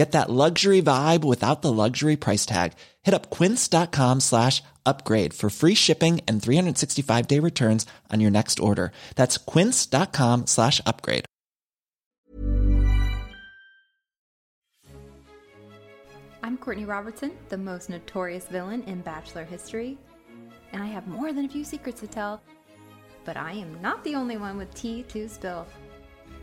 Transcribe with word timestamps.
Get 0.00 0.12
that 0.12 0.30
luxury 0.30 0.80
vibe 0.80 1.24
without 1.24 1.60
the 1.60 1.70
luxury 1.70 2.16
price 2.16 2.46
tag. 2.46 2.72
Hit 3.02 3.12
up 3.12 3.28
quince.com 3.28 4.20
slash 4.20 4.62
upgrade 4.86 5.34
for 5.34 5.50
free 5.50 5.74
shipping 5.74 6.22
and 6.26 6.42
365 6.42 7.26
day 7.26 7.38
returns 7.38 7.84
on 8.10 8.18
your 8.18 8.30
next 8.30 8.60
order. 8.60 8.92
That's 9.16 9.36
quince.com 9.36 10.46
slash 10.46 10.80
upgrade. 10.86 11.26
I'm 16.42 16.56
Courtney 16.56 16.86
Robertson, 16.86 17.32
the 17.50 17.58
most 17.58 17.90
notorious 17.90 18.46
villain 18.46 18.82
in 18.84 19.02
Bachelor 19.02 19.44
history, 19.44 19.98
and 20.72 20.82
I 20.82 20.86
have 20.86 21.08
more 21.08 21.34
than 21.34 21.44
a 21.44 21.48
few 21.48 21.62
secrets 21.64 22.00
to 22.00 22.06
tell, 22.06 22.40
but 23.26 23.36
I 23.36 23.52
am 23.52 23.82
not 23.82 24.02
the 24.02 24.14
only 24.14 24.38
one 24.38 24.56
with 24.56 24.72
tea 24.72 25.02
to 25.02 25.28
spill. 25.28 25.66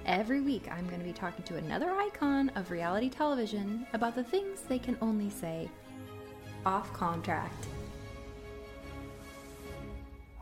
Every 0.07 0.39
week, 0.39 0.69
I'm 0.71 0.87
going 0.87 1.01
to 1.01 1.05
be 1.05 1.11
talking 1.11 1.43
to 1.43 1.57
another 1.57 1.91
icon 1.91 2.49
of 2.55 2.71
reality 2.71 3.09
television 3.09 3.85
about 3.91 4.15
the 4.15 4.23
things 4.23 4.61
they 4.61 4.79
can 4.79 4.97
only 5.01 5.29
say 5.29 5.69
off 6.65 6.93
contract. 6.93 7.67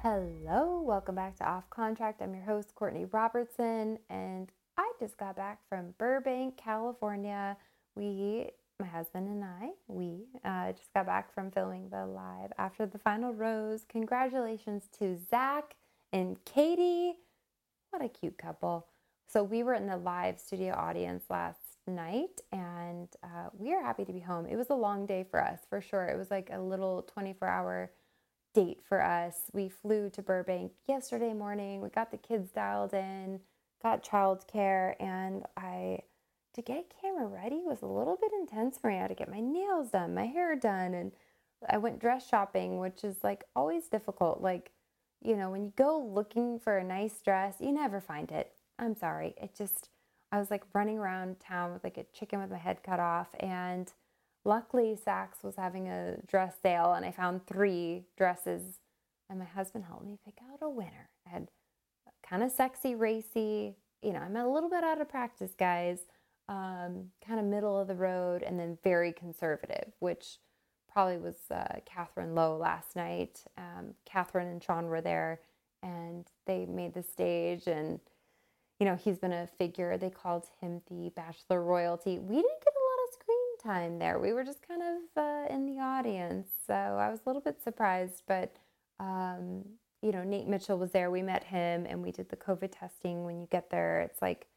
Hello, 0.04 0.84
welcome 0.86 1.16
back 1.16 1.36
to 1.38 1.50
Off 1.50 1.68
Contract. 1.72 2.22
I'm 2.22 2.36
your 2.36 2.44
host, 2.44 2.76
Courtney 2.76 3.06
Robertson, 3.06 3.98
and 4.08 4.52
I 4.78 4.92
just 5.00 5.18
got 5.18 5.36
back 5.36 5.62
from 5.68 5.96
Burbank, 5.98 6.58
California. 6.58 7.58
We, 7.96 8.52
my 8.80 8.86
husband 8.86 9.28
and 9.28 9.44
I, 9.44 9.70
we 9.88 10.28
uh, 10.44 10.74
just 10.74 10.94
got 10.94 11.08
back 11.08 11.34
from 11.34 11.50
filming 11.50 11.90
the 11.90 12.06
live 12.06 12.54
after 12.60 12.86
the 12.86 13.00
final 13.00 13.34
rose. 13.34 13.84
Congratulations 13.90 14.84
to 15.00 15.18
Zach 15.28 15.74
and 16.14 16.38
Kaity. 16.46 17.14
What 17.90 18.04
a 18.04 18.10
cute 18.10 18.38
couple. 18.38 18.86
So 19.36 19.44
we 19.44 19.64
were 19.64 19.74
in 19.74 19.86
the 19.86 19.98
live 19.98 20.40
studio 20.40 20.74
audience 20.76 21.26
last 21.30 21.60
night 21.88 22.40
and 22.54 23.10
uh, 23.22 23.50
we 23.52 23.74
are 23.74 23.84
happy 23.84 24.06
to 24.06 24.14
be 24.14 24.22
home. 24.22 24.46
It 24.46 24.56
was 24.56 24.70
a 24.70 24.76
long 24.76 25.06
day 25.06 25.26
for 25.30 25.44
us, 25.44 25.60
for 25.70 25.82
sure. 25.82 26.06
It 26.06 26.18
was 26.18 26.32
like 26.32 26.52
a 26.54 26.62
little 26.62 27.02
24 27.02 27.46
hour 27.46 27.92
date 28.54 28.80
for 28.88 29.04
us. 29.04 29.36
We 29.52 29.68
flew 29.68 30.10
to 30.12 30.22
Burbank 30.22 30.72
yesterday 30.88 31.34
morning. 31.34 31.82
We 31.82 31.90
got 31.90 32.12
the 32.12 32.18
kids 32.18 32.52
dialed 32.52 32.94
in, 32.94 33.42
got 33.84 34.06
childcare, 34.06 34.94
and 35.02 35.44
I 35.58 36.00
to 36.54 36.62
get 36.62 36.94
camera 37.02 37.28
ready 37.28 37.60
was 37.62 37.82
a 37.82 37.88
little 37.88 38.16
bit 38.16 38.32
intense 38.40 38.78
for 38.78 38.90
me. 38.90 38.96
I 38.96 39.02
had 39.02 39.10
to 39.10 39.16
get 39.16 39.30
my 39.30 39.42
nails 39.42 39.90
done, 39.90 40.16
my 40.16 40.28
hair 40.28 40.56
done, 40.56 40.94
and 40.94 41.12
I 41.70 41.78
went 41.78 42.00
dress 42.00 42.26
shopping, 42.26 42.80
which 42.80 43.04
is 43.04 43.18
like 43.22 43.44
always 43.54 43.90
difficult. 43.90 44.40
Like, 44.40 44.72
you 45.22 45.36
know, 45.36 45.50
when 45.50 45.66
you 45.66 45.74
go 45.76 46.00
looking 46.00 46.58
for 46.58 46.78
a 46.78 46.86
nice 46.86 47.20
dress, 47.20 47.58
you 47.60 47.74
never 47.74 48.00
find 48.00 48.32
it. 48.32 48.55
I'm 48.80 48.96
sorry. 48.96 49.36
It 49.42 49.56
just 49.58 49.90
I 50.32 50.40
was 50.40 50.52
like 50.52 50.64
running 50.74 50.98
around 50.98 51.40
town 51.40 51.74
with 51.74 51.84
like 51.84 51.98
a 51.98 52.06
chicken 52.14 52.42
with 52.42 52.52
my 52.52 52.58
head 52.58 52.84
cut 52.84 53.00
off 53.00 53.30
and 53.40 53.92
luckily 54.44 54.98
Saks 55.06 55.44
was 55.44 55.56
having 55.56 55.88
a 55.88 56.18
dress 56.28 56.56
sale 56.62 56.94
and 56.94 57.06
I 57.06 57.12
found 57.12 57.46
three 57.48 58.06
dresses 58.18 58.80
and 59.30 59.40
my 59.40 59.46
husband 59.46 59.86
helped 59.86 60.06
me 60.06 60.18
pick 60.24 60.40
out 60.52 60.60
a 60.62 60.70
winner. 60.70 61.10
I 61.26 61.30
had 61.30 61.48
kind 62.28 62.44
of 62.44 62.52
sexy, 62.52 62.96
racy, 62.96 63.76
you 64.02 64.14
know, 64.14 64.20
I'm 64.20 64.36
a 64.36 64.52
little 64.52 64.70
bit 64.70 64.84
out 64.84 65.02
of 65.02 65.10
practice, 65.10 65.52
guys. 65.58 66.00
Um, 66.48 67.12
kind 67.28 67.40
of 67.40 67.46
middle 67.46 67.80
of 67.80 67.88
the 67.88 67.96
road 67.96 68.44
and 68.44 68.60
then 68.60 68.78
very 68.84 69.12
conservative, 69.12 69.94
which 69.98 70.38
probably 70.92 71.18
was 71.18 71.38
uh, 71.50 71.80
Catherine 71.86 72.36
Lowe 72.36 72.58
last 72.58 72.96
night. 72.96 73.44
Um, 73.58 73.96
Catherine 74.06 74.48
and 74.48 74.64
Sean 74.64 74.86
were 74.86 75.02
there 75.02 75.40
and 75.82 76.28
they 76.46 76.66
made 76.66 76.94
the 76.94 77.02
stage 77.02 77.68
and 77.68 78.00
you 78.80 78.86
know, 78.86 78.96
he's 78.96 79.18
been 79.18 79.32
a 79.32 79.48
figure. 79.58 79.98
They 79.98 80.10
called 80.10 80.48
him 80.60 80.82
the 80.90 81.10
Bachelor 81.16 81.64
royalty. 81.64 82.20
We 82.20 82.36
didn't 82.36 82.64
get 82.64 82.74
a 82.74 82.86
lot 82.86 83.08
of 83.08 83.14
screen 83.14 83.58
time 83.64 84.00
there. 84.00 84.20
We 84.20 84.34
were 84.34 84.44
just 84.44 84.68
kind 84.68 84.82
of 84.82 85.24
uh, 85.24 85.54
in 85.54 85.66
the 85.66 85.82
audience. 85.82 86.48
So 86.68 86.74
I 86.74 87.10
was 87.10 87.20
a 87.26 87.30
little 87.30 87.42
bit 87.42 87.62
surprised. 87.64 88.24
But, 88.28 88.56
um, 89.00 89.64
you 90.02 90.12
know, 90.12 90.24
Nate 90.24 90.48
Mitchell 90.48 90.78
was 90.78 90.92
there. 90.92 91.10
We 91.10 91.22
met 91.22 91.44
him 91.46 91.86
and 91.88 92.04
we 92.04 92.12
did 92.12 92.30
the 92.30 92.36
COVID 92.36 92.72
testing. 92.78 93.24
When 93.24 93.40
you 93.40 93.48
get 93.50 93.70
there, 93.70 94.02
it's 94.02 94.22
like, 94.22 94.48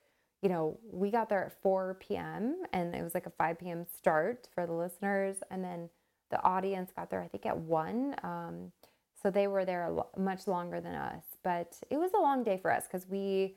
you 0.42 0.48
know, 0.48 0.78
we 0.90 1.10
got 1.10 1.28
there 1.28 1.44
at 1.46 1.62
4 1.62 1.98
p.m. 2.00 2.62
and 2.72 2.94
it 2.94 3.02
was 3.02 3.14
like 3.14 3.26
a 3.26 3.30
5 3.30 3.58
p.m. 3.58 3.86
start 3.96 4.48
for 4.52 4.66
the 4.66 4.72
listeners. 4.72 5.36
And 5.50 5.62
then 5.62 5.90
the 6.30 6.42
audience 6.42 6.90
got 6.94 7.10
there, 7.10 7.22
I 7.22 7.28
think, 7.28 7.46
at 7.46 7.56
1. 7.56 8.16
Um, 8.24 8.72
so 9.20 9.30
they 9.30 9.46
were 9.48 9.64
there 9.64 9.90
lo- 9.90 10.08
much 10.16 10.46
longer 10.46 10.80
than 10.80 10.94
us. 10.94 11.24
But 11.42 11.76
it 11.90 11.96
was 11.96 12.10
a 12.14 12.20
long 12.20 12.44
day 12.44 12.58
for 12.60 12.70
us 12.72 12.84
because 12.86 13.08
we, 13.08 13.56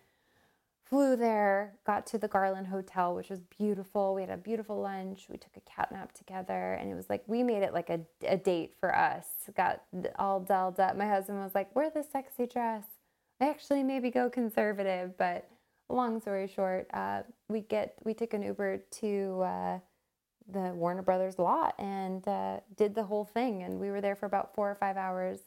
flew 0.92 1.16
there, 1.16 1.74
got 1.86 2.06
to 2.06 2.18
the 2.18 2.28
Garland 2.28 2.68
Hotel, 2.68 3.16
which 3.16 3.30
was 3.30 3.40
beautiful. 3.40 4.14
We 4.14 4.22
had 4.22 4.30
a 4.30 4.36
beautiful 4.36 4.82
lunch. 4.82 5.28
We 5.30 5.38
took 5.38 5.56
a 5.56 5.62
cat 5.62 5.90
nap 5.92 6.12
together, 6.12 6.74
and 6.74 6.92
it 6.92 6.96
was 6.96 7.10
like 7.10 7.24
we 7.28 7.44
made 7.44 7.64
it 7.64 7.74
like 7.74 7.90
a, 7.90 8.02
a 8.28 8.36
date 8.36 8.74
for 8.78 8.94
us. 8.94 9.26
Got 9.56 9.84
all 10.20 10.42
dolled 10.42 10.82
up. 10.82 10.98
My 10.98 11.08
husband 11.08 11.40
was 11.40 11.56
like, 11.56 11.74
"Wear 11.74 11.90
the 11.90 12.04
sexy 12.04 12.46
dress." 12.46 12.84
I 13.40 13.50
actually 13.50 13.84
maybe 13.84 14.12
go 14.12 14.30
conservative, 14.30 15.18
but 15.18 15.50
long 15.90 16.20
story 16.20 16.48
short, 16.48 16.88
uh, 16.94 17.22
we 17.48 17.62
get 17.62 17.96
we 18.04 18.14
took 18.14 18.34
an 18.34 18.44
Uber 18.44 18.84
to 19.00 19.42
uh, 19.44 19.80
the 20.52 20.74
Warner 20.74 21.04
Brothers 21.04 21.40
lot 21.40 21.74
and 21.80 22.28
uh, 22.28 22.58
did 22.76 22.96
the 22.96 23.04
whole 23.04 23.26
thing, 23.26 23.64
and 23.64 23.80
we 23.80 23.92
were 23.92 24.02
there 24.02 24.18
for 24.18 24.26
about 24.26 24.54
four 24.54 24.70
or 24.70 24.76
five 24.76 24.98
hours 24.98 25.40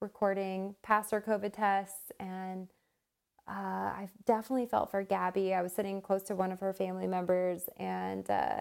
recording, 0.00 0.76
passed 0.82 1.12
our 1.12 1.20
COVID 1.20 1.52
tests, 1.52 2.12
and 2.20 2.68
uh, 3.48 3.52
I 3.52 4.08
definitely 4.24 4.66
felt 4.66 4.90
for 4.90 5.02
Gabby. 5.02 5.54
I 5.54 5.62
was 5.62 5.72
sitting 5.72 6.00
close 6.00 6.22
to 6.24 6.36
one 6.36 6.52
of 6.52 6.60
her 6.60 6.72
family 6.72 7.06
members, 7.06 7.68
and 7.76 8.28
uh, 8.30 8.60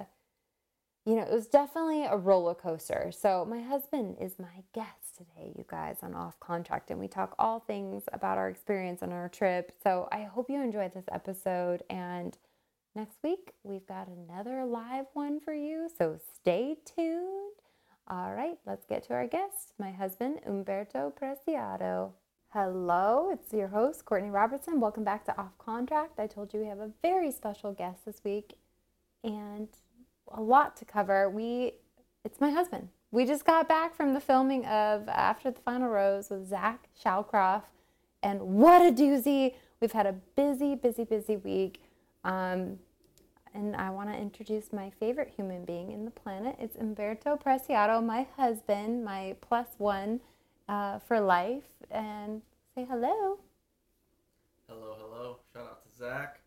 you 1.06 1.16
know, 1.16 1.24
it 1.24 1.32
was 1.32 1.48
definitely 1.48 2.06
a 2.06 2.16
roller 2.16 2.54
coaster. 2.54 3.12
So, 3.12 3.46
my 3.50 3.60
husband 3.62 4.18
is 4.20 4.38
my 4.38 4.64
guest 4.74 5.18
today, 5.18 5.52
you 5.58 5.66
guys, 5.68 5.98
on 6.04 6.14
Off 6.14 6.40
Contract, 6.40 6.92
and 6.92 7.00
we 7.00 7.08
talk 7.08 7.36
all 7.40 7.60
things 7.60 8.04
about 8.14 8.38
our 8.38 8.50
experience 8.50 9.02
on 9.02 9.12
our 9.12 9.28
trip. 9.30 9.72
So, 9.84 10.08
I 10.12 10.24
hope 10.24 10.50
you 10.50 10.62
enjoyed 10.62 10.94
this 10.94 11.06
episode. 11.12 11.82
And 11.90 12.38
next 12.96 13.18
week, 13.24 13.54
we've 13.64 13.88
got 13.88 14.08
another 14.08 14.64
live 14.66 15.08
one 15.14 15.40
for 15.40 15.54
you. 15.54 15.90
So, 15.98 16.20
stay 16.36 16.78
tuned. 16.86 17.54
All 18.08 18.34
right, 18.34 18.58
let's 18.68 18.86
get 18.86 19.04
to 19.06 19.14
our 19.14 19.28
guest, 19.28 19.74
my 19.80 19.92
husband, 19.92 20.42
Humberto 20.48 21.12
Preciado. 21.16 22.12
Hello, 22.54 23.30
it's 23.32 23.54
your 23.54 23.70
host, 23.70 24.04
Courtney 24.04 24.30
Robertson. 24.30 24.82
Welcome 24.82 25.06
back 25.06 25.24
to 25.24 25.38
Off 25.40 25.58
Contract. 25.58 26.20
I 26.20 26.28
told 26.28 26.54
you 26.54 26.60
we 26.60 26.66
have 26.66 26.82
a 26.82 26.92
very 27.02 27.32
special 27.32 27.72
guest 27.72 28.04
this 28.06 28.20
week 28.26 28.56
and 29.24 29.70
a 30.34 30.42
lot 30.42 30.76
to 30.76 30.84
cover. 30.84 31.30
We, 31.30 31.76
it's 32.26 32.42
my 32.42 32.50
husband. 32.50 32.90
We 33.10 33.24
just 33.24 33.46
got 33.46 33.70
back 33.70 33.96
from 33.96 34.14
the 34.14 34.20
filming 34.20 34.66
of 34.66 35.08
After 35.08 35.50
the 35.50 35.62
Final 35.62 35.88
Rose 35.88 36.30
with 36.30 36.50
Zach 36.50 36.90
Shallcross, 37.02 37.64
and 38.22 38.42
what 38.42 38.82
a 38.82 38.94
doozy! 38.94 39.54
We've 39.80 39.94
had 39.94 40.06
a 40.06 40.16
busy, 40.36 40.76
busy, 40.76 41.06
busy 41.06 41.38
week. 41.38 41.82
Um, 42.26 42.80
and 43.54 43.78
I 43.78 43.92
want 43.92 44.10
to 44.10 44.18
introduce 44.18 44.74
my 44.74 44.92
favorite 45.00 45.32
human 45.34 45.64
being 45.64 45.94
in 45.94 46.04
the 46.04 46.12
planet. 46.12 46.58
It's 46.60 46.76
Humberto 46.76 47.42
Preciado, 47.42 48.06
my 48.06 48.28
husband, 48.36 49.06
my 49.06 49.38
plus 49.40 49.68
one 49.78 50.20
uh, 50.72 51.00
for 51.00 51.20
life. 51.20 51.64
And 51.92 52.42
say 52.74 52.88
hello. 52.90 53.38
Hello, 54.68 54.96
hello. 54.98 55.38
Shout 55.54 55.64
out 55.64 55.84
to 55.84 55.98
Zach. 55.98 56.40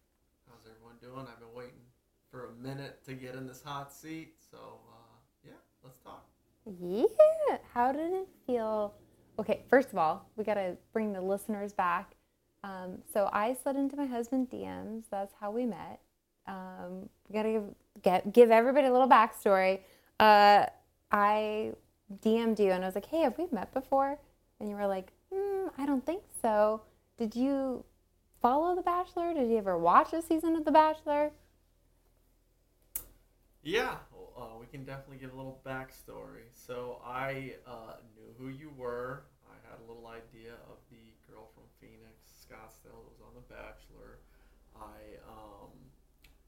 How's 0.48 0.66
everyone 0.66 0.96
doing? 1.00 1.28
I've 1.30 1.38
been 1.38 1.54
waiting 1.54 1.84
for 2.30 2.46
a 2.46 2.52
minute 2.52 3.04
to 3.04 3.12
get 3.12 3.34
in 3.34 3.46
this 3.46 3.62
hot 3.62 3.92
seat. 3.92 4.36
So, 4.50 4.56
uh, 4.56 5.16
yeah, 5.44 5.52
let's 5.84 5.98
talk. 5.98 6.24
Yeah. 6.66 7.58
How 7.74 7.92
did 7.92 8.12
it 8.12 8.28
feel? 8.46 8.94
Okay, 9.38 9.64
first 9.68 9.92
of 9.92 9.98
all, 9.98 10.26
we 10.36 10.44
got 10.44 10.54
to 10.54 10.76
bring 10.94 11.12
the 11.12 11.20
listeners 11.20 11.74
back. 11.74 12.14
Um, 12.62 13.02
so 13.12 13.28
I 13.30 13.54
slid 13.62 13.76
into 13.76 13.94
my 13.94 14.06
husband's 14.06 14.50
DMs. 14.50 15.02
That's 15.10 15.34
how 15.38 15.50
we 15.50 15.66
met. 15.66 16.00
Um, 16.46 17.10
we 17.28 17.34
got 17.34 17.42
to 17.42 17.52
give, 17.52 17.74
get, 18.02 18.32
give 18.32 18.50
everybody 18.50 18.86
a 18.86 18.92
little 18.92 19.08
backstory. 19.08 19.80
Uh, 20.18 20.66
I 21.12 21.74
DM'd 22.12 22.60
you 22.60 22.70
and 22.70 22.84
I 22.84 22.86
was 22.86 22.94
like, 22.94 23.06
hey, 23.06 23.22
have 23.22 23.38
we 23.38 23.46
met 23.50 23.72
before? 23.72 24.18
And 24.60 24.68
you 24.68 24.76
were 24.76 24.86
like, 24.86 25.12
mm, 25.32 25.70
I 25.78 25.86
don't 25.86 26.04
think 26.04 26.22
so. 26.42 26.82
Did 27.16 27.34
you 27.34 27.84
follow 28.40 28.74
The 28.74 28.82
Bachelor? 28.82 29.34
Did 29.34 29.50
you 29.50 29.58
ever 29.58 29.78
watch 29.78 30.12
a 30.12 30.22
season 30.22 30.56
of 30.56 30.64
The 30.64 30.72
Bachelor? 30.72 31.30
Yeah, 33.62 33.96
uh, 34.36 34.60
we 34.60 34.66
can 34.66 34.84
definitely 34.84 35.16
give 35.16 35.32
a 35.32 35.36
little 35.36 35.60
backstory. 35.64 36.52
So 36.52 37.00
I 37.00 37.54
uh, 37.66 37.96
knew 38.12 38.28
who 38.36 38.52
you 38.52 38.70
were. 38.76 39.24
I 39.48 39.56
had 39.70 39.80
a 39.80 39.86
little 39.88 40.06
idea 40.06 40.52
of 40.68 40.76
the 40.90 41.00
girl 41.24 41.48
from 41.54 41.64
Phoenix, 41.80 42.44
Scottsdale, 42.44 42.92
that 42.92 43.08
was 43.08 43.24
on 43.24 43.32
The 43.32 43.46
Bachelor. 43.48 44.20
I 44.76 45.16
um, 45.24 45.72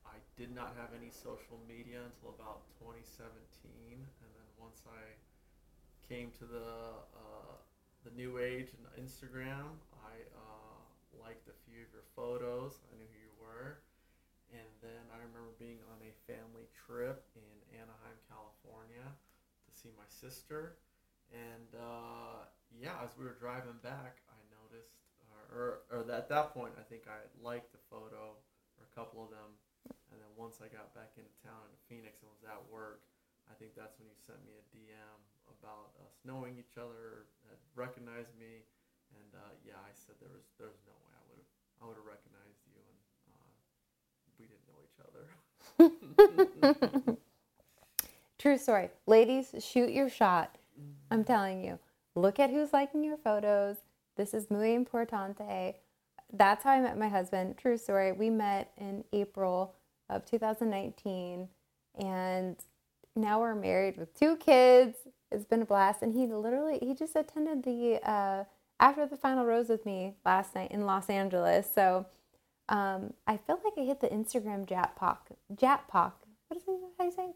I 0.05 0.19
did 0.37 0.53
not 0.53 0.75
have 0.77 0.91
any 0.93 1.09
social 1.09 1.57
media 1.65 2.03
until 2.05 2.35
about 2.35 2.67
2017, 2.83 3.33
and 3.97 4.31
then 4.35 4.49
once 4.59 4.83
I 4.85 5.17
came 6.09 6.31
to 6.39 6.47
the 6.47 7.03
uh, 7.11 7.55
the 8.07 8.15
new 8.15 8.39
age 8.39 8.71
and 8.71 8.87
Instagram, 8.95 9.75
I 9.99 10.15
uh, 10.31 10.79
liked 11.19 11.51
a 11.51 11.57
few 11.67 11.83
of 11.83 11.91
your 11.91 12.07
photos. 12.15 12.79
I 12.87 12.95
knew 12.95 13.11
who 13.11 13.19
you 13.19 13.35
were. 13.43 13.83
And 14.55 14.71
then 14.79 15.03
I 15.11 15.19
remember 15.19 15.51
being 15.59 15.83
on 15.91 15.99
a 16.07 16.15
family 16.31 16.71
trip 16.71 17.27
in 17.35 17.83
Anaheim, 17.83 18.15
California 18.31 19.03
to 19.11 19.71
see 19.75 19.91
my 19.99 20.07
sister. 20.07 20.79
And 21.35 21.75
uh, 21.75 22.47
yeah, 22.71 22.95
as 23.03 23.11
we 23.19 23.27
were 23.27 23.35
driving 23.35 23.83
back, 23.83 24.23
I 24.31 24.39
noticed, 24.55 25.03
or, 25.27 25.43
or, 25.51 25.67
or 25.91 26.01
at 26.07 26.31
that 26.31 26.55
point, 26.55 26.79
I 26.79 26.87
think 26.87 27.11
I 27.11 27.27
liked 27.43 27.75
a 27.75 27.83
photo 27.91 28.39
or 28.79 28.87
a 28.87 28.93
couple 28.95 29.27
of 29.27 29.35
them. 29.35 29.59
And 30.15 30.23
then 30.23 30.31
once 30.39 30.63
I 30.63 30.71
got 30.71 30.95
back 30.95 31.19
into 31.19 31.35
town 31.43 31.67
in 31.67 31.79
Phoenix 31.91 32.23
and 32.23 32.31
was 32.31 32.47
at 32.47 32.63
work, 32.71 33.03
I 33.51 33.59
think 33.59 33.75
that's 33.75 33.99
when 33.99 34.07
you 34.07 34.15
sent 34.23 34.39
me 34.47 34.55
a 34.55 34.65
DM 34.71 35.19
about 35.61 35.95
us 36.05 36.13
knowing 36.25 36.57
each 36.59 36.77
other, 36.77 37.27
had 37.49 37.59
recognized 37.75 38.35
me, 38.39 38.65
and 39.15 39.31
uh, 39.35 39.53
yeah, 39.65 39.79
I 39.79 39.93
said 39.95 40.17
there 40.21 40.33
was 40.33 40.45
there 40.59 40.69
was 40.69 40.83
no 40.87 40.95
way 41.05 41.13
I 41.15 41.23
would 41.31 41.39
have 41.41 41.53
I 41.81 41.85
would 41.87 41.99
have 42.01 42.09
recognized 42.09 42.63
you, 42.67 42.81
and 42.81 42.99
uh, 43.33 43.49
we 44.39 44.45
didn't 44.51 44.67
know 44.69 44.81
each 44.85 45.01
other. 45.05 45.25
True 48.39 48.59
story. 48.59 48.91
Ladies, 49.07 49.55
shoot 49.61 49.91
your 49.91 50.09
shot. 50.09 50.57
I'm 51.11 51.25
telling 51.25 51.65
you. 51.65 51.79
Look 52.15 52.39
at 52.41 52.51
who's 52.51 52.73
liking 52.73 53.05
your 53.05 53.17
photos. 53.17 53.77
This 54.17 54.35
is 54.35 54.51
muy 54.51 54.77
importante. 54.77 55.75
That's 56.33 56.65
how 56.65 56.73
I 56.73 56.81
met 56.81 56.99
my 56.99 57.09
husband. 57.09 57.57
True 57.59 57.77
story. 57.77 58.13
We 58.13 58.31
met 58.31 58.73
in 58.77 59.05
April 59.13 59.75
of 60.09 60.25
2019 60.25 61.49
and 61.99 62.57
now 63.15 63.41
we're 63.41 63.55
married 63.55 63.97
with 63.97 64.19
two 64.19 64.37
kids. 64.37 64.97
It's 65.31 65.45
been 65.45 65.63
a 65.63 65.67
blast 65.67 66.03
and 66.03 66.15
he 66.15 66.27
literally 66.27 66.79
he 66.81 66.95
just 66.95 67.17
attended 67.17 67.65
the 67.65 68.01
uh, 68.09 68.45
after 68.79 69.07
the 69.07 69.17
final 69.17 69.45
rose 69.45 69.69
with 69.69 69.85
me 69.85 70.15
last 70.25 70.55
night 70.55 70.71
in 70.71 70.87
Los 70.87 71.09
Angeles. 71.11 71.69
So 71.73 72.07
um, 72.69 73.13
I 73.27 73.37
feel 73.37 73.61
like 73.65 73.75
I 73.79 73.83
hit 73.83 74.01
the 74.01 74.09
Instagram 74.09 74.67
jackpot. 74.67 75.27
Jackpot. 75.55 76.17
What 76.49 76.57
is 76.57 76.63
it? 76.67 76.81
How 76.99 77.05
do 77.05 77.11
you 77.11 77.13
say? 77.13 77.29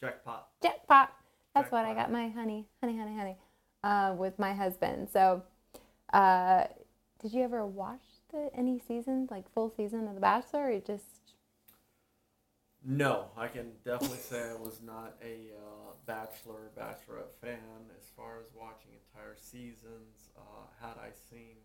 Jackpot. 0.00 0.48
Jackpot. 0.62 1.12
That's 1.54 1.72
what 1.72 1.84
I 1.84 1.94
got 1.94 2.12
my 2.12 2.28
honey, 2.28 2.66
honey, 2.80 2.96
honey, 2.96 3.16
honey, 3.16 3.36
uh, 3.82 4.14
with 4.16 4.38
my 4.38 4.54
husband. 4.54 5.08
So, 5.12 5.42
uh, 6.12 6.64
did 7.20 7.32
you 7.32 7.42
ever 7.42 7.66
watch 7.66 8.00
the 8.32 8.50
any 8.54 8.78
season, 8.78 9.26
like 9.30 9.52
full 9.52 9.72
season 9.76 10.06
of 10.06 10.14
The 10.14 10.20
Bachelor, 10.20 10.66
or 10.66 10.70
you 10.70 10.82
just 10.86 11.19
No, 12.84 13.28
I 13.36 13.48
can 13.48 13.72
definitely 13.84 14.18
say 14.24 14.40
I 14.40 14.56
was 14.56 14.80
not 14.82 15.16
a 15.22 15.52
uh, 15.52 15.92
Bachelor, 16.06 16.72
Bachelorette 16.76 17.36
fan 17.40 17.92
as 17.98 18.08
far 18.16 18.40
as 18.40 18.46
watching 18.56 18.92
entire 18.96 19.36
seasons. 19.36 20.32
Uh, 20.36 20.64
had 20.80 20.96
I 20.96 21.12
seen 21.12 21.60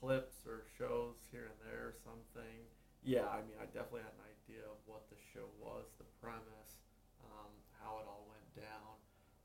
clips 0.00 0.46
or 0.46 0.66
shows 0.76 1.14
here 1.30 1.46
and 1.46 1.58
there 1.62 1.86
or 1.86 1.94
something, 2.02 2.66
yeah, 3.04 3.30
I 3.30 3.38
mean, 3.46 3.54
I 3.62 3.66
definitely 3.70 4.02
had 4.02 4.18
an 4.18 4.26
idea 4.26 4.66
of 4.66 4.78
what 4.86 5.06
the 5.08 5.16
show 5.32 5.46
was, 5.62 5.86
the 5.98 6.08
premise, 6.20 6.82
um, 7.22 7.50
how 7.78 8.02
it 8.02 8.06
all 8.10 8.26
went 8.26 8.50
down. 8.58 8.98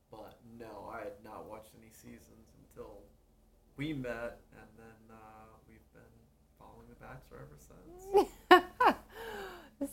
But 0.09 0.41
no, 0.57 0.89
I 0.89 1.05
had 1.05 1.21
not 1.23 1.45
watched 1.45 1.73
any 1.77 1.93
seasons 1.93 2.49
until 2.57 3.05
we 3.77 3.93
met, 3.93 4.41
and 4.57 4.69
then 4.77 4.99
uh, 5.13 5.53
we've 5.69 5.85
been 5.93 6.15
following 6.57 6.89
The 6.89 6.97
Bachelor 6.97 7.45
ever 7.45 7.57
since. 7.57 8.29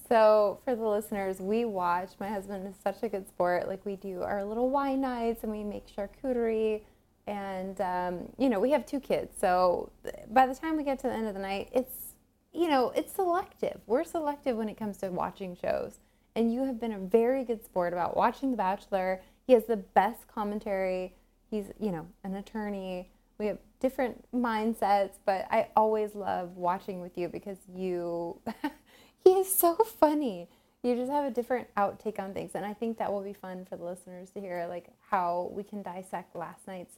So, 0.09 0.61
for 0.65 0.75
the 0.75 0.85
listeners, 0.85 1.41
we 1.41 1.65
watch. 1.65 2.11
My 2.19 2.29
husband 2.29 2.67
is 2.67 2.75
such 2.83 3.03
a 3.03 3.09
good 3.09 3.29
sport. 3.29 3.69
Like, 3.69 3.85
we 3.85 3.97
do 3.97 4.23
our 4.23 4.45
little 4.45 4.71
wine 4.71 5.01
nights 5.01 5.43
and 5.43 5.53
we 5.53 5.65
make 5.65 5.87
charcuterie. 5.87 6.83
And, 7.27 7.81
um, 7.81 8.29
you 8.39 8.49
know, 8.49 8.59
we 8.61 8.71
have 8.73 8.87
two 8.87 9.01
kids. 9.01 9.35
So, 9.39 9.91
by 10.31 10.47
the 10.47 10.55
time 10.55 10.77
we 10.77 10.85
get 10.85 10.99
to 11.01 11.07
the 11.07 11.13
end 11.13 11.29
of 11.29 11.35
the 11.35 11.41
night, 11.41 11.71
it's, 11.73 12.15
you 12.53 12.69
know, 12.69 12.91
it's 12.95 13.13
selective. 13.13 13.81
We're 13.87 14.05
selective 14.05 14.57
when 14.57 14.69
it 14.69 14.77
comes 14.77 14.97
to 14.99 15.09
watching 15.11 15.57
shows. 15.57 16.01
And 16.35 16.53
you 16.53 16.65
have 16.65 16.81
been 16.81 16.93
a 16.93 16.99
very 16.99 17.45
good 17.45 17.65
sport 17.65 17.93
about 17.93 18.17
watching 18.17 18.51
The 18.51 18.57
Bachelor. 18.57 19.21
He 19.47 19.53
has 19.53 19.65
the 19.67 19.77
best 19.77 20.27
commentary. 20.29 21.15
He's, 21.51 21.67
you 21.79 21.91
know, 21.93 22.07
an 22.25 22.37
attorney. 22.37 23.11
We 23.39 23.47
have 23.47 23.59
different 23.81 24.25
mindsets, 24.33 25.15
but 25.25 25.47
I 25.51 25.69
always 25.77 26.15
love 26.15 26.57
watching 26.57 27.01
with 27.01 27.17
you 27.17 27.29
because 27.29 27.59
you. 27.75 28.41
he 29.25 29.31
is 29.31 29.53
so 29.53 29.75
funny. 29.75 30.49
You 30.83 30.97
just 30.97 31.11
have 31.11 31.25
a 31.25 31.31
different 31.31 31.73
outtake 31.75 32.19
on 32.19 32.33
things, 32.33 32.53
and 32.55 32.65
I 32.65 32.73
think 32.73 32.99
that 32.99 33.13
will 33.13 33.23
be 33.23 33.35
fun 33.35 33.67
for 33.69 33.77
the 33.77 33.85
listeners 33.85 34.31
to 34.31 34.41
hear, 34.41 34.67
like 34.67 34.87
how 35.11 35.51
we 35.53 35.63
can 35.63 35.83
dissect 35.83 36.35
last 36.35 36.67
night's 36.67 36.97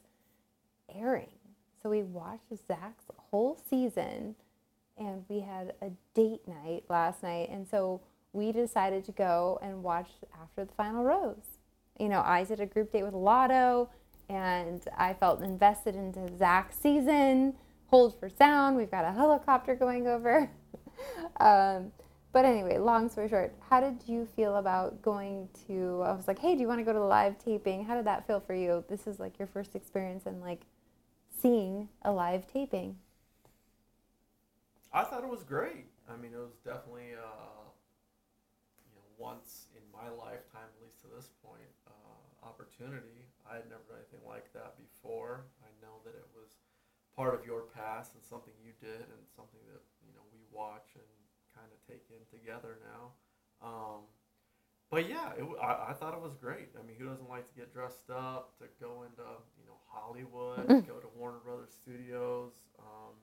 airing. 0.93 1.29
So 1.81 1.89
we 1.89 2.03
watched 2.03 2.45
Zach's 2.67 3.03
whole 3.29 3.59
season, 3.69 4.35
and 4.97 5.25
we 5.27 5.41
had 5.41 5.73
a 5.81 5.91
date 6.13 6.47
night 6.47 6.83
last 6.89 7.23
night, 7.23 7.49
and 7.49 7.67
so 7.67 7.99
we 8.31 8.51
decided 8.51 9.03
to 9.05 9.11
go 9.11 9.59
and 9.61 9.83
watch 9.83 10.09
after 10.41 10.63
the 10.65 10.73
final 10.73 11.03
rose. 11.03 11.59
You 11.99 12.09
know, 12.09 12.21
I 12.25 12.43
did 12.45 12.59
a 12.59 12.65
group 12.65 12.91
date 12.91 13.03
with 13.03 13.13
Lotto, 13.13 13.89
and 14.29 14.81
I 14.97 15.13
felt 15.13 15.41
invested 15.41 15.95
into 15.95 16.35
Zach's 16.37 16.77
season. 16.77 17.53
Hold 17.87 18.17
for 18.19 18.29
sound. 18.29 18.77
We've 18.77 18.89
got 18.89 19.05
a 19.05 19.11
helicopter 19.11 19.75
going 19.75 20.07
over. 20.07 20.49
um, 21.39 21.91
but 22.33 22.45
anyway, 22.45 22.79
long 22.79 23.09
story 23.09 23.29
short, 23.29 23.53
how 23.69 23.79
did 23.79 24.01
you 24.07 24.27
feel 24.35 24.57
about 24.57 25.03
going 25.03 25.47
to? 25.67 26.01
I 26.03 26.11
was 26.13 26.27
like, 26.27 26.39
hey, 26.39 26.55
do 26.55 26.61
you 26.61 26.67
want 26.67 26.79
to 26.79 26.83
go 26.83 26.91
to 26.91 26.97
the 26.97 27.05
live 27.05 27.37
taping? 27.37 27.85
How 27.85 27.95
did 27.95 28.05
that 28.05 28.25
feel 28.25 28.39
for 28.39 28.55
you? 28.55 28.83
This 28.89 29.05
is 29.05 29.19
like 29.19 29.37
your 29.37 29.47
first 29.47 29.75
experience 29.75 30.25
and 30.25 30.41
like 30.41 30.61
seeing 31.29 31.89
a 32.01 32.11
live 32.11 32.47
taping. 32.51 32.97
I 34.91 35.03
thought 35.03 35.23
it 35.23 35.29
was 35.29 35.43
great. 35.43 35.85
I 36.09 36.17
mean, 36.17 36.33
it 36.33 36.41
was 36.41 36.57
definitely, 36.65 37.13
uh, 37.13 37.69
you 38.81 38.93
know, 38.97 39.05
once 39.21 39.69
in 39.77 39.85
my 39.93 40.09
lifetime, 40.09 40.65
at 40.73 40.81
least 40.81 41.05
to 41.05 41.09
this 41.13 41.29
point, 41.45 41.69
uh, 41.85 42.49
opportunity. 42.49 43.29
I 43.45 43.61
had 43.61 43.69
never 43.69 43.85
done 43.85 44.01
anything 44.01 44.25
like 44.25 44.49
that 44.57 44.73
before. 44.81 45.45
I 45.61 45.69
know 45.85 46.01
that 46.01 46.17
it 46.17 46.25
was 46.33 46.57
part 47.13 47.37
of 47.37 47.45
your 47.45 47.69
past 47.69 48.17
and 48.17 48.25
something 48.25 48.53
you 48.57 48.73
did 48.81 49.05
and 49.05 49.21
something 49.29 49.61
that 49.69 49.85
you 50.01 50.09
know 50.17 50.25
we 50.33 50.41
watch 50.49 50.97
and 50.97 51.12
kind 51.87 51.99
of 51.99 52.07
take 52.07 52.07
in 52.09 52.39
together 52.39 52.77
now. 52.85 53.11
Um, 53.61 54.01
but 54.91 55.09
yeah, 55.09 55.31
it, 55.37 55.45
I, 55.61 55.91
I 55.91 55.93
thought 55.93 56.13
it 56.13 56.21
was 56.21 56.35
great. 56.35 56.69
I 56.77 56.85
mean, 56.85 56.95
who 56.99 57.05
doesn't 57.05 57.29
like 57.29 57.47
to 57.49 57.55
get 57.59 57.73
dressed 57.73 58.09
up, 58.09 58.57
to 58.59 58.65
go 58.79 59.03
into 59.03 59.25
you 59.57 59.65
know 59.65 59.77
Hollywood, 59.89 60.67
go 60.87 60.99
to 60.99 61.07
Warner 61.17 61.39
Brothers 61.43 61.71
Studios, 61.73 62.53
um, 62.79 63.15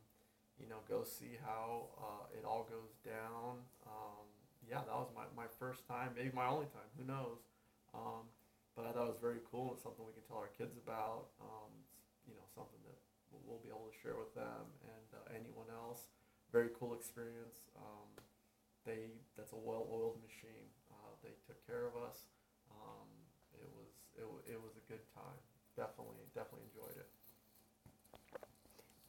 you 0.59 0.69
know, 0.69 0.83
go 0.89 1.05
see 1.05 1.39
how 1.45 1.87
uh, 1.99 2.39
it 2.39 2.45
all 2.45 2.67
goes 2.69 2.97
down. 3.07 3.63
Um, 3.87 4.27
yeah, 4.69 4.83
that 4.87 4.95
was 4.95 5.09
my, 5.15 5.25
my 5.37 5.49
first 5.59 5.87
time, 5.89 6.11
maybe 6.17 6.31
my 6.35 6.47
only 6.47 6.67
time. 6.67 6.87
Who 6.99 7.05
knows? 7.05 7.41
Um, 7.95 8.29
but 8.77 8.87
I 8.87 8.93
thought 8.93 9.07
it 9.09 9.15
was 9.17 9.23
very 9.23 9.43
cool. 9.51 9.73
It's 9.75 9.83
something 9.83 10.05
we 10.07 10.13
can 10.13 10.23
tell 10.29 10.39
our 10.39 10.53
kids 10.59 10.77
about. 10.77 11.33
Um, 11.41 11.71
you 12.29 12.35
know, 12.35 12.47
something 12.55 12.79
that 12.87 12.99
we'll 13.31 13.43
we'll 13.47 13.63
be 13.63 13.71
able 13.71 13.89
to 13.91 13.97
share 14.03 14.15
with 14.19 14.35
them 14.35 14.67
and 14.85 15.09
uh, 15.15 15.35
anyone 15.39 15.67
else. 15.71 16.11
very 16.53 16.71
cool 16.79 16.95
experience. 16.95 17.71
Um, 17.79 18.11
they 18.91 19.07
that's 19.37 19.53
a 19.53 19.57
well-oiled 19.57 20.19
machine. 20.27 20.67
Uh, 20.91 21.15
they 21.23 21.31
took 21.47 21.59
care 21.67 21.87
of 21.87 21.95
us. 22.03 22.27
Um, 22.71 23.07
it 23.55 23.71
was 23.71 23.91
it, 24.19 24.53
it 24.55 24.59
was 24.61 24.75
a 24.75 24.85
good 24.91 25.03
time. 25.15 25.39
Definitely 25.77 26.27
definitely 26.35 26.67
enjoyed 26.75 26.97
it. 26.99 27.09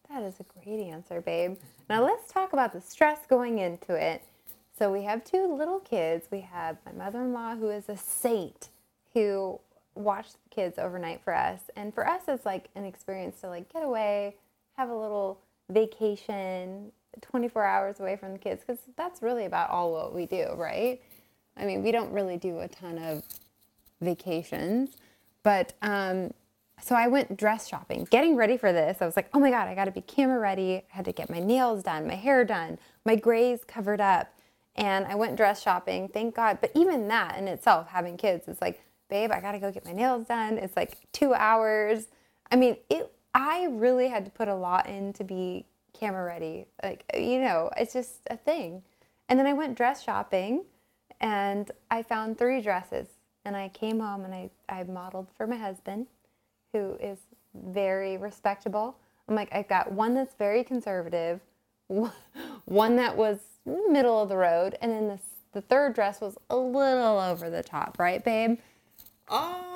That 0.10 0.24
is 0.24 0.40
a 0.40 0.46
great 0.64 0.82
answer, 0.86 1.22
babe. 1.22 1.58
Now 1.90 2.04
let's 2.04 2.32
talk 2.32 2.54
about 2.54 2.74
the 2.74 2.82
stress 2.82 3.20
going 3.28 3.60
into 3.60 3.96
it. 3.96 4.24
So 4.78 4.92
we 4.92 5.04
have 5.04 5.24
two 5.24 5.54
little 5.54 5.80
kids. 5.80 6.28
We 6.32 6.42
have 6.42 6.78
my 6.86 6.92
mother-in-law 6.92 7.56
who 7.56 7.70
is 7.70 7.88
a 7.90 7.98
saint 7.98 8.70
who 9.14 9.60
watched 9.96 10.34
the 10.34 10.56
kids 10.56 10.78
overnight 10.78 11.22
for 11.24 11.36
us. 11.36 11.62
And 11.76 11.94
for 11.94 12.08
us 12.08 12.24
it's 12.28 12.46
like 12.46 12.70
an 12.76 12.86
experience 12.86 13.42
to 13.42 13.48
like 13.48 13.72
get 13.72 13.84
away, 13.84 14.36
have 14.78 14.90
a 14.90 14.96
little 14.96 15.40
vacation, 15.70 16.92
24 17.20 17.64
hours 17.64 18.00
away 18.00 18.16
from 18.16 18.34
the 18.34 18.40
kids 18.40 18.64
cuz 18.66 18.78
that's 18.96 19.22
really 19.22 19.46
about 19.46 19.70
all 19.70 19.92
what 19.92 20.14
we 20.14 20.26
do, 20.26 20.54
right? 20.56 21.02
I 21.58 21.66
mean, 21.66 21.84
we 21.84 21.92
don't 21.92 22.12
really 22.12 22.38
do 22.38 22.60
a 22.60 22.68
ton 22.68 22.98
of 22.98 23.24
vacations. 24.00 24.96
But 25.44 25.74
um, 25.82 26.34
so 26.82 26.96
I 26.96 27.08
went 27.08 27.38
dress 27.38 27.68
shopping, 27.68 28.08
getting 28.10 28.36
ready 28.36 28.58
for 28.58 28.72
this. 28.74 28.98
I 29.02 29.06
was 29.06 29.16
like, 29.16 29.30
oh 29.34 29.40
my 29.40 29.52
God, 29.52 29.68
I 29.68 29.76
got 29.76 29.86
to 29.86 29.92
be 29.92 30.02
camera 30.02 30.40
ready. 30.40 30.78
I 30.78 30.84
had 30.90 31.06
to 31.06 31.12
get 31.12 31.30
my 31.30 31.40
nails 31.40 31.84
done, 31.84 32.08
my 32.08 32.16
hair 32.16 32.44
done, 32.44 32.80
my 33.06 33.16
grays 33.16 33.64
covered 33.66 34.02
up. 34.02 34.34
And 34.76 35.06
I 35.06 35.16
went 35.16 35.36
dress 35.36 35.62
shopping, 35.62 36.08
thank 36.08 36.36
God. 36.36 36.60
But 36.62 36.72
even 36.76 37.08
that 37.10 37.38
in 37.38 37.48
itself, 37.48 37.88
having 37.90 38.18
kids, 38.18 38.48
it's 38.48 38.62
like, 38.62 38.82
babe, 39.10 39.32
I 39.32 39.42
got 39.42 39.52
to 39.52 39.60
go 39.60 39.72
get 39.72 39.86
my 39.86 39.92
nails 39.92 40.28
done. 40.28 40.58
It's 40.58 40.76
like 40.76 40.98
two 41.12 41.34
hours. 41.34 42.08
I 42.52 42.56
mean, 42.56 42.78
it. 42.90 43.12
I 43.34 43.68
really 43.72 44.10
had 44.10 44.26
to 44.26 44.32
put 44.32 44.50
a 44.50 44.56
lot 44.56 44.88
in 44.88 45.14
to 45.14 45.24
be 45.24 45.66
camera 45.98 46.24
ready. 46.24 46.66
Like, 46.84 47.04
you 47.16 47.40
know, 47.40 47.70
it's 47.78 47.94
just 47.94 48.20
a 48.30 48.38
thing. 48.38 48.84
And 49.30 49.40
then 49.40 49.46
I 49.46 49.54
went 49.54 49.78
dress 49.78 50.04
shopping 50.04 50.66
and 51.20 51.72
I 51.90 52.04
found 52.04 52.38
three 52.38 52.62
dresses. 52.62 53.08
And 53.46 53.56
I 53.58 53.70
came 53.70 54.00
home 54.00 54.24
and 54.24 54.34
I, 54.34 54.50
I 54.70 54.84
modeled 54.84 55.28
for 55.36 55.48
my 55.48 55.58
husband, 55.58 56.08
who 56.74 56.96
is 57.00 57.18
very 57.56 58.18
respectable. 58.18 58.96
I'm 59.28 59.36
like, 59.36 59.50
I've 59.52 59.68
got 59.68 59.92
one 59.92 60.14
that's 60.14 60.36
very 60.36 60.64
conservative, 60.64 61.40
one 61.88 62.96
that 62.98 63.18
was 63.18 63.40
middle 63.66 64.22
of 64.22 64.30
the 64.30 64.38
road, 64.38 64.78
and 64.82 64.92
then 64.92 65.08
this, 65.08 65.22
the 65.54 65.62
third 65.62 65.94
dress 65.94 66.22
was 66.22 66.38
a 66.50 66.56
little 66.56 67.20
over 67.20 67.50
the 67.50 67.64
top, 67.64 67.98
right, 68.00 68.24
babe? 68.24 68.60
Um, 69.30 69.71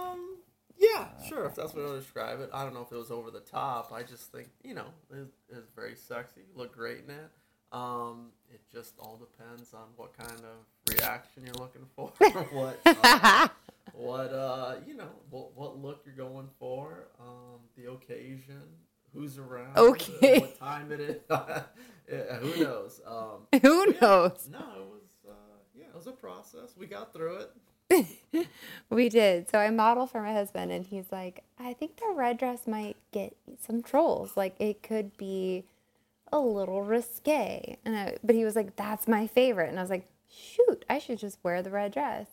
yeah, 0.78 1.08
sure. 1.28 1.46
If 1.46 1.56
that's 1.56 1.74
what 1.74 1.86
I 1.86 1.96
describe 1.96 2.40
it. 2.42 2.50
I 2.54 2.64
don't 2.64 2.74
know 2.74 2.82
if 2.82 2.92
it 2.92 2.98
was 2.98 3.12
over 3.12 3.32
the 3.32 3.40
top. 3.40 3.92
I 3.94 4.04
just 4.04 4.32
think 4.32 4.50
you 4.64 4.74
know 4.74 4.88
it 5.12 5.28
is 5.50 5.66
very 5.76 5.96
sexy. 5.96 6.42
You 6.42 6.58
look 6.58 6.76
great 6.76 7.04
in 7.08 7.12
it. 7.12 7.32
Um, 7.72 8.28
it 8.50 8.62
just 8.72 8.94
all 9.00 9.18
depends 9.18 9.74
on 9.74 9.88
what 9.96 10.18
kind 10.18 10.32
of 10.42 10.94
reaction 10.94 11.44
you're 11.46 11.56
looking 11.56 11.86
for. 11.96 12.12
what 12.52 12.80
uh, 12.86 13.48
what 13.94 14.34
uh 14.34 14.76
you 14.88 14.96
know 14.96 15.10
what 15.30 15.56
what 15.56 15.78
look 15.82 16.02
you're 16.06 16.16
going 16.16 16.50
for. 16.60 17.08
Um, 17.20 17.60
the 17.76 17.92
occasion. 17.92 18.62
Who's 19.14 19.38
around? 19.38 19.78
Okay. 19.78 20.40
What 20.42 20.60
time 20.60 20.92
it 20.92 21.00
is? 21.00 21.22
yeah, 21.30 22.36
who 22.40 22.64
knows? 22.64 23.00
Um, 23.08 23.62
Who 23.62 23.94
knows? 24.02 24.50
no, 24.52 24.60
it 24.60 24.90
was 24.92 25.10
uh, 25.26 25.32
yeah, 25.74 25.86
it 25.86 25.96
was 25.96 26.08
a 26.08 26.12
process. 26.12 26.76
We 26.78 26.86
got 26.86 27.14
through 27.14 27.38
it. 27.38 27.52
We 28.90 29.10
did. 29.10 29.50
So 29.50 29.58
I 29.58 29.70
modeled 29.72 30.12
for 30.12 30.22
my 30.22 30.34
husband, 30.34 30.72
and 30.72 30.86
he's 30.86 31.12
like, 31.12 31.44
I 31.60 31.74
think 31.74 31.98
the 31.98 32.14
red 32.14 32.38
dress 32.38 32.68
might 32.68 32.98
get 33.12 33.36
some 33.60 33.82
trolls. 33.82 34.38
Like, 34.38 34.56
it 34.60 34.84
could 34.84 35.18
be 35.18 35.66
a 36.32 36.40
little 36.40 36.84
risque. 36.84 37.78
And 37.84 37.96
I, 37.96 38.18
but 38.24 38.36
he 38.36 38.46
was 38.46 38.56
like, 38.56 38.76
that's 38.76 39.08
my 39.08 39.28
favorite. 39.28 39.70
And 39.70 39.80
I 39.80 39.82
was 39.82 39.90
like, 39.90 40.08
shoot, 40.30 40.86
I 40.90 41.00
should 41.00 41.18
just 41.18 41.40
wear 41.44 41.62
the 41.62 41.72
red 41.72 41.94
dress. 41.94 42.28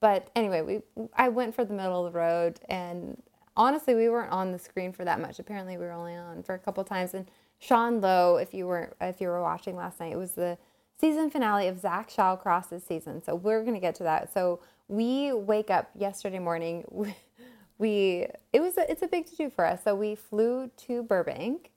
But 0.00 0.30
anyway, 0.34 0.62
we 0.62 1.06
I 1.14 1.28
went 1.28 1.54
for 1.54 1.64
the 1.64 1.74
middle 1.74 2.04
of 2.04 2.12
the 2.12 2.18
road, 2.18 2.58
and 2.68 3.22
honestly, 3.56 3.94
we 3.94 4.08
weren't 4.08 4.32
on 4.32 4.50
the 4.50 4.58
screen 4.58 4.92
for 4.92 5.04
that 5.04 5.20
much. 5.20 5.38
Apparently, 5.38 5.76
we 5.76 5.84
were 5.84 5.92
only 5.92 6.16
on 6.16 6.42
for 6.42 6.54
a 6.54 6.58
couple 6.58 6.82
times. 6.82 7.14
And 7.14 7.30
Sean 7.60 8.00
Lowe, 8.00 8.36
if 8.36 8.52
you 8.52 8.66
were 8.66 8.94
if 9.00 9.20
you 9.20 9.28
were 9.28 9.40
watching 9.40 9.76
last 9.76 10.00
night, 10.00 10.12
it 10.12 10.18
was 10.18 10.32
the 10.32 10.58
season 11.00 11.30
finale 11.30 11.68
of 11.68 11.78
Zach 11.78 12.10
Shallcross's 12.10 12.82
season. 12.82 13.22
So 13.22 13.36
we're 13.36 13.62
gonna 13.64 13.78
get 13.78 13.94
to 13.96 14.02
that. 14.02 14.32
So 14.32 14.60
we 14.88 15.32
wake 15.32 15.70
up 15.70 15.90
yesterday 15.94 16.38
morning. 16.38 16.84
We 17.78 18.28
it 18.52 18.60
was 18.60 18.78
a, 18.78 18.88
it's 18.88 19.02
a 19.02 19.08
big 19.08 19.26
to 19.26 19.34
do 19.34 19.50
for 19.50 19.66
us. 19.66 19.80
So 19.82 19.96
we 19.96 20.14
flew 20.14 20.70
to 20.86 21.02
Burbank. 21.02 21.72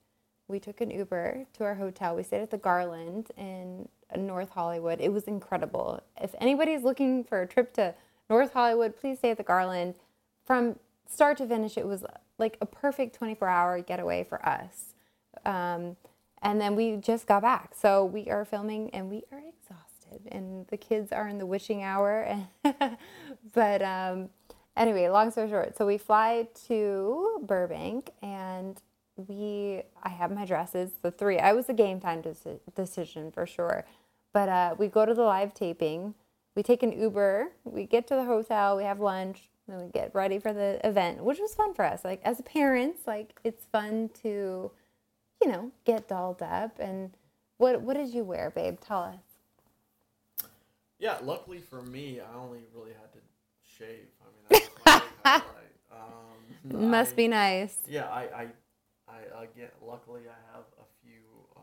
We 0.47 0.59
took 0.59 0.79
an 0.79 0.91
Uber 0.91 1.45
to 1.53 1.63
our 1.63 1.73
hotel. 1.73 2.15
We 2.15 2.21
stayed 2.21 2.43
at 2.43 2.51
the 2.51 2.59
Garland 2.59 3.31
in 3.35 3.89
North 4.15 4.49
Hollywood. 4.51 5.01
It 5.01 5.11
was 5.11 5.23
incredible. 5.23 6.03
If 6.21 6.35
anybody's 6.39 6.83
looking 6.83 7.23
for 7.23 7.41
a 7.41 7.47
trip 7.47 7.73
to 7.73 7.95
North 8.29 8.53
Hollywood, 8.53 8.95
please 8.95 9.17
stay 9.17 9.31
at 9.31 9.37
the 9.37 9.43
Garland. 9.43 9.95
From 10.45 10.77
start 11.09 11.37
to 11.39 11.47
finish, 11.47 11.75
it 11.75 11.87
was 11.87 12.05
like 12.37 12.57
a 12.61 12.67
perfect 12.67 13.15
24 13.15 13.47
hour 13.47 13.81
getaway 13.81 14.23
for 14.23 14.45
us. 14.47 14.93
Um, 15.43 15.95
and 16.43 16.61
then 16.61 16.75
we 16.75 16.97
just 16.97 17.25
got 17.25 17.41
back. 17.41 17.73
So 17.75 18.05
we 18.05 18.29
are 18.29 18.45
filming 18.45 18.91
and 18.91 19.09
we 19.09 19.23
are 19.31 19.39
exhausted. 19.39 19.84
And 20.31 20.67
the 20.67 20.77
kids 20.77 21.11
are 21.11 21.27
in 21.27 21.37
the 21.37 21.45
witching 21.45 21.83
hour. 21.83 22.47
but 23.53 23.81
um, 23.81 24.29
anyway, 24.77 25.07
long 25.09 25.31
story 25.31 25.49
short, 25.49 25.77
so 25.77 25.85
we 25.85 25.97
fly 25.97 26.47
to 26.67 27.39
Burbank 27.43 28.11
and 28.21 28.81
we 29.17 29.83
I 30.03 30.09
have 30.09 30.31
my 30.31 30.45
dresses, 30.45 30.91
the 31.01 31.11
three. 31.11 31.39
I 31.39 31.53
was 31.53 31.69
a 31.69 31.73
game 31.73 31.99
time 31.99 32.21
deci- 32.21 32.59
decision 32.75 33.31
for 33.31 33.45
sure. 33.45 33.85
But 34.33 34.49
uh, 34.49 34.75
we 34.77 34.87
go 34.87 35.05
to 35.05 35.13
the 35.13 35.23
live 35.23 35.53
taping. 35.53 36.13
We 36.55 36.63
take 36.63 36.83
an 36.83 36.91
Uber. 36.91 37.51
We 37.63 37.85
get 37.85 38.07
to 38.07 38.15
the 38.15 38.25
hotel. 38.25 38.75
We 38.77 38.83
have 38.83 38.99
lunch. 38.99 39.49
Then 39.67 39.79
we 39.79 39.91
get 39.91 40.13
ready 40.13 40.39
for 40.39 40.53
the 40.53 40.85
event, 40.87 41.23
which 41.23 41.39
was 41.39 41.55
fun 41.55 41.73
for 41.73 41.85
us. 41.85 42.03
Like 42.03 42.21
as 42.23 42.41
parents, 42.41 43.01
like 43.07 43.39
it's 43.43 43.65
fun 43.71 44.09
to, 44.23 44.71
you 45.41 45.47
know, 45.51 45.71
get 45.85 46.07
dolled 46.07 46.41
up. 46.41 46.77
And 46.79 47.11
what 47.57 47.81
what 47.81 47.95
did 47.95 48.13
you 48.13 48.23
wear, 48.23 48.51
babe? 48.51 48.79
Tell 48.81 49.01
us. 49.01 49.24
Yeah, 50.99 51.17
luckily 51.23 51.59
for 51.59 51.81
me, 51.81 52.19
I 52.21 52.35
only 52.37 52.61
really 52.73 52.93
had 52.93 53.11
to 53.13 53.19
shave. 53.77 54.07
I 54.21 54.25
mean, 54.31 54.43
that 54.49 54.61
was 54.61 54.69
my 54.85 54.99
big 54.99 55.15
highlight. 55.25 55.75
Um, 56.71 56.89
Must 56.91 57.13
I- 57.13 57.15
be 57.15 57.27
nice. 57.27 57.77
Yeah, 57.87 58.05
I, 58.05 58.21
I, 58.23 58.47
I 59.09 59.43
again, 59.43 59.69
luckily 59.81 60.21
I 60.29 60.55
have 60.55 60.65
a 60.79 60.85
few, 61.03 61.21
uh, 61.57 61.59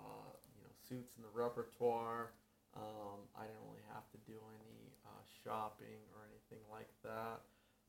you 0.54 0.62
know, 0.62 0.70
suits 0.88 1.12
in 1.16 1.22
the 1.22 1.28
repertoire. 1.34 2.32
Um, 2.76 3.20
I 3.36 3.42
didn't 3.42 3.60
really 3.68 3.84
have 3.92 4.08
to 4.12 4.18
do 4.26 4.38
any 4.58 4.92
uh, 5.06 5.10
shopping 5.44 6.00
or 6.14 6.24
anything 6.28 6.64
like 6.70 6.88
that. 7.04 7.40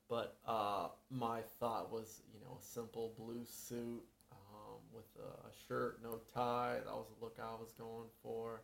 But 0.10 0.38
uh, 0.46 0.90
my 1.10 1.42
thought 1.60 1.92
was, 1.92 2.22
you 2.34 2.40
know, 2.42 2.58
a 2.60 2.64
simple 2.64 3.14
blue 3.18 3.46
suit 3.46 4.04
um, 4.32 4.80
with 4.94 5.06
a, 5.18 5.48
a 5.48 5.52
shirt, 5.68 6.00
no 6.04 6.20
tie. 6.34 6.78
That 6.86 6.94
was 6.94 7.08
the 7.18 7.24
look 7.24 7.38
I 7.42 7.54
was 7.60 7.72
going 7.78 8.10
for. 8.22 8.62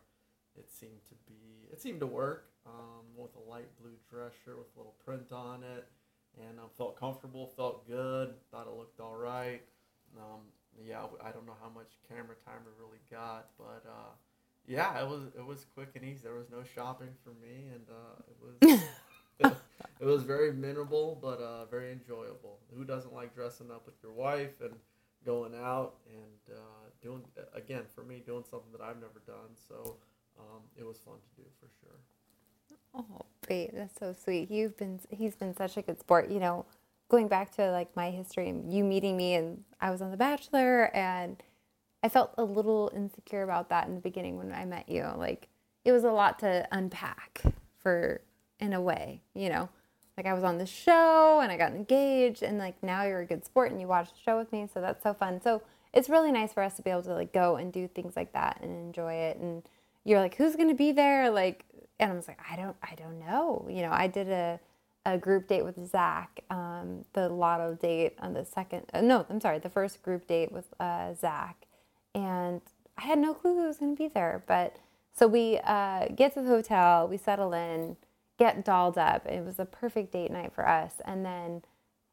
It 0.58 0.70
seemed 0.70 1.00
to 1.08 1.14
be, 1.26 1.68
it 1.72 1.80
seemed 1.80 2.00
to 2.00 2.06
work 2.06 2.50
um, 2.66 3.06
with 3.16 3.30
a 3.36 3.50
light 3.50 3.68
blue 3.80 3.94
dress 4.10 4.32
shirt 4.44 4.58
with 4.58 4.68
a 4.74 4.78
little 4.78 4.94
print 5.04 5.32
on 5.32 5.62
it, 5.62 5.86
and 6.38 6.58
I 6.58 6.68
felt 6.76 6.98
comfortable, 6.98 7.46
felt 7.56 7.86
good, 7.86 8.34
thought 8.50 8.66
it 8.66 8.76
looked 8.76 9.00
all 9.00 9.16
right. 9.16 9.62
Um, 10.16 10.40
yeah, 10.86 11.04
I 11.22 11.30
don't 11.30 11.46
know 11.46 11.56
how 11.62 11.68
much 11.68 11.88
camera 12.08 12.36
time 12.44 12.62
I 12.64 12.82
really 12.82 13.00
got, 13.10 13.48
but 13.58 13.84
uh, 13.86 14.12
yeah, 14.66 15.00
it 15.00 15.08
was 15.08 15.22
it 15.36 15.44
was 15.44 15.66
quick 15.74 15.90
and 15.94 16.04
easy. 16.04 16.20
There 16.22 16.34
was 16.34 16.50
no 16.50 16.62
shopping 16.62 17.10
for 17.24 17.30
me, 17.30 17.68
and 17.74 17.86
uh, 17.90 18.22
it 18.28 18.36
was 18.42 19.52
it 20.00 20.04
was 20.04 20.22
very 20.22 20.52
minimal 20.52 21.18
but 21.20 21.40
uh, 21.40 21.64
very 21.66 21.92
enjoyable. 21.92 22.58
Who 22.74 22.84
doesn't 22.84 23.12
like 23.12 23.34
dressing 23.34 23.70
up 23.70 23.84
with 23.86 23.96
your 24.02 24.12
wife 24.12 24.60
and 24.60 24.74
going 25.24 25.54
out 25.54 25.96
and 26.06 26.56
uh, 26.56 26.88
doing 27.02 27.22
again 27.54 27.82
for 27.94 28.02
me 28.02 28.22
doing 28.24 28.44
something 28.48 28.72
that 28.72 28.80
I've 28.80 29.00
never 29.00 29.22
done? 29.26 29.56
So 29.68 29.96
um, 30.40 30.62
it 30.76 30.84
was 30.84 30.98
fun 30.98 31.14
to 31.14 31.42
do 31.42 31.48
for 31.60 31.68
sure. 31.80 31.98
Oh, 32.94 33.26
great. 33.46 33.74
That's 33.74 33.98
so 33.98 34.12
sweet. 34.12 34.50
You've 34.50 34.76
been 34.76 35.00
he's 35.10 35.36
been 35.36 35.54
such 35.54 35.76
a 35.76 35.82
good 35.82 36.00
sport. 36.00 36.30
You 36.30 36.40
know, 36.40 36.66
going 37.08 37.28
back 37.28 37.54
to 37.56 37.70
like 37.70 37.94
my 37.94 38.10
history 38.10 38.48
and 38.48 38.72
you 38.72 38.84
meeting 38.84 39.16
me 39.16 39.34
and 39.34 39.64
I 39.80 39.90
was 39.90 40.00
on 40.00 40.10
The 40.10 40.16
Bachelor 40.16 40.94
and 40.94 41.42
I 42.02 42.08
felt 42.08 42.34
a 42.38 42.44
little 42.44 42.90
insecure 42.94 43.42
about 43.42 43.68
that 43.68 43.86
in 43.86 43.94
the 43.94 44.00
beginning 44.00 44.38
when 44.38 44.52
I 44.52 44.64
met 44.64 44.88
you. 44.88 45.06
Like 45.16 45.48
it 45.84 45.92
was 45.92 46.04
a 46.04 46.10
lot 46.10 46.38
to 46.40 46.66
unpack 46.72 47.42
for 47.82 48.22
in 48.58 48.72
a 48.72 48.80
way, 48.80 49.22
you 49.34 49.48
know. 49.48 49.68
Like 50.16 50.26
I 50.26 50.34
was 50.34 50.44
on 50.44 50.58
the 50.58 50.66
show 50.66 51.40
and 51.42 51.50
I 51.50 51.56
got 51.56 51.72
engaged 51.72 52.42
and 52.42 52.58
like 52.58 52.82
now 52.82 53.04
you're 53.04 53.20
a 53.20 53.26
good 53.26 53.44
sport 53.44 53.70
and 53.70 53.80
you 53.80 53.86
watch 53.86 54.10
the 54.10 54.18
show 54.18 54.38
with 54.38 54.52
me, 54.52 54.68
so 54.72 54.80
that's 54.80 55.02
so 55.02 55.14
fun. 55.14 55.40
So 55.40 55.62
it's 55.92 56.08
really 56.08 56.30
nice 56.30 56.52
for 56.52 56.62
us 56.62 56.76
to 56.76 56.82
be 56.82 56.90
able 56.90 57.02
to 57.04 57.14
like 57.14 57.32
go 57.32 57.56
and 57.56 57.72
do 57.72 57.88
things 57.88 58.16
like 58.16 58.32
that 58.32 58.58
and 58.62 58.70
enjoy 58.70 59.14
it 59.14 59.38
and 59.38 59.62
you're 60.04 60.20
like 60.20 60.36
who's 60.36 60.56
going 60.56 60.68
to 60.68 60.74
be 60.74 60.92
there 60.92 61.30
like 61.30 61.64
and 61.98 62.12
I 62.12 62.14
was 62.14 62.28
like 62.28 62.40
I 62.50 62.56
don't 62.56 62.76
I 62.82 62.94
don't 62.94 63.20
know. 63.20 63.66
You 63.70 63.82
know, 63.82 63.92
I 63.92 64.06
did 64.06 64.28
a 64.28 64.60
a 65.06 65.16
group 65.16 65.48
date 65.48 65.64
with 65.64 65.90
Zach, 65.90 66.40
um, 66.50 67.04
the 67.14 67.28
lotto 67.28 67.74
date 67.74 68.14
on 68.18 68.34
the 68.34 68.44
second. 68.44 68.84
Uh, 68.92 69.00
no, 69.00 69.24
I'm 69.30 69.40
sorry, 69.40 69.58
the 69.58 69.70
first 69.70 70.02
group 70.02 70.26
date 70.26 70.52
with 70.52 70.66
uh, 70.78 71.14
Zach, 71.14 71.56
and 72.14 72.60
I 72.98 73.04
had 73.04 73.18
no 73.18 73.32
clue 73.32 73.54
who 73.54 73.66
was 73.66 73.78
going 73.78 73.96
to 73.96 74.02
be 74.02 74.08
there. 74.08 74.42
But 74.46 74.76
so 75.12 75.26
we 75.26 75.58
uh, 75.64 76.08
get 76.14 76.34
to 76.34 76.42
the 76.42 76.48
hotel, 76.48 77.08
we 77.08 77.16
settle 77.16 77.52
in, 77.54 77.96
get 78.38 78.64
dolled 78.64 78.98
up. 78.98 79.26
It 79.26 79.44
was 79.44 79.58
a 79.58 79.64
perfect 79.64 80.12
date 80.12 80.30
night 80.30 80.52
for 80.54 80.68
us. 80.68 80.94
And 81.04 81.24
then 81.24 81.62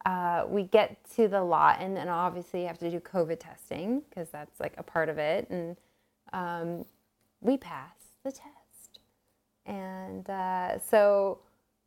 uh, 0.06 0.46
we 0.48 0.64
get 0.64 0.98
to 1.16 1.28
the 1.28 1.42
lot, 1.44 1.82
and 1.82 1.96
then 1.96 2.08
obviously 2.08 2.62
you 2.62 2.68
have 2.68 2.80
to 2.80 2.90
do 2.90 3.00
COVID 3.00 3.40
testing 3.40 4.02
because 4.10 4.30
that's 4.30 4.60
like 4.60 4.74
a 4.78 4.84
part 4.84 5.10
of 5.10 5.18
it. 5.18 5.50
And 5.50 5.76
um, 6.34 6.86
we 7.42 7.58
pass 7.58 7.96
the 8.24 8.32
test. 8.32 9.00
And 9.66 10.30
uh, 10.30 10.80
so 10.80 11.40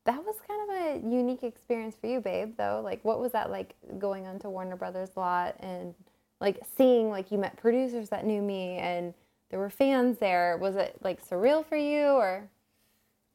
that 0.04 0.24
was 0.24 0.36
kind 0.46 0.70
of 0.70 0.76
a 0.76 1.08
unique 1.08 1.42
experience 1.42 1.96
for 2.00 2.06
you, 2.06 2.20
babe, 2.20 2.54
though. 2.56 2.80
Like, 2.84 3.04
what 3.04 3.20
was 3.20 3.32
that 3.32 3.50
like 3.50 3.74
going 3.98 4.26
onto 4.26 4.48
Warner 4.48 4.76
Brothers 4.76 5.10
lot 5.16 5.56
and 5.60 5.94
like 6.40 6.60
seeing 6.76 7.10
like 7.10 7.30
you 7.30 7.38
met 7.38 7.56
producers 7.56 8.08
that 8.10 8.24
knew 8.24 8.42
me 8.42 8.76
and 8.76 9.14
there 9.50 9.58
were 9.58 9.70
fans 9.70 10.18
there? 10.18 10.56
Was 10.58 10.76
it 10.76 10.96
like 11.02 11.26
surreal 11.26 11.64
for 11.64 11.76
you 11.76 12.06
or? 12.06 12.48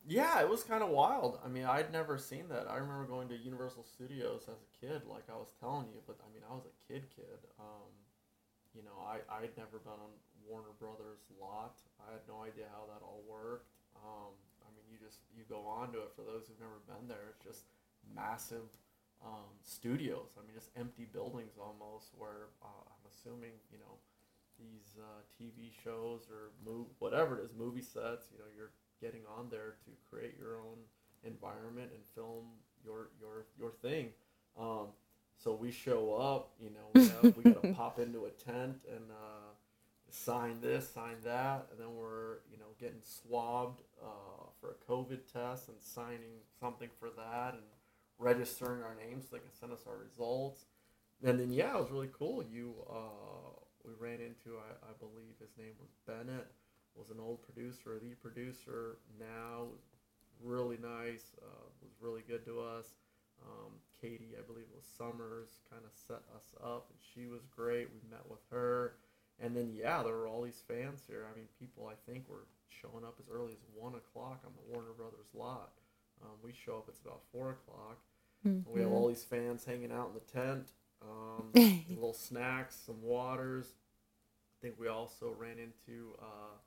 Yeah, 0.08 0.40
it 0.40 0.48
was 0.48 0.64
kind 0.64 0.84
of 0.84 0.90
wild. 0.90 1.40
I 1.44 1.48
mean, 1.48 1.66
I'd 1.66 1.92
never 1.92 2.20
seen 2.20 2.48
that. 2.50 2.68
I 2.70 2.76
remember 2.78 3.06
going 3.06 3.28
to 3.30 3.38
Universal 3.38 3.86
Studios 3.86 4.44
as 4.44 4.58
a 4.62 4.86
kid, 4.86 5.02
like 5.10 5.24
I 5.30 5.36
was 5.36 5.52
telling 5.60 5.88
you, 5.88 6.00
but 6.06 6.18
I 6.22 6.32
mean, 6.32 6.44
I 6.50 6.54
was 6.54 6.66
a 6.66 6.94
kid 6.94 7.06
kid. 7.16 7.40
Um, 7.60 7.90
you 8.76 8.84
know, 8.84 9.00
I, 9.00 9.24
I'd 9.32 9.56
never 9.56 9.80
been 9.80 9.96
on 9.96 10.12
Warner 10.44 10.76
Brothers 10.78 11.24
lot. 11.40 11.80
I 12.04 12.12
had 12.12 12.28
no 12.28 12.44
idea 12.44 12.68
how 12.70 12.86
that 12.92 13.02
all 13.02 13.24
worked. 13.24 13.72
Um, 13.96 14.36
I 14.62 14.70
mean, 14.76 14.86
you 14.92 15.00
just 15.00 15.24
you 15.32 15.48
go 15.48 15.64
on 15.66 15.96
to 15.96 16.04
it. 16.04 16.12
For 16.14 16.28
those 16.28 16.46
who've 16.46 16.60
never 16.60 16.84
been 16.86 17.08
there, 17.08 17.32
it's 17.32 17.42
just 17.42 17.72
massive 18.04 18.68
um, 19.24 19.50
studios. 19.64 20.36
I 20.36 20.44
mean, 20.44 20.54
just 20.54 20.76
empty 20.76 21.08
buildings 21.08 21.56
almost. 21.56 22.12
Where 22.20 22.52
uh, 22.60 22.84
I'm 22.92 23.06
assuming 23.08 23.56
you 23.72 23.80
know 23.80 23.98
these 24.60 25.00
uh, 25.00 25.24
TV 25.34 25.72
shows 25.72 26.28
or 26.28 26.52
move 26.60 26.92
whatever 27.00 27.40
it 27.40 27.48
is, 27.48 27.56
movie 27.56 27.82
sets. 27.82 28.28
You 28.36 28.44
know, 28.44 28.52
you're 28.52 28.76
getting 29.02 29.24
on 29.26 29.48
there 29.50 29.80
to 29.88 29.92
create 30.12 30.36
your 30.38 30.60
own 30.60 30.84
environment 31.24 31.92
and 31.96 32.04
film 32.14 32.60
your 32.84 33.10
your 33.20 33.48
your 33.58 33.72
thing. 33.82 34.12
Um, 34.60 34.94
so 35.38 35.54
we 35.54 35.72
show 35.72 36.16
up, 36.16 36.52
you 36.60 36.70
know, 36.70 36.88
we, 36.94 37.08
have, 37.08 37.38
we 37.38 37.52
gotta 37.52 37.74
pop 37.74 38.00
into 38.00 38.26
a 38.26 38.30
tent 38.32 38.78
and 38.90 39.12
uh, 39.12 39.54
sign 40.10 40.60
this, 40.62 40.90
sign 40.90 41.18
that, 41.24 41.68
and 41.72 41.80
then 41.80 41.96
we're, 41.96 42.40
you 42.52 42.58
know, 42.58 42.66
getting 42.80 43.02
swabbed 43.02 43.82
uh, 44.02 44.48
for 44.60 44.72
a 44.72 44.92
COVID 44.92 45.20
test 45.32 45.68
and 45.68 45.78
signing 45.82 46.42
something 46.60 46.90
for 47.00 47.10
that 47.18 47.54
and 47.54 47.64
registering 48.18 48.82
our 48.82 48.96
names 48.96 49.26
so 49.30 49.36
they 49.36 49.42
can 49.42 49.54
send 49.60 49.72
us 49.72 49.82
our 49.88 49.98
results. 49.98 50.66
And 51.24 51.40
then 51.40 51.52
yeah, 51.52 51.76
it 51.76 51.80
was 51.80 51.92
really 51.92 52.10
cool. 52.18 52.44
You 52.44 52.74
uh, 52.90 53.60
we 53.84 53.94
ran 54.00 54.20
into 54.20 54.58
I, 54.58 54.90
I 54.90 54.94
believe 55.00 55.36
his 55.40 55.58
name 55.58 55.74
was 55.80 55.90
Bennett, 56.06 56.48
was 56.96 57.10
an 57.10 57.18
old 57.20 57.42
producer, 57.44 58.00
the 58.02 58.16
producer 58.16 58.98
now, 59.20 59.68
really 60.44 60.78
nice, 60.78 61.36
uh, 61.42 61.66
was 61.82 61.92
really 62.02 62.24
good 62.28 62.46
to 62.46 62.62
us. 62.62 62.86
Um, 63.42 63.72
Katie, 64.06 64.36
I 64.38 64.42
believe 64.46 64.66
it 64.70 64.76
was 64.76 64.86
Summers, 64.86 65.58
kind 65.70 65.82
of 65.84 65.92
set 65.94 66.22
us 66.36 66.54
up, 66.64 66.88
and 66.90 67.00
she 67.02 67.26
was 67.26 67.42
great. 67.56 67.90
We 67.90 68.10
met 68.10 68.30
with 68.30 68.42
her, 68.52 68.94
and 69.42 69.56
then 69.56 69.72
yeah, 69.74 70.04
there 70.04 70.16
were 70.16 70.28
all 70.28 70.44
these 70.44 70.62
fans 70.68 71.02
here. 71.08 71.26
I 71.32 71.36
mean, 71.36 71.48
people 71.60 71.90
I 71.90 71.96
think 72.10 72.30
were 72.30 72.46
showing 72.70 73.04
up 73.04 73.16
as 73.20 73.26
early 73.34 73.54
as 73.54 73.64
one 73.74 73.96
o'clock 73.96 74.44
on 74.46 74.52
the 74.54 74.74
Warner 74.74 74.94
Brothers 74.96 75.34
lot. 75.34 75.72
Um, 76.22 76.38
we 76.44 76.54
show 76.54 76.78
up; 76.78 76.86
it's 76.88 77.02
about 77.02 77.22
four 77.32 77.52
o'clock. 77.58 77.98
Mm-hmm. 78.48 78.72
We 78.72 78.82
have 78.82 78.92
all 78.92 79.08
these 79.08 79.24
fans 79.24 79.66
hanging 79.66 79.92
out 79.92 80.10
in 80.10 80.14
the 80.14 80.46
tent. 80.46 80.68
Um, 81.02 81.50
little 81.90 82.14
snacks, 82.14 82.78
some 82.86 83.02
waters. 83.02 83.74
I 83.74 84.56
think 84.62 84.80
we 84.80 84.88
also 84.88 85.34
ran 85.38 85.58
into 85.58 86.14
uh, 86.22 86.58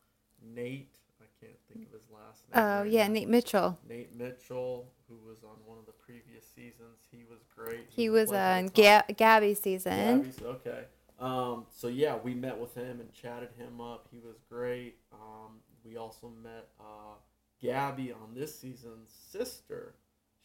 Nate 0.43 0.99
I 1.21 1.27
can't 1.45 1.59
think 1.69 1.87
of 1.87 1.93
his 1.93 2.11
last 2.11 2.43
name. 2.53 2.63
Oh 2.63 2.83
right 2.83 2.91
yeah, 2.91 3.07
now. 3.07 3.13
Nate 3.15 3.29
Mitchell. 3.29 3.79
Nate 3.89 4.15
Mitchell, 4.15 4.91
who 5.09 5.17
was 5.29 5.43
on 5.43 5.57
one 5.65 5.79
of 5.79 5.87
the 5.87 5.93
previous 5.93 6.45
seasons, 6.55 6.99
he 7.11 7.25
was 7.31 7.41
great. 7.55 7.87
He, 7.89 8.03
he 8.03 8.11
was 8.11 8.33
on 8.33 8.69
Ga- 8.69 9.05
Gabby's 9.17 9.61
season. 9.61 10.23
Gabby's, 10.23 10.43
okay. 10.43 10.85
Um, 11.19 11.67
so 11.71 11.89
yeah, 11.89 12.17
we 12.23 12.35
met 12.35 12.59
with 12.59 12.75
him 12.75 13.01
and 13.01 13.13
chatted 13.13 13.51
him 13.59 13.81
up. 13.81 14.09
He 14.11 14.19
was 14.19 14.37
great. 14.49 14.97
Um, 15.13 15.61
we 15.85 15.97
also 15.97 16.31
met 16.43 16.69
uh, 16.81 17.15
Gabby 17.61 18.13
on 18.13 18.35
this 18.35 18.59
season's 18.59 19.11
sister. 19.11 19.95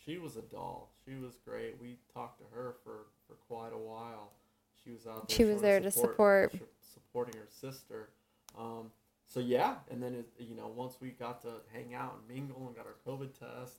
She 0.03 0.17
was 0.17 0.35
a 0.35 0.41
doll. 0.41 0.91
She 1.05 1.15
was 1.15 1.37
great. 1.45 1.75
We 1.81 1.97
talked 2.13 2.39
to 2.39 2.45
her 2.55 2.75
for, 2.83 3.07
for 3.27 3.35
quite 3.47 3.71
a 3.73 3.77
while. 3.77 4.31
She 4.83 4.91
was 4.91 5.05
out 5.07 5.27
there. 5.27 5.37
She 5.37 5.45
was 5.45 5.61
there 5.61 5.79
to 5.79 5.91
support, 5.91 6.51
to 6.51 6.57
support 6.57 6.73
supporting 6.93 7.35
her 7.39 7.47
sister. 7.49 8.09
Um, 8.57 8.91
so 9.27 9.39
yeah, 9.39 9.75
and 9.89 10.01
then 10.01 10.13
it, 10.13 10.29
you 10.39 10.55
know 10.55 10.71
once 10.75 10.97
we 10.99 11.09
got 11.09 11.41
to 11.43 11.61
hang 11.71 11.93
out 11.93 12.17
and 12.19 12.35
mingle 12.35 12.67
and 12.67 12.75
got 12.75 12.85
our 12.85 12.95
COVID 13.07 13.31
test, 13.37 13.75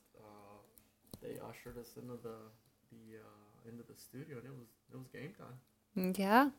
they 1.25 1.39
ushered 1.41 1.79
us 1.79 1.97
into 1.97 2.15
the 2.23 2.37
the 2.91 3.19
uh, 3.19 3.71
into 3.71 3.83
the 3.83 3.97
studio 3.97 4.37
and 4.39 4.47
it 4.47 4.53
was 4.53 4.69
it 4.93 4.97
was 4.97 5.09
game 5.09 5.33
time. 5.39 6.15
Yeah. 6.17 6.51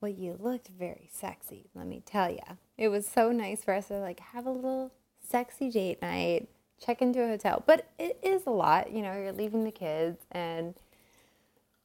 Well, 0.00 0.12
you 0.12 0.36
looked 0.38 0.68
very 0.68 1.08
sexy. 1.10 1.70
Let 1.74 1.86
me 1.86 2.02
tell 2.04 2.30
you, 2.30 2.58
it 2.76 2.88
was 2.88 3.08
so 3.08 3.32
nice 3.32 3.64
for 3.64 3.72
us 3.72 3.88
to 3.88 3.94
like 3.94 4.20
have 4.20 4.44
a 4.44 4.50
little 4.50 4.92
sexy 5.26 5.70
date 5.70 6.02
night, 6.02 6.48
check 6.84 7.00
into 7.00 7.22
a 7.22 7.28
hotel. 7.28 7.62
But 7.66 7.88
it 7.98 8.18
is 8.22 8.42
a 8.46 8.50
lot, 8.50 8.92
you 8.92 9.02
know. 9.02 9.14
You're 9.14 9.32
leaving 9.32 9.64
the 9.64 9.70
kids, 9.70 10.18
and 10.30 10.74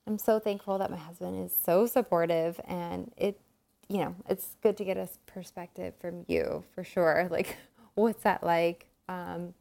I'm 0.05 0.17
so 0.17 0.39
thankful 0.39 0.77
that 0.79 0.91
my 0.91 0.97
husband 0.97 1.45
is 1.45 1.55
so 1.63 1.85
supportive, 1.85 2.59
and 2.67 3.11
it 3.15 3.39
you 3.87 3.97
know, 3.97 4.15
it's 4.29 4.55
good 4.61 4.77
to 4.77 4.85
get 4.85 4.97
a 4.97 5.09
perspective 5.25 5.93
from 5.99 6.23
you 6.27 6.63
for 6.73 6.83
sure. 6.83 7.27
Like, 7.31 7.57
what's 7.95 8.23
that 8.23 8.43
like? 8.43 8.87
Um, 9.07 9.53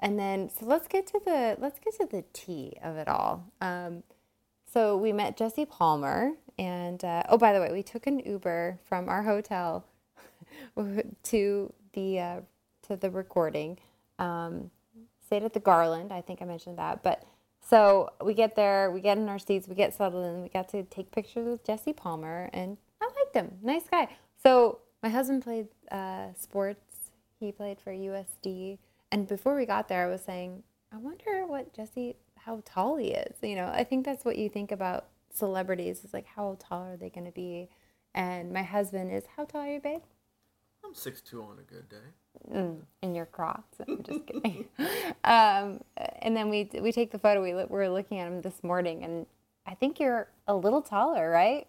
and 0.00 0.18
then, 0.18 0.50
so 0.50 0.66
let's 0.66 0.88
get 0.88 1.06
to 1.08 1.20
the 1.24 1.56
let's 1.60 1.78
get 1.78 1.96
to 1.98 2.06
the 2.06 2.24
tea 2.32 2.72
of 2.82 2.96
it 2.96 3.06
all. 3.06 3.44
Um, 3.60 4.02
so 4.72 4.96
we 4.96 5.12
met 5.12 5.36
Jesse 5.36 5.66
Palmer, 5.66 6.32
and 6.58 7.04
uh, 7.04 7.22
oh, 7.28 7.38
by 7.38 7.52
the 7.52 7.60
way, 7.60 7.70
we 7.70 7.82
took 7.82 8.06
an 8.06 8.20
Uber 8.20 8.78
from 8.88 9.08
our 9.08 9.22
hotel 9.22 9.84
to 11.24 11.72
the 11.92 12.18
uh, 12.18 12.40
to 12.88 12.96
the 12.96 13.10
recording. 13.10 13.78
Um, 14.18 14.70
stayed 15.24 15.42
at 15.42 15.52
the 15.52 15.60
Garland. 15.60 16.12
I 16.12 16.22
think 16.22 16.42
I 16.42 16.44
mentioned 16.44 16.78
that, 16.78 17.02
but. 17.02 17.24
So 17.68 18.08
we 18.24 18.32
get 18.34 18.56
there, 18.56 18.90
we 18.90 19.00
get 19.00 19.18
in 19.18 19.28
our 19.28 19.38
seats, 19.38 19.68
we 19.68 19.76
get 19.76 19.94
settled 19.94 20.24
in, 20.24 20.42
we 20.42 20.48
got 20.48 20.70
to 20.70 20.82
take 20.84 21.12
pictures 21.12 21.46
with 21.46 21.62
Jesse 21.62 21.92
Palmer, 21.92 22.48
and 22.52 22.78
I 23.00 23.04
liked 23.04 23.36
him. 23.36 23.58
Nice 23.62 23.84
guy. 23.88 24.08
So 24.42 24.78
my 25.02 25.08
husband 25.08 25.42
played 25.44 25.68
uh, 25.92 26.28
sports. 26.38 26.80
He 27.38 27.52
played 27.52 27.80
for 27.80 27.92
USD. 27.92 28.78
And 29.12 29.26
before 29.26 29.56
we 29.56 29.66
got 29.66 29.88
there, 29.88 30.06
I 30.06 30.10
was 30.10 30.22
saying, 30.22 30.62
I 30.92 30.96
wonder 30.96 31.46
what 31.46 31.72
Jesse, 31.72 32.16
how 32.36 32.62
tall 32.64 32.96
he 32.96 33.08
is. 33.08 33.36
You 33.42 33.56
know, 33.56 33.70
I 33.72 33.84
think 33.84 34.04
that's 34.04 34.24
what 34.24 34.38
you 34.38 34.48
think 34.48 34.72
about 34.72 35.06
celebrities 35.32 36.04
is 36.04 36.12
like, 36.12 36.26
how 36.26 36.56
tall 36.58 36.84
are 36.84 36.96
they 36.96 37.10
going 37.10 37.26
to 37.26 37.32
be? 37.32 37.68
And 38.14 38.52
my 38.52 38.62
husband 38.62 39.12
is, 39.12 39.24
how 39.36 39.44
tall 39.44 39.62
are 39.62 39.72
you, 39.72 39.80
babe? 39.80 40.02
I'm 40.84 40.94
six 40.94 41.20
two 41.20 41.42
on 41.42 41.58
a 41.58 41.62
good 41.62 41.88
day. 41.88 41.96
Mm, 42.52 42.80
in 43.02 43.14
your 43.14 43.26
Crocs. 43.26 43.78
I'm 43.88 44.02
just 44.02 44.26
kidding. 44.26 44.66
um, 45.24 45.80
and 46.20 46.36
then 46.36 46.48
we 46.48 46.70
we 46.80 46.90
take 46.90 47.10
the 47.10 47.18
photo. 47.18 47.42
We 47.42 47.54
were 47.54 47.88
looking 47.88 48.18
at 48.18 48.26
him 48.26 48.40
this 48.40 48.62
morning, 48.62 49.04
and 49.04 49.26
I 49.66 49.74
think 49.74 50.00
you're 50.00 50.28
a 50.48 50.54
little 50.54 50.82
taller, 50.82 51.30
right? 51.30 51.66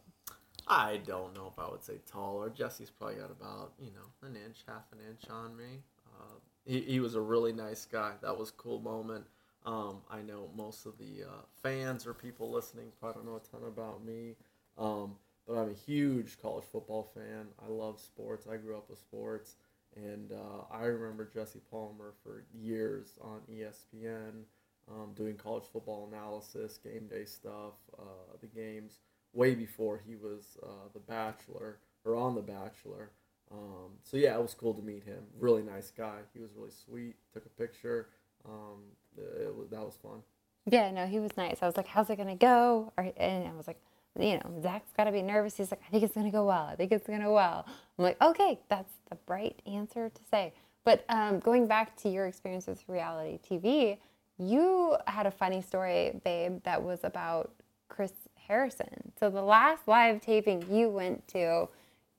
I 0.67 1.01
don't 1.06 1.36
know 1.36 1.51
if 1.51 1.60
I 1.60 1.69
would 1.69 1.84
say 1.84 1.95
taller. 2.10 2.49
Jesse's 2.49 2.89
probably 2.89 3.15
got 3.15 3.32
about 3.32 3.73
you 3.80 3.91
know 3.91 4.27
an 4.27 4.36
inch, 4.36 4.60
half 4.67 4.84
an 4.91 4.99
inch 5.08 5.30
on 5.30 5.56
me. 5.58 5.82
Uh, 6.08 6.39
he, 6.65 6.82
he 6.82 7.00
was 7.00 7.15
a 7.15 7.21
really 7.21 7.54
nice 7.54 7.86
guy. 7.86 8.13
That 8.21 8.38
was 8.38 8.50
a 8.50 8.54
cool 8.54 8.80
moment. 8.80 9.26
Um, 9.65 9.97
I 10.10 10.21
know 10.21 10.50
most 10.56 10.86
of 10.86 10.97
the 10.97 11.24
uh, 11.28 11.41
fans 11.62 12.08
or 12.08 12.13
people 12.13 12.52
listening 12.52 12.88
probably 13.00 13.21
don't 13.21 13.32
know 13.32 13.38
a 13.38 13.58
ton 13.58 13.67
about 13.67 14.04
me, 14.04 14.36
um, 14.78 15.15
but 15.47 15.56
I'm 15.56 15.69
a 15.69 15.74
huge 15.74 16.41
college 16.41 16.65
football 16.71 17.12
fan. 17.13 17.47
I 17.63 17.69
love 17.69 18.00
sports. 18.00 18.47
I 18.52 18.58
grew 18.58 18.76
up 18.76 18.89
with 18.89 18.97
sports, 18.97 19.58
and 19.95 20.32
uh, 20.32 20.63
I 20.74 20.86
remember 20.86 21.30
Jesse 21.32 21.62
Palmer 21.69 22.13
for 22.24 22.43
years 22.54 23.19
on 23.21 23.41
ESPN 23.52 24.43
um, 24.89 25.12
doing 25.15 25.36
college 25.36 25.65
football 25.71 26.10
analysis, 26.12 26.80
game 26.84 27.08
day 27.08 27.26
stuff, 27.26 27.74
uh, 28.00 28.36
the 28.39 28.47
games 28.47 29.00
way 29.34 29.56
before 29.56 30.02
he 30.06 30.15
was 30.15 30.58
uh, 30.63 30.88
the 30.93 31.00
Bachelor 31.00 31.78
or 32.04 32.15
on 32.15 32.36
the 32.36 32.41
Bachelor. 32.41 33.12
Um, 33.51 33.91
so 34.03 34.17
yeah, 34.17 34.35
it 34.35 34.41
was 34.41 34.53
cool 34.53 34.73
to 34.73 34.81
meet 34.81 35.03
him. 35.03 35.23
Really 35.39 35.61
nice 35.63 35.91
guy. 35.91 36.19
He 36.33 36.39
was 36.39 36.51
really 36.55 36.71
sweet. 36.71 37.15
Took 37.33 37.45
a 37.45 37.49
picture. 37.49 38.09
Um, 38.45 38.79
it, 39.17 39.53
was, 39.55 39.69
that 39.69 39.81
was 39.81 39.97
fun. 40.01 40.21
Yeah, 40.65 40.91
no, 40.91 41.05
he 41.05 41.19
was 41.19 41.35
nice. 41.37 41.57
I 41.61 41.65
was 41.65 41.75
like, 41.75 41.87
"How's 41.87 42.09
it 42.09 42.17
gonna 42.17 42.35
go?" 42.35 42.93
And 42.97 43.47
I 43.47 43.51
was 43.55 43.67
like, 43.67 43.79
"You 44.19 44.35
know, 44.35 44.61
Zach's 44.61 44.91
got 44.95 45.05
to 45.05 45.11
be 45.11 45.21
nervous." 45.21 45.57
He's 45.57 45.71
like, 45.71 45.81
"I 45.85 45.89
think 45.89 46.03
it's 46.03 46.13
gonna 46.13 46.31
go 46.31 46.45
well. 46.45 46.65
I 46.65 46.75
think 46.75 46.91
it's 46.91 47.07
gonna 47.07 47.25
go 47.25 47.33
well." 47.33 47.65
I'm 47.97 48.03
like, 48.03 48.21
"Okay, 48.21 48.59
that's 48.69 48.93
the 49.09 49.17
right 49.27 49.59
answer 49.65 50.09
to 50.09 50.21
say." 50.29 50.53
But 50.83 51.03
um, 51.09 51.39
going 51.39 51.67
back 51.67 51.95
to 51.97 52.09
your 52.09 52.27
experience 52.27 52.67
with 52.67 52.83
reality 52.87 53.39
TV, 53.47 53.97
you 54.37 54.97
had 55.07 55.25
a 55.25 55.31
funny 55.31 55.61
story, 55.61 56.19
babe, 56.23 56.61
that 56.63 56.81
was 56.81 56.99
about 57.03 57.51
Chris 57.89 58.13
Harrison. 58.47 59.11
So 59.19 59.29
the 59.29 59.43
last 59.43 59.87
live 59.87 60.21
taping 60.21 60.65
you 60.69 60.89
went 60.89 61.27
to, 61.29 61.67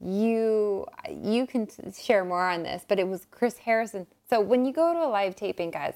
you 0.05 0.87
you 1.11 1.47
can 1.47 1.69
share 1.93 2.25
more 2.25 2.49
on 2.49 2.62
this, 2.62 2.85
but 2.87 2.99
it 2.99 3.07
was 3.07 3.27
Chris 3.31 3.59
Harrison. 3.59 4.07
So 4.29 4.41
when 4.41 4.65
you 4.65 4.73
go 4.73 4.93
to 4.93 5.01
a 5.01 5.09
live 5.09 5.37
taping, 5.37 5.71
guys, 5.71 5.95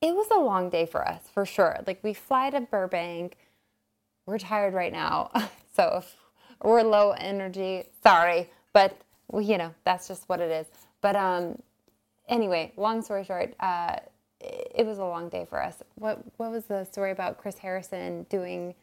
it 0.00 0.14
was 0.14 0.26
a 0.30 0.38
long 0.38 0.70
day 0.70 0.86
for 0.86 1.06
us 1.06 1.22
for 1.32 1.46
sure. 1.46 1.78
Like 1.86 2.02
we 2.02 2.14
fly 2.14 2.50
to 2.50 2.60
Burbank, 2.60 3.36
we're 4.26 4.38
tired 4.38 4.74
right 4.74 4.92
now, 4.92 5.30
so 5.76 5.98
if 5.98 6.16
we're 6.62 6.82
low 6.82 7.10
energy, 7.12 7.84
sorry, 8.02 8.50
but 8.72 8.96
you 9.32 9.58
know 9.58 9.74
that's 9.84 10.08
just 10.08 10.28
what 10.28 10.40
it 10.40 10.50
is. 10.50 10.66
But 11.00 11.16
um, 11.16 11.60
anyway, 12.28 12.72
long 12.76 13.02
story 13.02 13.24
short, 13.24 13.54
uh, 13.60 13.96
it 14.40 14.84
was 14.84 14.98
a 14.98 15.04
long 15.04 15.28
day 15.28 15.46
for 15.48 15.62
us. 15.62 15.82
What 15.94 16.22
what 16.38 16.50
was 16.50 16.64
the 16.64 16.84
story 16.84 17.10
about 17.10 17.38
Chris 17.38 17.58
Harrison 17.58 18.26
doing? 18.28 18.74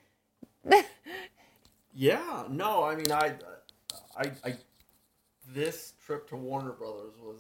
yeah, 1.94 2.44
no, 2.50 2.84
I 2.84 2.96
mean, 2.96 3.12
I, 3.12 3.36
I, 4.22 4.50
I, 4.50 4.56
this 5.48 5.94
trip 6.06 6.30
to 6.30 6.36
Warner 6.36 6.74
Brothers 6.74 7.16
was, 7.20 7.40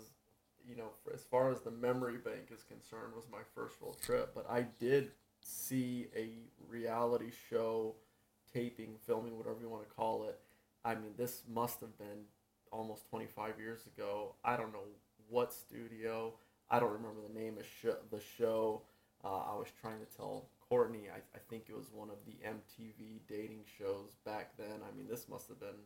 you 0.67 0.75
know, 0.75 0.89
as 1.13 1.21
far 1.21 1.51
as 1.51 1.61
the 1.61 1.71
memory 1.71 2.17
bank 2.17 2.49
is 2.51 2.63
concerned, 2.63 3.13
was 3.15 3.25
my 3.31 3.41
first 3.53 3.75
real 3.81 3.95
trip. 4.01 4.31
But 4.33 4.49
I 4.49 4.65
did 4.79 5.11
see 5.41 6.07
a 6.15 6.29
reality 6.67 7.31
show 7.49 7.95
taping, 8.53 8.95
filming, 9.05 9.37
whatever 9.37 9.57
you 9.61 9.69
want 9.69 9.87
to 9.87 9.95
call 9.95 10.23
it. 10.25 10.39
I 10.83 10.95
mean, 10.95 11.13
this 11.17 11.43
must 11.47 11.79
have 11.81 11.95
been 11.97 12.25
almost 12.71 13.07
25 13.09 13.59
years 13.59 13.81
ago. 13.85 14.35
I 14.43 14.57
don't 14.57 14.73
know 14.73 14.85
what 15.29 15.53
studio. 15.53 16.33
I 16.69 16.79
don't 16.79 16.91
remember 16.91 17.19
the 17.27 17.39
name 17.39 17.57
of 17.57 17.65
sh- 17.65 17.99
the 18.09 18.19
show. 18.37 18.81
Uh, 19.23 19.27
I 19.27 19.55
was 19.55 19.67
trying 19.79 19.99
to 19.99 20.17
tell 20.17 20.47
Courtney. 20.67 21.09
I, 21.13 21.17
I 21.35 21.39
think 21.49 21.65
it 21.69 21.75
was 21.75 21.91
one 21.93 22.09
of 22.09 22.17
the 22.25 22.37
MTV 22.47 23.19
dating 23.29 23.63
shows 23.77 24.15
back 24.25 24.57
then. 24.57 24.79
I 24.81 24.95
mean, 24.97 25.07
this 25.07 25.27
must 25.29 25.47
have 25.49 25.59
been, 25.59 25.77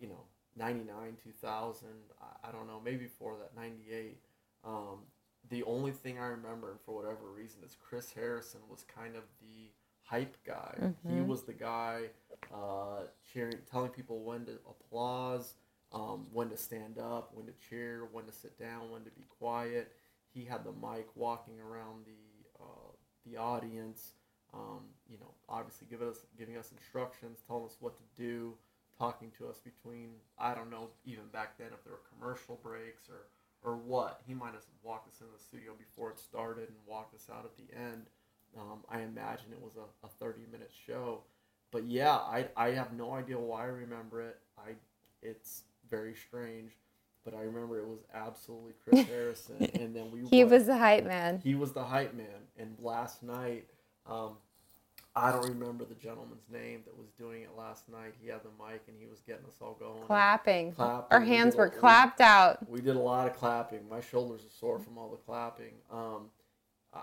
you 0.00 0.08
know, 0.08 0.24
99, 0.56 1.16
2000. 1.22 1.88
I, 2.20 2.48
I 2.48 2.52
don't 2.52 2.66
know, 2.66 2.80
maybe 2.84 3.04
before 3.04 3.36
that, 3.38 3.60
98. 3.60 4.18
Um, 4.64 5.00
the 5.48 5.62
only 5.64 5.92
thing 5.92 6.18
I 6.18 6.26
remember, 6.26 6.70
and 6.70 6.80
for 6.80 6.94
whatever 6.94 7.30
reason, 7.34 7.60
is 7.64 7.76
Chris 7.80 8.12
Harrison 8.12 8.60
was 8.68 8.84
kind 8.84 9.16
of 9.16 9.22
the 9.40 9.70
hype 10.02 10.36
guy. 10.44 10.76
Mm-hmm. 10.80 11.14
He 11.14 11.20
was 11.22 11.42
the 11.42 11.52
guy 11.52 12.04
uh, 12.52 13.04
cheering, 13.32 13.58
telling 13.70 13.90
people 13.90 14.22
when 14.22 14.44
to 14.46 14.58
applause, 14.68 15.54
um, 15.92 16.26
when 16.32 16.50
to 16.50 16.56
stand 16.56 16.98
up, 16.98 17.30
when 17.34 17.46
to 17.46 17.52
cheer, 17.68 18.08
when 18.12 18.26
to 18.26 18.32
sit 18.32 18.58
down, 18.58 18.90
when 18.90 19.02
to 19.04 19.10
be 19.10 19.24
quiet. 19.38 19.92
He 20.32 20.44
had 20.44 20.64
the 20.64 20.72
mic 20.72 21.08
walking 21.14 21.60
around 21.60 22.04
the 22.06 22.62
uh, 22.62 22.92
the 23.26 23.36
audience. 23.36 24.12
Um, 24.52 24.80
you 25.08 25.18
know, 25.18 25.32
obviously 25.48 25.86
giving 25.88 26.08
us 26.08 26.18
giving 26.38 26.56
us 26.56 26.70
instructions, 26.72 27.38
telling 27.46 27.66
us 27.66 27.76
what 27.80 27.96
to 27.96 28.02
do, 28.16 28.54
talking 29.00 29.32
to 29.38 29.48
us 29.48 29.58
between 29.58 30.10
I 30.38 30.54
don't 30.54 30.70
know 30.70 30.88
even 31.06 31.24
back 31.32 31.56
then 31.56 31.68
if 31.72 31.82
there 31.84 31.94
were 31.94 32.06
commercial 32.14 32.60
breaks 32.62 33.08
or 33.08 33.26
or 33.62 33.76
what. 33.76 34.20
He 34.26 34.34
might 34.34 34.52
have 34.52 34.64
walked 34.82 35.08
us 35.08 35.20
into 35.20 35.32
the 35.36 35.42
studio 35.42 35.72
before 35.78 36.10
it 36.10 36.18
started 36.18 36.68
and 36.68 36.76
walked 36.86 37.14
us 37.14 37.28
out 37.32 37.44
at 37.44 37.56
the 37.56 37.74
end. 37.76 38.06
Um, 38.58 38.80
I 38.90 39.00
imagine 39.00 39.46
it 39.52 39.60
was 39.62 39.76
a, 39.76 40.06
a 40.06 40.10
30 40.18 40.40
minute 40.52 40.70
show. 40.86 41.22
But 41.70 41.84
yeah, 41.84 42.14
I, 42.16 42.48
I 42.56 42.70
have 42.72 42.92
no 42.92 43.12
idea 43.12 43.38
why 43.38 43.62
I 43.62 43.66
remember 43.66 44.20
it. 44.22 44.38
I 44.58 44.72
it's 45.22 45.62
very 45.88 46.14
strange. 46.14 46.72
But 47.24 47.34
I 47.34 47.42
remember 47.42 47.78
it 47.78 47.86
was 47.86 48.00
absolutely 48.14 48.72
Chris 48.82 49.06
Harrison, 49.08 49.56
and 49.74 49.94
then 49.94 50.10
we. 50.10 50.26
he 50.26 50.38
went, 50.42 50.52
was 50.52 50.66
the 50.66 50.78
hype 50.78 51.04
man. 51.04 51.38
He 51.44 51.54
was 51.54 51.72
the 51.72 51.84
hype 51.84 52.14
man, 52.14 52.48
and 52.58 52.74
last 52.80 53.22
night, 53.22 53.66
um, 54.06 54.36
I 55.16 55.32
don't 55.32 55.48
remember 55.48 55.84
the 55.84 55.96
gentleman's 55.96 56.48
name 56.50 56.82
that 56.86 56.96
was 56.96 57.08
doing 57.18 57.42
it 57.42 57.50
last 57.58 57.88
night. 57.88 58.14
He 58.20 58.28
had 58.28 58.40
the 58.42 58.64
mic 58.64 58.82
and 58.86 58.96
he 58.98 59.06
was 59.06 59.20
getting 59.20 59.44
us 59.46 59.56
all 59.60 59.74
going. 59.74 60.02
Clapping. 60.02 60.72
clapping. 60.72 61.06
Our 61.10 61.20
hands 61.20 61.56
were 61.56 61.68
clapped 61.68 62.20
out. 62.20 62.58
We 62.68 62.80
did 62.80 62.96
a 62.96 63.00
lot 63.00 63.26
of 63.26 63.36
clapping. 63.36 63.88
My 63.88 64.00
shoulders 64.00 64.42
are 64.42 64.58
sore 64.58 64.78
from 64.78 64.98
all 64.98 65.10
the 65.10 65.16
clapping. 65.16 65.72
Um, 65.90 66.30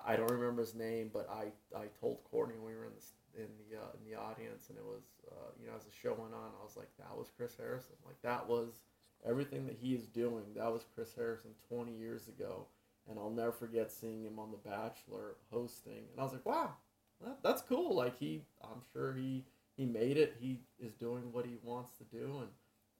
I 0.06 0.16
don't 0.16 0.32
remember 0.32 0.62
his 0.62 0.76
name, 0.76 1.10
but 1.14 1.30
I, 1.30 1.52
I 1.78 1.86
told 2.00 2.20
Courtney 2.30 2.56
when 2.58 2.74
we 2.74 2.78
were 2.78 2.86
in 2.86 2.92
the 2.94 3.42
in 3.42 3.48
the 3.70 3.78
uh, 3.78 3.92
in 3.94 4.10
the 4.10 4.18
audience, 4.18 4.70
and 4.70 4.78
it 4.78 4.84
was 4.84 5.04
uh, 5.32 5.52
you 5.62 5.68
know 5.68 5.74
as 5.78 5.84
the 5.84 5.92
show 5.92 6.14
went 6.14 6.34
on, 6.34 6.52
I 6.60 6.64
was 6.64 6.76
like, 6.76 6.90
that 6.98 7.16
was 7.16 7.30
Chris 7.38 7.56
Harrison. 7.58 7.96
Like 8.06 8.22
that 8.24 8.48
was 8.50 8.82
everything 9.26 9.66
that 9.68 9.78
he 9.80 9.94
is 9.94 10.08
doing. 10.08 10.44
That 10.56 10.72
was 10.72 10.86
Chris 10.94 11.14
Harrison 11.16 11.52
20 11.70 11.94
years 11.94 12.28
ago, 12.28 12.66
and 13.10 13.20
I'll 13.20 13.30
never 13.30 13.52
forget 13.52 13.92
seeing 13.92 14.24
him 14.26 14.40
on 14.40 14.52
The 14.52 14.70
Bachelor 14.70 15.36
hosting, 15.52 16.04
and 16.12 16.20
I 16.20 16.24
was 16.24 16.34
like, 16.34 16.46
wow, 16.46 16.74
that, 17.24 17.38
that's 17.44 17.62
cool. 17.62 17.96
Like 17.96 18.18
he, 18.18 18.42
I'm 18.64 18.82
sure 18.94 19.14
he 19.14 19.44
he 19.76 19.86
made 19.86 20.18
it. 20.18 20.36
He 20.40 20.60
is 20.80 20.94
doing 20.94 21.32
what 21.32 21.46
he 21.46 21.58
wants 21.64 21.92
to 21.98 22.04
do, 22.06 22.40
and 22.40 22.50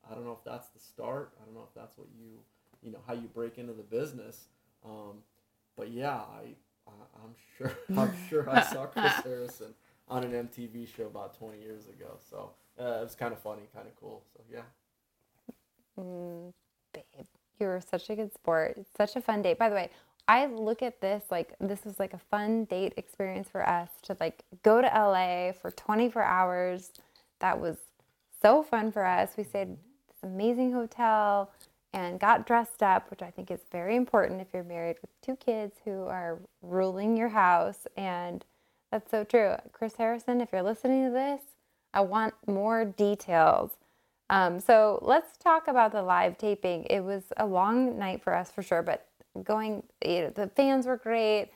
I 0.10 0.14
don't 0.16 0.26
know 0.26 0.34
if 0.38 0.44
that's 0.44 0.68
the 0.70 0.80
start. 0.80 1.34
I 1.42 1.46
don't 1.46 1.54
know 1.54 1.68
if 1.68 1.74
that's 1.76 1.98
what 1.98 2.08
you 2.18 2.40
you 2.82 2.92
know 2.92 3.00
how 3.08 3.14
you 3.14 3.28
break 3.34 3.58
into 3.58 3.74
the 3.74 3.84
business. 3.84 4.46
Um, 4.86 5.24
but 5.76 5.90
yeah, 5.92 6.16
I, 6.16 6.56
I 6.88 7.24
am 7.24 7.36
sure 7.58 7.72
I'm 7.98 8.14
sure 8.30 8.50
I 8.50 8.62
saw 8.64 8.86
Chris 8.86 9.14
Harrison 9.24 9.74
on 10.08 10.24
an 10.24 10.32
MTV 10.48 10.88
show 10.96 11.06
about 11.06 11.38
20 11.38 11.60
years 11.60 11.88
ago. 11.88 12.18
So 12.30 12.52
uh, 12.80 13.00
it 13.02 13.04
was 13.04 13.16
kind 13.16 13.34
of 13.34 13.40
funny, 13.40 13.64
kind 13.74 13.88
of 13.88 13.96
cool. 14.00 14.24
So 14.34 14.42
yeah. 14.52 14.62
Mm, 16.00 16.54
babe, 16.94 17.28
you're 17.60 17.82
such 17.82 18.10
a 18.10 18.16
good 18.16 18.34
sport. 18.34 18.76
It's 18.78 18.92
such 18.96 19.16
a 19.16 19.22
fun 19.22 19.42
date. 19.42 19.58
By 19.58 19.70
the 19.70 19.76
way, 19.76 19.90
I 20.28 20.48
look 20.48 20.82
at 20.82 21.00
this 21.00 21.24
like 21.32 21.54
this 21.60 21.86
was 21.86 22.00
like 22.00 22.14
a 22.14 22.20
fun 22.30 22.66
date 22.66 22.94
experience 22.98 23.48
for 23.50 23.68
us 23.68 23.90
to 24.04 24.18
like 24.20 24.44
go 24.64 24.82
to 24.82 24.88
LA 24.88 25.54
for 25.54 25.72
24 25.72 26.22
hours. 26.22 26.92
That 27.40 27.60
was 27.60 27.78
so 28.42 28.64
fun 28.64 28.92
for 28.92 29.06
us. 29.06 29.32
We 29.38 29.44
stayed 29.44 29.70
this 29.70 30.24
amazing 30.24 30.74
hotel 30.74 31.52
and 31.94 32.20
got 32.20 32.46
dressed 32.46 32.84
up, 32.84 33.10
which 33.10 33.22
I 33.22 33.32
think 33.32 33.50
is 33.50 33.62
very 33.72 33.96
important 33.96 34.42
if 34.42 34.48
you're 34.54 34.64
married 34.64 34.98
with 35.02 35.10
two 35.22 35.36
kids 35.38 35.78
who 35.86 36.04
are 36.04 36.40
ruling 36.62 37.16
your 37.16 37.30
house. 37.30 37.88
And 37.96 38.44
that's 38.92 39.10
so 39.10 39.24
true. 39.24 39.56
Chris 39.72 39.96
Harrison, 39.96 40.42
if 40.42 40.50
you're 40.52 40.62
listening 40.62 41.06
to 41.06 41.12
this, 41.12 41.42
I 41.94 42.02
want 42.02 42.34
more 42.46 42.86
details. 42.86 43.72
Um, 44.30 44.60
so 44.60 45.00
let's 45.02 45.38
talk 45.38 45.68
about 45.68 45.94
the 45.94 46.04
live 46.04 46.38
taping. 46.38 46.84
It 46.86 47.00
was 47.00 47.24
a 47.38 47.46
long 47.46 47.98
night 47.98 48.22
for 48.22 48.36
us 48.36 48.52
for 48.52 48.62
sure, 48.62 48.84
but 48.84 49.07
going, 49.44 49.84
you 50.04 50.22
know, 50.22 50.30
the 50.30 50.48
fans 50.48 50.86
were 50.86 50.98
great. 50.98 51.50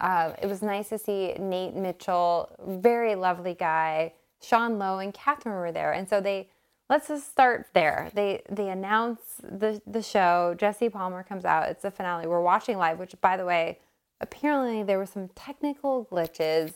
Uh, 0.00 0.32
it 0.42 0.46
was 0.46 0.62
nice 0.62 0.88
to 0.88 0.98
see 0.98 1.34
Nate 1.38 1.74
Mitchell, 1.74 2.50
very 2.66 3.14
lovely 3.14 3.54
guy. 3.54 4.12
Sean 4.42 4.78
Lowe 4.78 4.98
and 4.98 5.12
Catherine 5.12 5.56
were 5.56 5.72
there, 5.72 5.92
and 5.92 6.08
so 6.08 6.20
they 6.20 6.48
let's 6.88 7.08
just 7.08 7.30
start 7.30 7.66
there. 7.74 8.10
They 8.14 8.42
they 8.50 8.70
announce 8.70 9.20
the 9.42 9.82
the 9.86 10.02
show. 10.02 10.54
Jesse 10.58 10.88
Palmer 10.88 11.22
comes 11.22 11.44
out. 11.44 11.68
It's 11.68 11.82
the 11.82 11.90
finale. 11.90 12.26
We're 12.26 12.40
watching 12.40 12.78
live, 12.78 12.98
which 12.98 13.14
by 13.20 13.36
the 13.36 13.44
way, 13.44 13.78
apparently 14.20 14.82
there 14.82 14.98
were 14.98 15.06
some 15.06 15.28
technical 15.34 16.06
glitches 16.10 16.72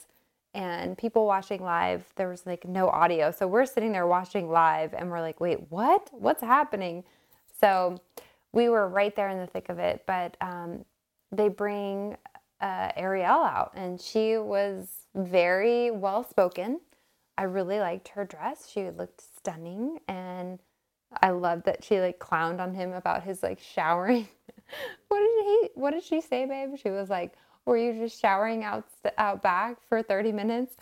and 0.54 0.96
people 0.96 1.26
watching 1.26 1.60
live 1.62 2.04
there 2.16 2.28
was 2.28 2.46
like 2.46 2.64
no 2.66 2.88
audio 2.88 3.30
so 3.30 3.46
we're 3.46 3.66
sitting 3.66 3.92
there 3.92 4.06
watching 4.06 4.48
live 4.48 4.94
and 4.94 5.10
we're 5.10 5.20
like 5.20 5.40
wait 5.40 5.58
what 5.68 6.08
what's 6.12 6.40
happening 6.40 7.02
so 7.60 8.00
we 8.54 8.68
were 8.68 8.88
right 8.88 9.16
there 9.16 9.28
in 9.28 9.38
the 9.38 9.46
thick 9.46 9.68
of 9.68 9.78
it 9.78 10.02
but 10.06 10.36
um, 10.40 10.84
they 11.32 11.48
bring 11.48 12.16
uh, 12.60 12.90
ariel 12.96 13.42
out 13.42 13.72
and 13.74 14.00
she 14.00 14.38
was 14.38 14.88
very 15.14 15.90
well 15.90 16.24
spoken 16.24 16.80
i 17.36 17.42
really 17.42 17.78
liked 17.78 18.08
her 18.08 18.24
dress 18.24 18.68
she 18.68 18.90
looked 18.90 19.20
stunning 19.20 19.98
and 20.08 20.60
i 21.22 21.30
loved 21.30 21.64
that 21.64 21.84
she 21.84 22.00
like 22.00 22.18
clowned 22.18 22.60
on 22.60 22.74
him 22.74 22.92
about 22.92 23.22
his 23.22 23.42
like 23.42 23.60
showering 23.60 24.26
what 25.08 25.18
did 25.18 25.44
he 25.44 25.68
what 25.74 25.90
did 25.90 26.02
she 26.02 26.20
say 26.20 26.46
babe 26.46 26.70
she 26.76 26.90
was 26.90 27.10
like 27.10 27.34
were 27.66 27.78
you 27.78 27.94
just 27.94 28.20
showering 28.20 28.62
out 28.62 28.84
out 29.18 29.42
back 29.42 29.78
for 29.88 30.02
30 30.02 30.32
minutes? 30.32 30.76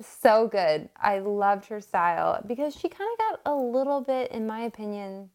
So 0.00 0.46
good. 0.46 0.88
I 0.96 1.18
loved 1.18 1.66
her 1.66 1.80
style 1.80 2.42
because 2.46 2.76
she 2.76 2.88
kind 2.88 3.10
of 3.12 3.18
got 3.18 3.52
a 3.52 3.56
little 3.56 4.00
bit, 4.00 4.30
in 4.30 4.46
my 4.46 4.60
opinion, 4.60 5.30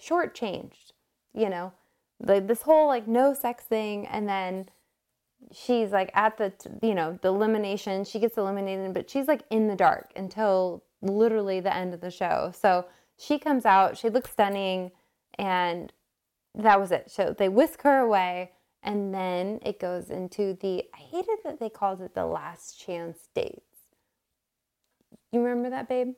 shortchanged. 0.00 0.92
You 1.32 1.48
know, 1.48 1.72
like 2.20 2.46
this 2.46 2.62
whole 2.62 2.86
like 2.86 3.08
no 3.08 3.34
sex 3.34 3.64
thing, 3.64 4.06
and 4.06 4.28
then 4.28 4.68
she's 5.52 5.90
like 5.90 6.10
at 6.14 6.38
the 6.38 6.52
you 6.82 6.94
know 6.94 7.18
the 7.22 7.28
elimination. 7.28 8.04
She 8.04 8.18
gets 8.18 8.38
eliminated, 8.38 8.94
but 8.94 9.10
she's 9.10 9.26
like 9.26 9.42
in 9.50 9.68
the 9.68 9.76
dark 9.76 10.12
until 10.16 10.84
literally 11.02 11.60
the 11.60 11.74
end 11.74 11.94
of 11.94 12.00
the 12.00 12.10
show. 12.10 12.52
So 12.60 12.86
she 13.18 13.38
comes 13.38 13.64
out. 13.64 13.98
She 13.98 14.08
looks 14.08 14.30
stunning, 14.30 14.92
and 15.38 15.92
that 16.54 16.80
was 16.80 16.92
it. 16.92 17.10
So 17.10 17.34
they 17.36 17.48
whisk 17.48 17.82
her 17.82 17.98
away 17.98 18.52
and 18.84 19.14
then 19.14 19.60
it 19.64 19.80
goes 19.80 20.10
into 20.10 20.56
the, 20.60 20.84
I 20.94 20.98
hated 20.98 21.38
that 21.42 21.58
they 21.58 21.70
called 21.70 22.02
it 22.02 22.14
the 22.14 22.26
last 22.26 22.78
chance 22.78 23.28
dates. 23.34 23.88
You 25.32 25.40
remember 25.40 25.70
that, 25.70 25.88
babe? 25.88 26.12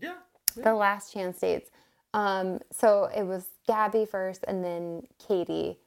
Yeah. 0.00 0.14
yeah. 0.56 0.64
The 0.64 0.74
last 0.74 1.12
chance 1.12 1.38
dates. 1.38 1.70
Um, 2.14 2.60
so 2.72 3.10
it 3.14 3.24
was 3.24 3.46
Gabby 3.66 4.06
first 4.06 4.44
and 4.48 4.64
then 4.64 5.02
Katie. 5.26 5.78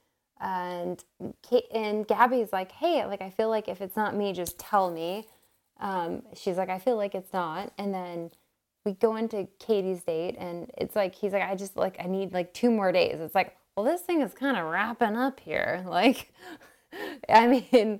And 0.41 1.03
Kate, 1.41 1.65
and 1.73 2.08
Gabby's 2.08 2.53
like, 2.53 2.71
hey, 2.71 3.05
like 3.05 3.21
I 3.21 3.29
feel 3.29 3.49
like 3.49 3.67
if 3.67 3.82
it's 3.82 3.95
not 3.97 4.15
me, 4.15 4.32
just 4.34 4.58
tell 4.60 4.89
me. 4.91 5.27
Um, 5.79 6.23
she's 6.36 6.58
like, 6.58 6.69
I 6.69 6.79
feel 6.79 6.95
like 6.97 7.15
it's 7.15 7.34
not. 7.34 7.73
And 7.77 7.93
then 7.93 8.32
we 8.86 8.93
go 8.93 9.15
into 9.17 9.47
Kaity's 9.60 10.03
date 10.03 10.36
and 10.39 10.71
it's 10.77 10.95
like 10.95 11.13
he's 11.15 11.34
like 11.34 11.43
I 11.43 11.55
just 11.55 11.75
like 11.75 11.97
I 12.03 12.08
need 12.08 12.34
like 12.34 12.53
two 12.53 12.71
more 12.71 12.91
days. 12.91 13.19
It's 13.19 13.36
like 13.36 13.58
well 13.75 13.86
this 13.86 14.01
thing 14.01 14.21
is 14.21 14.34
kind 14.34 14.58
of 14.58 14.65
wrapping 14.65 15.15
up 15.17 15.39
here. 15.39 15.84
Like 15.88 16.34
I 17.29 17.47
mean 17.47 17.99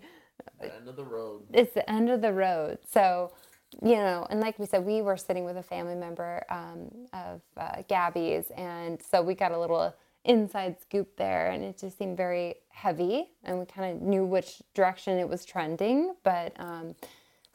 The 0.60 0.74
end 0.76 0.88
of 0.88 0.96
the 0.96 1.04
road. 1.04 1.44
it's 1.54 1.74
the 1.74 1.90
end 1.90 2.10
of 2.10 2.22
the 2.22 2.34
road. 2.34 2.80
So, 2.90 3.34
you 3.82 3.96
know, 3.96 4.26
and 4.30 4.40
like 4.40 4.58
we 4.60 4.66
said, 4.66 4.86
we 4.86 5.02
were 5.02 5.18
sitting 5.18 5.46
with 5.46 5.58
a 5.58 5.64
family 5.64 5.96
member 5.96 6.44
um, 6.50 6.90
of 7.14 7.42
uh, 7.58 7.84
Gabby's, 7.88 8.52
and 8.58 9.00
so 9.02 9.22
we 9.22 9.36
got 9.36 9.52
a 9.52 9.60
little 9.60 9.94
inside 10.26 10.82
scoop 10.82 11.16
there, 11.18 11.52
and 11.52 11.64
it 11.64 11.78
just 11.80 11.98
seemed 11.98 12.18
very 12.18 12.56
heavy, 12.70 13.30
and 13.44 13.60
we 13.60 13.66
kind 13.66 13.96
of 13.96 14.02
knew 14.02 14.26
which 14.26 14.62
direction 14.74 15.18
it 15.18 15.30
was 15.30 15.46
trending. 15.46 16.16
But 16.24 16.54
um, 16.60 16.96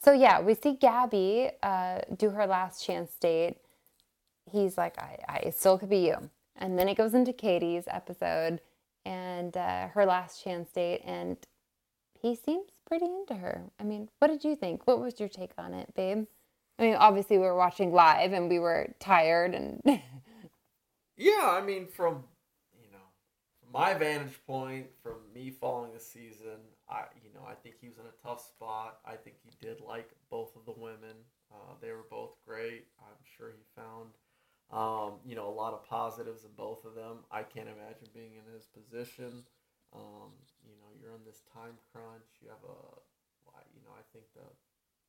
so 0.02 0.12
yeah, 0.12 0.40
we 0.40 0.54
see 0.54 0.74
Gabby 0.74 1.50
uh, 1.62 2.00
do 2.16 2.30
her 2.30 2.46
last 2.46 2.84
chance 2.84 3.12
date. 3.20 3.56
He's 4.50 4.78
like, 4.78 4.98
I, 4.98 5.18
I 5.28 5.50
still 5.50 5.78
could 5.78 5.90
be 5.90 6.06
you, 6.06 6.30
and 6.56 6.78
then 6.78 6.88
it 6.88 6.96
goes 6.96 7.14
into 7.14 7.32
Kaity's 7.32 7.84
episode 7.88 8.60
and 9.04 9.56
uh, 9.56 9.88
her 9.88 10.06
last 10.06 10.42
chance 10.42 10.70
date, 10.70 11.02
and 11.04 11.36
he 12.18 12.34
seems 12.34 12.70
pretty 12.86 13.06
into 13.06 13.34
her. 13.34 13.70
I 13.80 13.84
mean, 13.84 14.08
what 14.18 14.28
did 14.28 14.44
you 14.44 14.56
think? 14.56 14.86
What 14.86 15.00
was 15.00 15.18
your 15.20 15.28
take 15.28 15.52
on 15.58 15.74
it, 15.74 15.94
babe? 15.94 16.26
I 16.78 16.82
mean, 16.82 16.94
obviously 16.96 17.38
we 17.38 17.44
were 17.44 17.56
watching 17.56 17.92
live 17.92 18.32
and 18.32 18.48
we 18.48 18.58
were 18.58 18.94
tired 18.98 19.54
and 19.54 19.80
Yeah, 21.16 21.48
I 21.50 21.60
mean, 21.64 21.86
from 21.86 22.24
you 22.80 22.90
know, 22.90 23.06
from 23.60 23.72
my 23.72 23.94
vantage 23.94 24.40
point, 24.46 24.86
from 25.02 25.16
me 25.32 25.50
following 25.50 25.92
the 25.92 26.00
season, 26.00 26.58
I 26.88 27.04
you 27.22 27.32
know, 27.34 27.46
I 27.46 27.54
think 27.54 27.76
he 27.80 27.88
was 27.88 27.98
in 27.98 28.06
a 28.06 28.22
tough 28.26 28.44
spot. 28.44 28.98
I 29.06 29.14
think 29.16 29.36
he 29.42 29.50
did 29.64 29.80
like 29.80 30.10
both 30.30 30.56
of 30.56 30.64
the 30.64 30.72
women. 30.80 31.16
Uh, 31.52 31.74
they 31.80 31.92
were 31.92 32.06
both 32.10 32.34
great. 32.46 32.86
I'm 32.98 33.22
sure 33.36 33.52
he 33.54 33.62
found, 33.76 34.10
um, 34.72 35.20
you 35.24 35.36
know, 35.36 35.46
a 35.48 35.54
lot 35.54 35.72
of 35.72 35.84
positives 35.84 36.42
in 36.44 36.50
both 36.56 36.84
of 36.84 36.94
them. 36.96 37.18
I 37.30 37.42
can't 37.44 37.68
imagine 37.68 38.08
being 38.12 38.32
in 38.34 38.52
his 38.52 38.66
position. 38.66 39.44
Um, 39.94 40.34
you 40.66 40.74
know, 40.82 40.90
you're 41.00 41.12
on 41.14 41.22
this 41.24 41.42
time 41.54 41.78
crunch. 41.92 42.26
You 42.42 42.48
have 42.48 42.64
a, 42.66 42.74
well, 43.46 43.54
I- 43.54 43.70
you 43.70 43.82
know, 43.86 43.94
I 43.94 44.02
think 44.14 44.26
the 44.34 44.46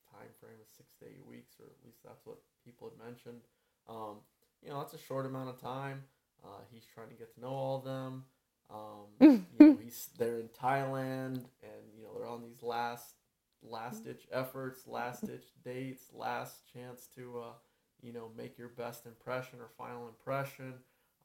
time 0.09 0.33
frame 0.39 0.57
is 0.61 0.67
six 0.75 0.93
to 0.99 1.05
eight 1.05 1.25
weeks, 1.25 1.55
or 1.59 1.65
at 1.65 1.85
least 1.85 2.03
that's 2.03 2.25
what 2.25 2.37
people 2.65 2.89
had 2.89 3.05
mentioned. 3.05 3.41
Um, 3.87 4.25
you 4.61 4.69
know, 4.69 4.79
that's 4.79 4.93
a 4.93 5.05
short 5.05 5.25
amount 5.25 5.49
of 5.49 5.61
time. 5.61 6.03
Uh, 6.43 6.61
he's 6.71 6.85
trying 6.93 7.09
to 7.09 7.15
get 7.15 7.33
to 7.35 7.41
know 7.41 7.49
all 7.49 7.77
of 7.77 7.83
them. 7.85 8.25
Um, 8.69 9.07
you 9.21 9.59
know, 9.59 9.77
he's 9.81 10.09
they're 10.17 10.39
in 10.39 10.49
Thailand, 10.49 11.45
and 11.61 11.83
you 11.95 12.03
know 12.03 12.09
they're 12.17 12.27
on 12.27 12.41
these 12.41 12.63
last 12.63 13.15
last 13.61 14.03
ditch 14.03 14.27
efforts, 14.31 14.87
last 14.87 15.25
ditch 15.25 15.45
dates, 15.63 16.05
last 16.13 16.71
chance 16.73 17.07
to 17.15 17.39
uh, 17.39 17.53
you 18.01 18.11
know 18.11 18.31
make 18.35 18.57
your 18.57 18.69
best 18.69 19.05
impression 19.05 19.59
or 19.59 19.69
final 19.77 20.07
impression. 20.07 20.73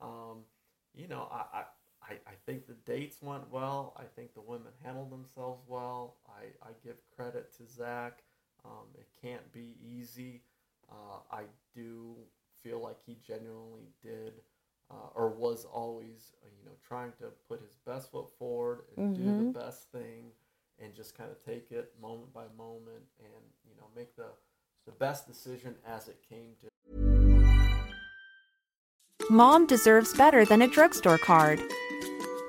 Um, 0.01 0.45
you 0.95 1.09
know, 1.09 1.29
I, 1.31 1.59
I 1.59 1.63
I 2.11 2.15
I 2.27 2.35
think 2.47 2.67
the 2.67 2.75
dates 2.85 3.19
went 3.23 3.51
well. 3.51 3.95
I 3.97 4.05
think 4.17 4.35
the 4.35 4.41
women 4.41 4.73
handled 4.85 5.11
themselves 5.11 5.63
well. 5.69 6.17
I, 6.29 6.69
I 6.69 6.73
give 6.85 6.97
credit 7.15 7.55
to 7.59 7.67
Zach. 7.67 8.23
Um, 8.65 8.89
it 8.95 9.07
can't 9.23 9.53
be 9.53 9.77
easy. 9.83 10.43
Uh, 10.91 11.19
I 11.31 11.43
do 11.75 12.17
feel 12.63 12.81
like 12.81 12.97
he 13.07 13.17
genuinely 13.27 13.89
did 14.03 14.35
uh, 14.91 15.09
or 15.15 15.31
was 15.31 15.65
always, 15.65 16.33
uh, 16.43 16.49
you 16.59 16.65
know, 16.67 16.77
trying 16.87 17.13
to 17.13 17.27
put 17.49 17.61
his 17.61 17.77
best 17.87 18.11
foot 18.11 18.29
forward 18.39 18.83
and 18.97 19.17
do 19.17 19.23
the 19.23 19.59
best 19.59 19.91
thing 19.93 20.33
and 20.83 20.95
just 20.95 21.17
kind 21.17 21.31
of 21.31 21.43
take 21.45 21.71
it 21.71 21.93
moment 22.03 22.33
by 22.35 22.45
moment 22.59 23.05
and, 23.21 23.45
you 23.65 23.75
know, 23.79 23.87
make 23.95 24.15
the, 24.17 24.27
the 24.85 24.93
best 24.93 25.27
decision 25.27 25.75
as 25.87 26.09
it 26.09 26.19
came 26.29 26.51
to 26.61 26.67
Mom 29.31 29.65
deserves 29.65 30.13
better 30.15 30.45
than 30.45 30.63
a 30.63 30.67
drugstore 30.67 31.19
card. 31.19 31.63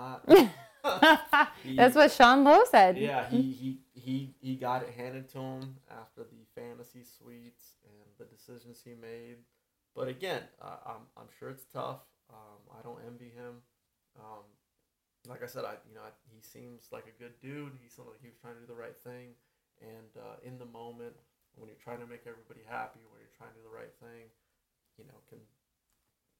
not. 0.00 0.28
He- 1.62 1.76
that's 1.76 1.94
what 1.94 2.10
Sean 2.10 2.42
Lowe 2.42 2.64
said. 2.64 2.96
Yeah, 2.96 3.28
he, 3.28 3.42
he 3.52 3.78
he 3.92 4.34
he 4.40 4.56
got 4.56 4.82
it 4.82 4.94
handed 4.96 5.28
to 5.36 5.38
him 5.38 5.76
after 5.90 6.24
the 6.24 6.40
fantasy 6.56 7.04
suites 7.04 7.76
and 7.84 8.08
the 8.18 8.24
decisions 8.24 8.80
he 8.82 8.94
made. 8.94 9.44
But 9.94 10.08
again, 10.08 10.40
uh, 10.62 10.80
I'm 10.86 11.04
I'm 11.18 11.28
sure 11.38 11.50
it's 11.50 11.66
tough. 11.72 12.00
Um, 12.32 12.60
I 12.72 12.80
don't 12.82 12.98
envy 13.06 13.28
him. 13.28 13.60
Um, 14.18 14.44
like 15.28 15.42
I 15.42 15.46
said, 15.46 15.64
I 15.68 15.76
you 15.86 15.94
know 15.94 16.00
I, 16.00 16.12
he 16.32 16.40
seems 16.40 16.88
like 16.90 17.04
a 17.04 17.16
good 17.22 17.36
dude. 17.42 17.76
He 17.82 17.88
seemed 17.92 18.08
like 18.08 18.22
he 18.22 18.28
was 18.32 18.38
trying 18.40 18.54
to 18.54 18.60
do 18.64 18.66
the 18.66 18.78
right 18.80 18.96
thing, 19.04 19.36
and 19.84 20.10
uh, 20.16 20.40
in 20.48 20.56
the 20.58 20.64
moment 20.64 21.12
when 21.60 21.68
you're 21.68 21.82
trying 21.84 22.00
to 22.00 22.08
make 22.08 22.24
everybody 22.24 22.64
happy, 22.64 23.04
when 23.12 23.20
you're 23.20 23.36
trying 23.36 23.52
to 23.52 23.58
do 23.60 23.68
the 23.68 23.76
right 23.76 23.92
thing, 24.00 24.32
you 24.96 25.04
know 25.04 25.20
can 25.28 25.44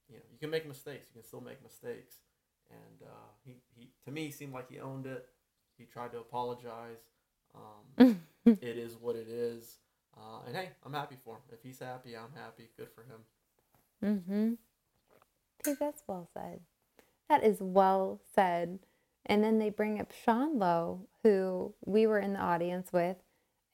you 0.09 0.17
know 0.17 0.25
you 0.33 0.39
can 0.41 0.49
make 0.49 0.65
mistakes. 0.65 1.13
You 1.13 1.21
can 1.21 1.29
still 1.29 1.45
make 1.45 1.61
mistakes, 1.61 2.25
and 2.71 3.09
uh, 3.09 3.31
he 3.45 3.57
he 3.75 3.91
to 4.05 4.11
me 4.11 4.31
seemed 4.31 4.53
like 4.53 4.71
he 4.71 4.79
owned 4.79 5.07
it. 5.07 5.27
He 5.77 5.85
tried 5.85 6.13
to 6.13 6.19
apologize. 6.19 6.99
Um, 7.55 8.21
it 8.45 8.79
is 8.79 8.97
what 8.97 9.17
it 9.17 9.29
is. 9.29 9.79
Uh, 10.17 10.41
and 10.47 10.57
hey, 10.57 10.71
I'm 10.85 10.93
happy 10.93 11.17
for 11.25 11.37
him. 11.37 11.43
If 11.53 11.63
he's 11.63 11.79
happy, 11.79 12.17
I'm 12.17 12.33
happy. 12.35 12.69
Good 12.77 12.89
for 12.95 13.03
him. 13.03 13.21
Mm-hmm. 14.05 14.53
Okay, 15.61 15.77
that's 15.79 16.03
well 16.07 16.29
said. 16.35 16.61
That 17.29 17.45
is 17.45 17.59
well 17.61 18.21
said. 18.35 18.81
And 19.27 19.45
then 19.45 19.59
they 19.59 19.71
bring 19.71 20.01
up 20.01 20.13
Sean 20.13 20.59
Lowe, 20.59 21.07
who 21.23 21.75
we 21.85 22.07
were 22.07 22.19
in 22.19 22.33
the 22.33 22.41
audience 22.41 22.93
with. 22.93 23.17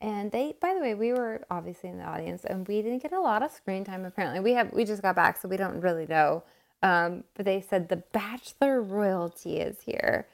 And 0.00 0.30
they, 0.30 0.54
by 0.60 0.74
the 0.74 0.80
way, 0.80 0.94
we 0.94 1.12
were 1.12 1.46
obviously 1.50 1.88
in 1.88 1.98
the 1.98 2.04
audience 2.04 2.44
and 2.44 2.68
we 2.68 2.82
didn't 2.82 3.02
get 3.02 3.12
a 3.12 3.20
lot 3.20 3.42
of 3.42 3.50
screen 3.50 3.84
time 3.84 4.04
apparently. 4.04 4.40
We 4.40 4.52
have, 4.52 4.72
we 4.72 4.84
just 4.84 5.00
got 5.00 5.16
back, 5.16 5.38
so 5.40 5.48
we 5.48 5.56
don't 5.56 5.80
really 5.80 6.06
know. 6.06 6.44
Um, 6.82 7.24
but 7.34 7.44
they 7.44 7.60
said 7.60 7.88
the 7.88 7.96
bachelor 8.12 8.80
royalty 8.80 9.58
is 9.58 9.82
here. 9.82 10.26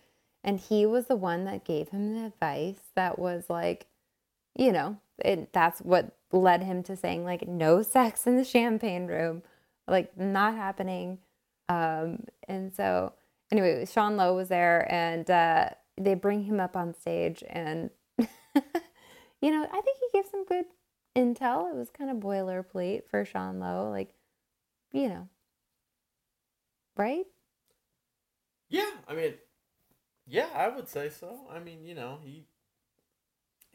And 0.44 0.58
he 0.58 0.86
was 0.86 1.06
the 1.06 1.16
one 1.16 1.44
that 1.44 1.64
gave 1.64 1.90
him 1.90 2.14
the 2.14 2.26
advice 2.26 2.80
that 2.96 3.18
was 3.18 3.44
like, 3.48 3.86
you 4.56 4.72
know, 4.72 4.98
it, 5.24 5.52
that's 5.52 5.80
what 5.80 6.16
led 6.32 6.62
him 6.62 6.82
to 6.82 6.96
saying 6.96 7.24
like 7.24 7.46
no 7.46 7.82
sex 7.82 8.26
in 8.26 8.36
the 8.36 8.44
champagne 8.44 9.06
room, 9.06 9.42
like 9.86 10.16
not 10.18 10.54
happening. 10.54 11.18
Um, 11.68 12.24
and 12.48 12.74
so 12.74 13.12
anyway, 13.52 13.86
Sean 13.86 14.16
Lowe 14.16 14.34
was 14.34 14.48
there, 14.48 14.90
and 14.92 15.30
uh, 15.30 15.68
they 15.96 16.14
bring 16.14 16.44
him 16.44 16.58
up 16.58 16.76
on 16.76 16.94
stage, 16.94 17.44
and 17.48 17.90
you 18.18 19.50
know, 19.50 19.64
I 19.64 19.80
think 19.80 19.98
he 19.98 20.18
gave 20.18 20.26
some 20.30 20.44
good 20.44 20.64
intel. 21.16 21.70
It 21.70 21.76
was 21.76 21.90
kind 21.90 22.10
of 22.10 22.16
boilerplate 22.16 23.06
for 23.08 23.24
Sean 23.24 23.60
Lowe, 23.60 23.90
like, 23.90 24.14
you 24.92 25.08
know, 25.08 25.28
right? 26.96 27.24
Yeah, 28.68 28.90
I 29.06 29.14
mean, 29.14 29.34
yeah, 30.26 30.48
I 30.54 30.68
would 30.68 30.88
say 30.88 31.10
so. 31.10 31.40
I 31.50 31.58
mean, 31.58 31.84
you 31.84 31.94
know, 31.94 32.18
he 32.24 32.46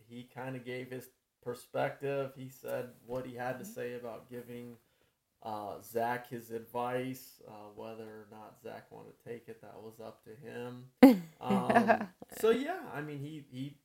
he 0.07 0.29
kind 0.33 0.55
of 0.55 0.65
gave 0.65 0.89
his 0.89 1.09
perspective. 1.43 2.31
He 2.35 2.49
said 2.49 2.89
what 3.05 3.25
he 3.25 3.35
had 3.35 3.59
to 3.59 3.65
say 3.65 3.93
about 3.93 4.29
giving 4.29 4.77
uh, 5.43 5.75
Zach 5.83 6.29
his 6.29 6.51
advice. 6.51 7.41
Uh, 7.47 7.69
whether 7.75 8.03
or 8.03 8.27
not 8.31 8.57
Zach 8.63 8.91
wanted 8.91 9.13
to 9.17 9.29
take 9.29 9.47
it, 9.47 9.61
that 9.61 9.75
was 9.81 9.99
up 9.99 10.23
to 10.23 10.31
him. 10.47 10.85
Um, 11.39 12.07
so 12.39 12.49
yeah, 12.49 12.79
I 12.93 13.01
mean, 13.01 13.19
he 13.19 13.45
he 13.51 13.77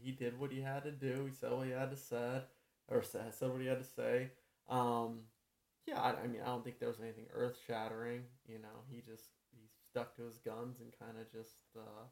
he 0.00 0.12
did 0.12 0.38
what 0.38 0.52
he 0.52 0.60
had 0.60 0.84
to 0.84 0.92
do. 0.92 1.26
He 1.26 1.34
said 1.34 1.52
what 1.52 1.66
he 1.66 1.72
had 1.72 1.90
to 1.90 1.96
said, 1.96 2.42
or 2.88 3.02
said, 3.02 3.34
said 3.34 3.50
what 3.50 3.60
he 3.60 3.66
had 3.66 3.82
to 3.82 3.88
say. 3.96 4.30
Um, 4.68 5.20
yeah, 5.86 6.00
I, 6.00 6.14
I 6.22 6.26
mean, 6.26 6.40
I 6.42 6.46
don't 6.46 6.64
think 6.64 6.78
there 6.78 6.88
was 6.88 7.00
anything 7.00 7.26
earth 7.34 7.56
shattering. 7.66 8.22
You 8.48 8.58
know, 8.58 8.82
he 8.90 9.00
just 9.00 9.30
he 9.52 9.68
stuck 9.90 10.16
to 10.16 10.22
his 10.22 10.38
guns 10.38 10.80
and 10.80 10.92
kind 10.98 11.18
of 11.20 11.30
just 11.30 11.56
uh, 11.76 12.04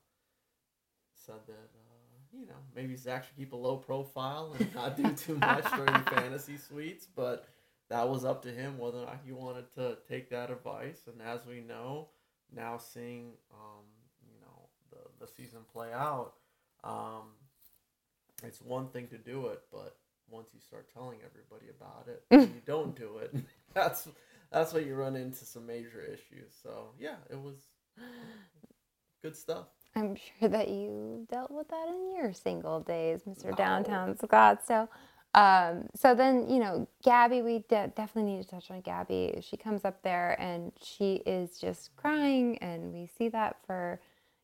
said 1.14 1.40
that 1.46 1.52
uh, 1.52 2.38
you 2.38 2.46
know 2.46 2.54
maybe 2.74 2.96
Zach 2.96 3.24
should 3.24 3.36
keep 3.36 3.52
a 3.52 3.56
low 3.56 3.76
profile 3.76 4.54
and 4.58 4.74
not 4.74 4.96
do 4.96 5.12
too 5.16 5.36
much 5.36 5.64
during 5.72 5.92
the 5.92 6.10
fantasy 6.10 6.56
suites, 6.56 7.06
but 7.14 7.48
that 7.88 8.08
was 8.08 8.24
up 8.24 8.42
to 8.42 8.50
him 8.50 8.78
whether 8.78 8.98
or 8.98 9.06
not 9.06 9.20
he 9.24 9.32
wanted 9.32 9.72
to 9.74 9.96
take 10.08 10.30
that 10.30 10.50
advice. 10.50 11.02
And 11.06 11.20
as 11.22 11.46
we 11.46 11.60
know, 11.60 12.08
now 12.54 12.78
seeing 12.78 13.32
um, 13.52 13.84
you 14.26 14.40
know 14.40 14.68
the 14.90 15.24
the 15.24 15.30
season 15.30 15.60
play 15.72 15.92
out, 15.92 16.34
um, 16.84 17.22
it's 18.42 18.60
one 18.60 18.88
thing 18.88 19.06
to 19.08 19.18
do 19.18 19.46
it, 19.48 19.62
but 19.72 19.96
once 20.30 20.48
you 20.54 20.60
start 20.60 20.88
telling 20.92 21.18
everybody 21.24 21.70
about 21.70 22.08
it, 22.08 22.24
you 22.30 22.62
don't 22.64 22.96
do 22.96 23.18
it, 23.18 23.34
that's 23.74 24.08
that's 24.50 24.72
when 24.72 24.86
you 24.86 24.94
run 24.94 25.16
into 25.16 25.44
some 25.44 25.66
major 25.66 26.02
issues. 26.02 26.52
So 26.62 26.90
yeah, 26.98 27.16
it 27.30 27.40
was 27.40 27.56
good 29.22 29.36
stuff. 29.36 29.66
I'm 29.94 30.16
sure 30.16 30.48
that 30.48 30.68
you 30.68 31.26
dealt 31.30 31.50
with 31.50 31.68
that 31.68 31.88
in 31.88 32.16
your 32.16 32.32
single 32.32 32.80
days, 32.80 33.22
Mr. 33.28 33.54
Downtown 33.56 34.16
Scott. 34.16 34.64
So, 34.66 34.88
um, 35.34 35.86
so 35.94 36.14
then 36.14 36.48
you 36.48 36.58
know, 36.58 36.88
Gabby, 37.02 37.42
we 37.42 37.58
de- 37.68 37.92
definitely 37.94 38.32
need 38.32 38.42
to 38.42 38.48
touch 38.48 38.70
on 38.70 38.80
Gabby. 38.80 39.38
She 39.42 39.56
comes 39.56 39.84
up 39.84 40.02
there 40.02 40.40
and 40.40 40.72
she 40.82 41.22
is 41.26 41.58
just 41.58 41.94
crying, 41.96 42.58
and 42.58 42.92
we 42.92 43.06
see 43.18 43.28
that 43.30 43.56
for, 43.66 44.00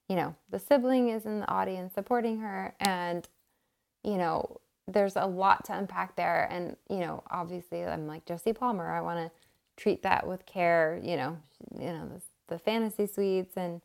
you 0.08 0.16
know, 0.16 0.34
the 0.50 0.58
sibling 0.58 1.08
is 1.10 1.26
in 1.26 1.40
the 1.40 1.50
audience 1.50 1.94
supporting 1.94 2.38
her, 2.40 2.74
and 2.80 3.28
you 4.04 4.16
know, 4.16 4.60
there's 4.88 5.16
a 5.16 5.26
lot 5.26 5.66
to 5.66 5.76
unpack 5.76 6.16
there, 6.16 6.48
and 6.50 6.76
you 6.88 6.98
know, 6.98 7.22
obviously, 7.30 7.84
I'm 7.84 8.06
like 8.06 8.24
Jesse 8.24 8.52
Palmer. 8.52 8.90
I 8.90 9.00
want 9.02 9.18
to 9.18 9.38
treat 9.76 10.02
that 10.02 10.26
with 10.26 10.46
care. 10.46 11.00
You 11.02 11.16
know, 11.16 11.38
you 11.78 11.92
know, 11.92 12.08
the, 12.08 12.22
the 12.54 12.58
fantasy 12.58 13.06
suites 13.06 13.56
and 13.56 13.80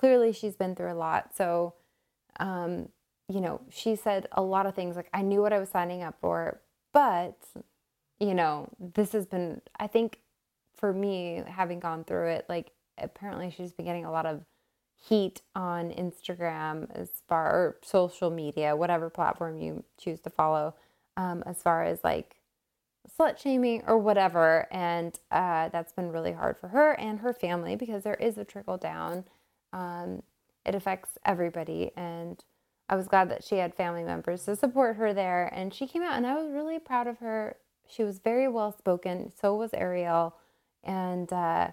clearly 0.00 0.32
she's 0.32 0.56
been 0.56 0.74
through 0.74 0.92
a 0.92 0.94
lot. 0.94 1.36
So, 1.36 1.74
um, 2.38 2.88
you 3.28 3.40
know, 3.40 3.60
she 3.68 3.96
said 3.96 4.26
a 4.32 4.42
lot 4.42 4.66
of 4.66 4.74
things 4.74 4.96
like, 4.96 5.10
I 5.12 5.20
knew 5.22 5.42
what 5.42 5.52
I 5.52 5.58
was 5.58 5.68
signing 5.68 6.02
up 6.02 6.16
for, 6.20 6.60
but, 6.92 7.36
you 8.18 8.34
know, 8.34 8.70
this 8.78 9.12
has 9.12 9.26
been, 9.26 9.60
I 9.78 9.86
think 9.86 10.20
for 10.74 10.92
me, 10.92 11.42
having 11.46 11.80
gone 11.80 12.04
through 12.04 12.28
it, 12.28 12.46
like, 12.48 12.72
apparently 12.96 13.50
she's 13.50 13.72
been 13.72 13.84
getting 13.84 14.06
a 14.06 14.10
lot 14.10 14.24
of 14.24 14.42
heat 15.00 15.40
on 15.54 15.90
Instagram 15.90 16.88
as 16.94 17.10
far, 17.28 17.50
or 17.50 17.76
social 17.82 18.30
media, 18.30 18.76
whatever 18.76 19.10
platform 19.10 19.58
you 19.58 19.84
choose 19.98 20.20
to 20.20 20.30
follow, 20.30 20.74
um, 21.16 21.42
as 21.46 21.62
far 21.62 21.84
as 21.84 22.04
like, 22.04 22.36
slut 23.18 23.38
shaming 23.38 23.82
or 23.86 23.98
whatever. 23.98 24.68
And 24.70 25.18
uh, 25.30 25.70
that's 25.70 25.92
been 25.92 26.12
really 26.12 26.32
hard 26.32 26.58
for 26.58 26.68
her 26.68 26.92
and 26.92 27.20
her 27.20 27.32
family 27.32 27.74
because 27.74 28.04
there 28.04 28.14
is 28.14 28.38
a 28.38 28.44
trickle 28.44 28.76
down 28.76 29.24
um, 29.72 30.22
it 30.64 30.74
affects 30.74 31.18
everybody. 31.24 31.90
And 31.96 32.42
I 32.88 32.96
was 32.96 33.08
glad 33.08 33.30
that 33.30 33.44
she 33.44 33.56
had 33.56 33.74
family 33.74 34.02
members 34.02 34.44
to 34.44 34.56
support 34.56 34.96
her 34.96 35.14
there. 35.14 35.46
And 35.52 35.72
she 35.72 35.86
came 35.86 36.02
out, 36.02 36.16
and 36.16 36.26
I 36.26 36.34
was 36.34 36.52
really 36.52 36.78
proud 36.78 37.06
of 37.06 37.18
her. 37.18 37.56
She 37.88 38.04
was 38.04 38.18
very 38.18 38.48
well 38.48 38.72
spoken. 38.72 39.32
So 39.40 39.54
was 39.54 39.72
Ariel. 39.74 40.34
And 40.84 41.32
uh, 41.32 41.70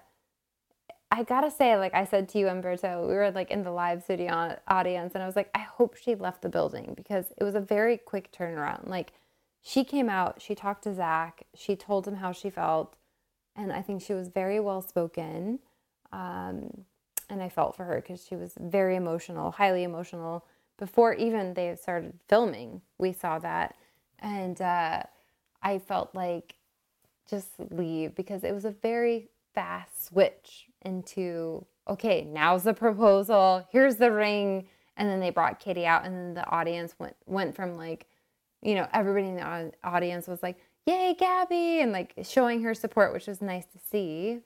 I 1.10 1.24
gotta 1.24 1.50
say, 1.50 1.78
like 1.78 1.94
I 1.94 2.06
said 2.06 2.28
to 2.30 2.40
you, 2.40 2.48
Humberto, 2.48 3.08
we 3.08 3.14
were 3.14 3.32
like 3.32 3.50
in 3.50 3.64
the 3.64 3.72
live 3.72 4.04
studio 4.04 4.58
audience, 4.68 5.14
and 5.16 5.24
I 5.24 5.26
was 5.26 5.38
like, 5.38 5.50
I 5.56 5.60
hope 5.60 5.96
she 5.96 6.16
left 6.16 6.42
the 6.42 6.50
building 6.50 6.94
because 6.98 7.32
it 7.38 7.44
was 7.44 7.56
a 7.56 7.62
very 7.62 7.98
quick 7.98 8.32
turnaround. 8.34 8.88
Like 8.90 9.14
she 9.62 9.84
came 9.86 10.10
out, 10.10 10.42
she 10.42 10.54
talked 10.54 10.84
to 10.84 10.94
Zach, 10.94 11.46
she 11.56 11.76
told 11.76 12.08
him 12.08 12.16
how 12.16 12.34
she 12.34 12.50
felt, 12.50 12.98
and 13.56 13.72
I 13.72 13.82
think 13.82 14.02
she 14.02 14.14
was 14.14 14.28
very 14.28 14.60
well 14.60 14.82
spoken. 14.82 15.60
Um, 16.12 16.86
and 17.30 17.42
I 17.42 17.50
felt 17.50 17.76
for 17.76 17.84
her 17.86 18.02
because 18.02 18.26
she 18.26 18.36
was 18.36 18.54
very 18.60 18.96
emotional, 18.96 19.52
highly 19.52 19.84
emotional. 19.84 20.46
Before 20.78 21.14
even 21.14 21.54
they 21.54 21.76
started 21.76 22.20
filming, 22.28 22.82
we 22.98 23.14
saw 23.14 23.40
that, 23.40 23.76
and 24.20 24.62
uh, 24.62 25.04
I 25.62 25.80
felt 25.80 26.14
like 26.14 26.56
just 27.30 27.50
leave 27.72 28.14
because 28.16 28.44
it 28.44 28.54
was 28.54 28.66
a 28.66 28.72
very 28.72 29.30
fast 29.54 30.06
switch 30.06 30.67
into 30.84 31.66
okay, 31.90 32.26
now's 32.26 32.64
the 32.64 32.74
proposal, 32.74 33.66
here's 33.72 33.96
the 33.96 34.12
ring, 34.12 34.68
and 34.98 35.10
then 35.10 35.20
they 35.20 35.30
brought 35.30 35.64
Kaity 35.64 35.86
out, 35.86 36.06
and 36.06 36.16
then 36.16 36.34
the 36.34 36.50
audience 36.50 36.96
went 37.00 37.16
went 37.26 37.56
from 37.56 37.78
like, 37.78 38.08
you 38.62 38.76
know, 38.76 38.88
everybody 38.94 39.28
in 39.28 39.36
the 39.36 39.72
audience 39.84 40.28
was 40.28 40.44
like, 40.44 40.58
"Yay, 40.86 41.16
Gabby!" 41.18 41.82
and 41.82 41.92
like 41.92 42.14
showing 42.24 42.62
her 42.64 42.74
support, 42.74 43.14
which 43.14 43.28
was 43.28 43.42
nice 43.42 43.66
to 43.66 43.80
see. 43.80 44.40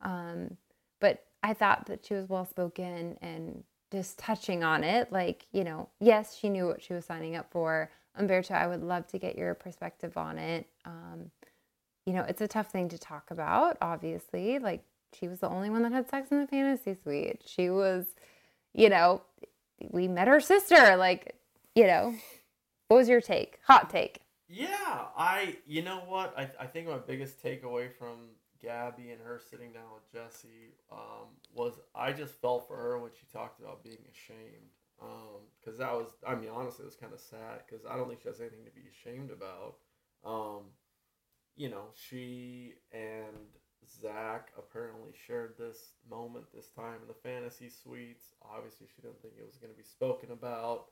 Um, 0.00 0.56
but 1.00 1.24
I 1.42 1.54
thought 1.54 1.86
that 1.86 2.06
she 2.06 2.14
was 2.14 2.28
well 2.28 2.44
spoken 2.44 3.16
and 3.20 3.64
just 3.92 4.18
touching 4.18 4.64
on 4.64 4.84
it. 4.84 5.12
Like, 5.12 5.46
you 5.52 5.64
know, 5.64 5.88
yes, 6.00 6.36
she 6.36 6.48
knew 6.48 6.66
what 6.66 6.82
she 6.82 6.92
was 6.92 7.04
signing 7.04 7.36
up 7.36 7.50
for. 7.50 7.90
Humberto, 8.18 8.52
I 8.52 8.66
would 8.66 8.82
love 8.82 9.06
to 9.08 9.18
get 9.18 9.36
your 9.36 9.54
perspective 9.54 10.16
on 10.16 10.38
it. 10.38 10.66
Um, 10.84 11.30
you 12.06 12.12
know, 12.12 12.22
it's 12.22 12.40
a 12.40 12.48
tough 12.48 12.70
thing 12.70 12.88
to 12.88 12.98
talk 12.98 13.30
about, 13.30 13.76
obviously. 13.80 14.58
Like, 14.58 14.84
she 15.18 15.28
was 15.28 15.40
the 15.40 15.48
only 15.48 15.70
one 15.70 15.82
that 15.82 15.92
had 15.92 16.08
sex 16.08 16.30
in 16.30 16.40
the 16.40 16.46
fantasy 16.46 16.96
suite. 17.02 17.42
She 17.46 17.70
was, 17.70 18.06
you 18.74 18.88
know, 18.88 19.22
we 19.90 20.08
met 20.08 20.28
her 20.28 20.40
sister. 20.40 20.96
Like, 20.96 21.36
you 21.74 21.86
know, 21.86 22.14
what 22.88 22.98
was 22.98 23.08
your 23.08 23.20
take? 23.20 23.58
Hot 23.66 23.90
take. 23.90 24.20
Yeah, 24.48 25.06
I, 25.16 25.56
you 25.66 25.82
know 25.82 26.02
what? 26.06 26.34
I, 26.38 26.48
I 26.60 26.66
think 26.66 26.88
my 26.88 26.98
biggest 26.98 27.42
takeaway 27.42 27.92
from 27.92 28.30
Gabby 28.62 29.10
and 29.10 29.20
her 29.20 29.40
sitting 29.50 29.72
down 29.72 29.84
with 29.92 30.12
Jesse 30.12 30.74
um, 30.92 31.28
was 31.54 31.74
I 31.94 32.12
just 32.12 32.34
felt 32.34 32.68
for 32.68 32.76
her 32.76 32.98
when 32.98 33.10
she 33.12 33.26
talked 33.32 33.60
about 33.60 33.82
being 33.82 34.04
ashamed. 34.12 34.70
Because 35.60 35.78
um, 35.78 35.86
that 35.86 35.92
was, 35.92 36.08
I 36.26 36.34
mean, 36.34 36.48
honestly, 36.54 36.84
it 36.84 36.86
was 36.86 36.96
kind 36.96 37.12
of 37.12 37.20
sad 37.20 37.60
because 37.66 37.84
I 37.84 37.96
don't 37.96 38.08
think 38.08 38.20
she 38.22 38.28
has 38.28 38.40
anything 38.40 38.64
to 38.64 38.70
be 38.70 38.88
ashamed 38.88 39.30
about. 39.30 39.76
Um, 40.24 40.62
you 41.56 41.68
know, 41.68 41.88
she 41.94 42.74
and 42.92 43.50
Zach 43.88 44.50
apparently 44.58 45.12
shared 45.26 45.54
this 45.58 45.92
moment 46.08 46.46
this 46.54 46.68
time 46.68 46.98
in 47.02 47.08
the 47.08 47.14
fantasy 47.14 47.68
suites. 47.68 48.34
Obviously, 48.42 48.86
she 48.94 49.02
didn't 49.02 49.20
think 49.22 49.34
it 49.38 49.46
was 49.46 49.56
going 49.56 49.72
to 49.72 49.76
be 49.76 49.84
spoken 49.84 50.30
about 50.32 50.86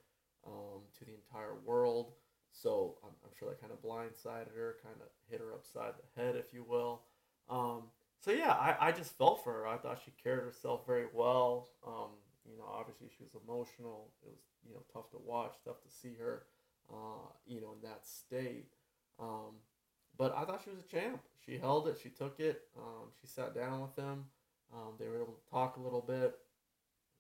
um, 0.47 0.83
to 0.99 1.05
the 1.05 1.13
entire 1.15 1.55
world. 1.65 2.13
So 2.53 2.97
I'm, 3.03 3.11
I'm 3.25 3.31
sure 3.39 3.49
that 3.49 3.61
kind 3.61 3.73
of 3.73 3.83
blindsided 3.83 4.55
her, 4.55 4.77
kind 4.83 4.97
of 5.01 5.09
hit 5.29 5.41
her 5.41 5.53
upside 5.53 5.95
the 5.99 6.23
head, 6.23 6.37
if 6.37 6.53
you 6.53 6.65
will. 6.67 7.03
Um, 7.51 7.85
so 8.21 8.31
yeah, 8.31 8.53
I, 8.53 8.89
I 8.89 8.93
just 8.93 9.19
felt 9.19 9.43
for 9.43 9.53
her. 9.53 9.67
I 9.67 9.77
thought 9.77 10.01
she 10.05 10.13
carried 10.23 10.45
herself 10.45 10.87
very 10.87 11.07
well. 11.13 11.69
Um, 11.87 12.11
you 12.49 12.57
know, 12.57 12.65
obviously 12.73 13.09
she 13.17 13.25
was 13.25 13.33
emotional. 13.47 14.09
It 14.23 14.31
was 14.31 14.41
you 14.67 14.75
know 14.75 14.83
tough 14.93 15.11
to 15.11 15.19
watch, 15.19 15.55
tough 15.65 15.83
to 15.83 15.91
see 15.91 16.15
her, 16.19 16.45
uh, 16.91 17.29
you 17.47 17.61
know, 17.61 17.75
in 17.75 17.89
that 17.89 18.07
state. 18.07 18.69
Um, 19.19 19.61
but 20.17 20.35
I 20.37 20.45
thought 20.45 20.63
she 20.65 20.71
was 20.71 20.79
a 20.79 20.89
champ. 20.89 21.21
She 21.45 21.59
held 21.59 21.89
it. 21.89 21.99
She 22.03 22.09
took 22.09 22.41
it. 22.41 22.63
Um, 22.77 23.09
she 23.21 23.27
sat 23.27 23.55
down 23.55 23.81
with 23.83 23.97
him. 23.97 24.25
Um, 24.73 24.95
they 24.99 25.07
were 25.07 25.17
able 25.17 25.35
to 25.35 25.51
talk 25.51 25.77
a 25.77 25.81
little 25.81 26.01
bit. 26.01 26.39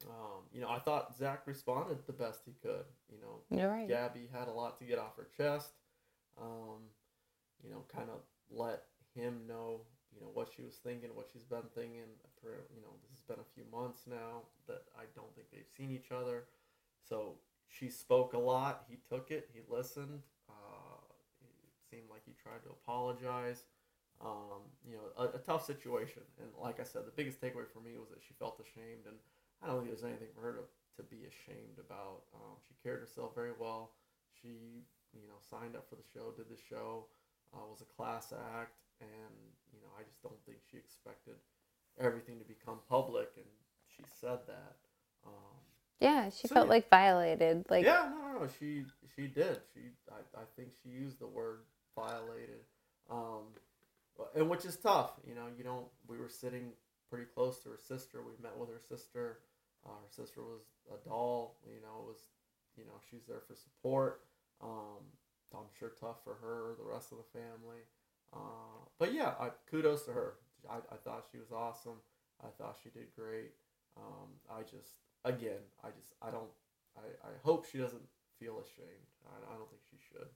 Um, 0.08 0.42
you 0.52 0.60
know, 0.60 0.68
I 0.68 0.78
thought 0.78 1.16
Zach 1.16 1.42
responded 1.46 1.98
the 2.06 2.12
best 2.12 2.40
he 2.44 2.52
could. 2.62 2.84
You 3.10 3.18
know, 3.20 3.56
You're 3.56 3.70
right. 3.70 3.88
Gabby 3.88 4.28
had 4.32 4.48
a 4.48 4.52
lot 4.52 4.78
to 4.78 4.84
get 4.84 4.98
off 4.98 5.16
her 5.16 5.28
chest. 5.36 5.70
Um, 6.40 6.90
you 7.62 7.70
know, 7.70 7.84
kind 7.94 8.08
of 8.10 8.20
let 8.50 8.84
him 9.14 9.42
know 9.46 9.80
you 10.14 10.20
know 10.20 10.30
what 10.32 10.48
she 10.54 10.62
was 10.62 10.74
thinking, 10.76 11.10
what 11.14 11.28
she's 11.32 11.44
been 11.44 11.68
thinking. 11.74 12.06
For 12.40 12.64
you 12.74 12.82
know, 12.82 12.90
this 13.02 13.18
has 13.18 13.22
been 13.22 13.40
a 13.40 13.54
few 13.54 13.64
months 13.72 14.02
now 14.08 14.42
that 14.66 14.82
I 14.96 15.04
don't 15.14 15.34
think 15.34 15.48
they've 15.50 15.68
seen 15.76 15.90
each 15.90 16.12
other. 16.12 16.44
So 17.08 17.36
she 17.68 17.88
spoke 17.88 18.32
a 18.32 18.38
lot. 18.38 18.84
He 18.88 18.98
took 19.08 19.30
it. 19.30 19.50
He 19.52 19.60
listened. 19.68 20.20
Seemed 21.94 22.10
like 22.10 22.26
he 22.26 22.34
tried 22.34 22.66
to 22.66 22.74
apologize. 22.74 23.62
Um, 24.18 24.66
you 24.86 24.98
know, 24.98 25.06
a, 25.18 25.38
a, 25.38 25.42
tough 25.42 25.66
situation. 25.66 26.22
And 26.38 26.50
like 26.58 26.78
I 26.78 26.86
said, 26.86 27.02
the 27.06 27.14
biggest 27.14 27.42
takeaway 27.42 27.66
for 27.66 27.82
me 27.82 27.98
was 27.98 28.10
that 28.10 28.22
she 28.22 28.34
felt 28.38 28.58
ashamed, 28.62 29.06
and 29.10 29.18
I 29.62 29.66
don't 29.66 29.82
think 29.82 29.90
there's 29.90 30.06
anything 30.06 30.30
for 30.34 30.40
her 30.42 30.54
to, 30.54 30.64
to 30.98 31.02
be 31.02 31.26
ashamed 31.26 31.82
about. 31.82 32.22
Um, 32.34 32.58
she 32.62 32.74
carried 32.82 33.02
herself 33.02 33.34
very 33.34 33.50
well. 33.58 33.90
She 34.40 34.86
you 35.14 35.28
know, 35.30 35.38
signed 35.38 35.76
up 35.76 35.86
for 35.88 35.94
the 35.94 36.06
show, 36.12 36.34
did 36.34 36.50
the 36.50 36.58
show, 36.58 37.06
uh, 37.54 37.62
was 37.70 37.80
a 37.80 37.88
class 37.96 38.32
act, 38.32 38.74
and 39.00 39.38
you 39.72 39.78
know, 39.80 39.90
I 39.98 40.02
just 40.02 40.22
don't 40.22 40.38
think 40.44 40.58
she 40.70 40.76
expected 40.76 41.38
everything 41.98 42.38
to 42.38 42.44
become 42.44 42.82
public, 42.88 43.30
and 43.36 43.46
she 43.86 44.02
said 44.20 44.42
that. 44.46 44.76
Um, 45.24 45.62
Yeah, 46.00 46.28
she 46.30 46.48
So, 46.48 46.54
felt 46.54 46.66
yeah. 46.66 46.82
like 46.82 46.90
violated. 46.90 47.64
Like 47.70 47.84
yeah, 47.84 48.10
no, 48.10 48.18
no, 48.18 48.38
no. 48.40 48.48
She 48.58 48.84
she 49.14 49.28
did. 49.28 49.62
She 49.72 49.94
I, 50.10 50.42
I 50.42 50.44
think 50.56 50.70
she 50.82 50.90
used 50.90 51.20
the 51.20 51.30
word 51.30 51.62
violated, 51.96 52.60
um, 53.10 53.54
and 54.34 54.48
which 54.48 54.64
is 54.64 54.76
tough. 54.76 55.12
You 55.26 55.34
know, 55.34 55.46
you 55.56 55.64
don't. 55.64 55.86
We 56.06 56.18
were 56.18 56.28
sitting 56.28 56.72
pretty 57.10 57.26
close 57.26 57.62
to 57.62 57.70
her 57.70 57.78
sister. 57.78 58.20
We 58.22 58.42
met 58.42 58.56
with 58.56 58.68
her 58.70 58.80
sister. 58.88 59.38
Uh, 59.86 59.90
her 59.90 60.10
sister 60.10 60.40
was 60.40 60.62
a 60.92 61.08
doll. 61.08 61.56
You 61.66 61.80
know, 61.80 62.02
it 62.02 62.06
was 62.06 62.20
you 62.76 62.84
know 62.84 62.98
she's 63.10 63.26
there 63.26 63.42
for 63.46 63.54
support. 63.54 64.22
Um, 64.62 65.04
I'm 65.54 65.70
sure 65.78 65.92
tough 66.00 66.22
for 66.24 66.34
her, 66.34 66.74
the 66.78 66.90
rest 66.90 67.12
of 67.12 67.18
the 67.18 67.38
family. 67.38 67.82
Uh, 68.32 68.88
but 68.98 69.12
yeah, 69.14 69.34
I, 69.38 69.50
kudos 69.70 70.04
to 70.06 70.12
her. 70.12 70.34
I, 70.68 70.76
I 70.76 70.96
thought 71.04 71.26
she 71.30 71.38
was 71.38 71.52
awesome. 71.52 72.00
I 72.42 72.48
thought 72.58 72.76
she 72.82 72.90
did 72.90 73.14
great. 73.16 73.52
Um, 73.96 74.28
I 74.50 74.62
just, 74.62 74.98
again, 75.24 75.62
I 75.84 75.88
just, 75.90 76.14
I 76.20 76.30
don't, 76.30 76.50
I, 76.96 77.28
I 77.28 77.32
hope 77.42 77.66
she 77.70 77.78
doesn't 77.78 78.02
feel 78.40 78.58
ashamed. 78.58 79.08
I, 79.26 79.54
I 79.54 79.56
don't 79.56 79.70
think 79.70 79.82
she 79.90 79.98
should. 80.10 80.28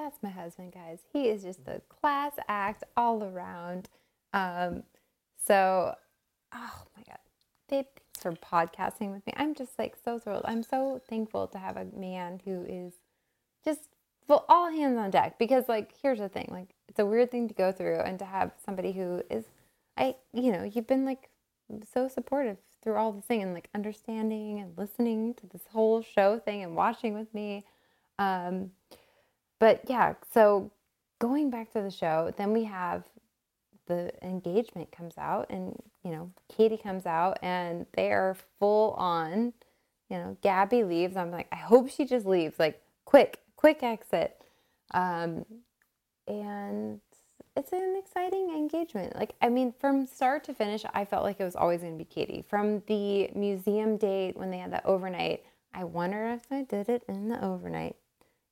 That's 0.00 0.22
my 0.22 0.30
husband, 0.30 0.72
guys. 0.72 1.00
He 1.12 1.28
is 1.28 1.42
just 1.42 1.60
a 1.66 1.82
class 1.90 2.32
act 2.48 2.84
all 2.96 3.22
around. 3.22 3.90
Um, 4.32 4.84
so, 5.46 5.94
oh 6.54 6.82
my 6.96 7.02
God. 7.06 7.18
Babe, 7.68 7.84
thanks 7.94 8.22
for 8.22 8.32
podcasting 8.32 9.12
with 9.12 9.26
me. 9.26 9.34
I'm 9.36 9.54
just 9.54 9.78
like 9.78 9.96
so 10.02 10.18
thrilled. 10.18 10.46
I'm 10.46 10.62
so 10.62 11.02
thankful 11.06 11.48
to 11.48 11.58
have 11.58 11.76
a 11.76 11.84
man 11.94 12.40
who 12.46 12.64
is 12.66 12.94
just 13.62 13.90
full, 14.26 14.46
all 14.48 14.70
hands 14.70 14.96
on 14.96 15.10
deck 15.10 15.38
because, 15.38 15.64
like, 15.68 15.90
here's 16.02 16.18
the 16.18 16.30
thing 16.30 16.48
like, 16.50 16.70
it's 16.88 16.98
a 16.98 17.04
weird 17.04 17.30
thing 17.30 17.46
to 17.48 17.54
go 17.54 17.70
through, 17.70 17.98
and 17.98 18.18
to 18.20 18.24
have 18.24 18.52
somebody 18.64 18.92
who 18.92 19.22
is, 19.28 19.44
I, 19.98 20.16
you 20.32 20.50
know, 20.50 20.62
you've 20.64 20.86
been 20.86 21.04
like 21.04 21.28
so 21.92 22.08
supportive 22.08 22.56
through 22.82 22.96
all 22.96 23.12
this 23.12 23.26
thing 23.26 23.42
and 23.42 23.52
like 23.52 23.68
understanding 23.74 24.60
and 24.60 24.78
listening 24.78 25.34
to 25.34 25.46
this 25.46 25.66
whole 25.70 26.00
show 26.00 26.38
thing 26.38 26.62
and 26.62 26.74
watching 26.74 27.12
with 27.12 27.34
me. 27.34 27.66
Um, 28.18 28.70
but 29.60 29.82
yeah, 29.88 30.14
so 30.32 30.72
going 31.20 31.50
back 31.50 31.72
to 31.74 31.82
the 31.82 31.90
show, 31.90 32.34
then 32.36 32.52
we 32.52 32.64
have 32.64 33.04
the 33.86 34.10
engagement 34.24 34.90
comes 34.90 35.16
out, 35.18 35.46
and 35.50 35.80
you 36.02 36.10
know, 36.10 36.30
Kaity 36.52 36.82
comes 36.82 37.06
out, 37.06 37.38
and 37.42 37.86
they 37.92 38.10
are 38.10 38.36
full 38.58 38.92
on. 38.92 39.52
You 40.08 40.18
know, 40.18 40.36
Gabby 40.42 40.82
leaves. 40.82 41.16
I'm 41.16 41.30
like, 41.30 41.46
I 41.52 41.56
hope 41.56 41.88
she 41.90 42.04
just 42.04 42.26
leaves, 42.26 42.58
like 42.58 42.82
quick, 43.04 43.38
quick 43.56 43.82
exit. 43.82 44.42
Um, 44.92 45.44
and 46.26 47.00
it's 47.56 47.72
an 47.72 47.96
exciting 47.98 48.50
engagement. 48.50 49.14
Like, 49.14 49.34
I 49.40 49.48
mean, 49.48 49.72
from 49.78 50.06
start 50.06 50.42
to 50.44 50.54
finish, 50.54 50.84
I 50.94 51.04
felt 51.04 51.22
like 51.22 51.38
it 51.38 51.44
was 51.44 51.54
always 51.54 51.82
going 51.82 51.98
to 51.98 52.04
be 52.04 52.08
Kaity. 52.08 52.44
From 52.44 52.82
the 52.86 53.30
museum 53.34 53.96
date 53.98 54.36
when 54.36 54.50
they 54.50 54.58
had 54.58 54.72
that 54.72 54.86
overnight, 54.86 55.44
I 55.74 55.84
wonder 55.84 56.26
if 56.32 56.42
I 56.50 56.62
did 56.62 56.88
it 56.88 57.04
in 57.08 57.28
the 57.28 57.44
overnight 57.44 57.96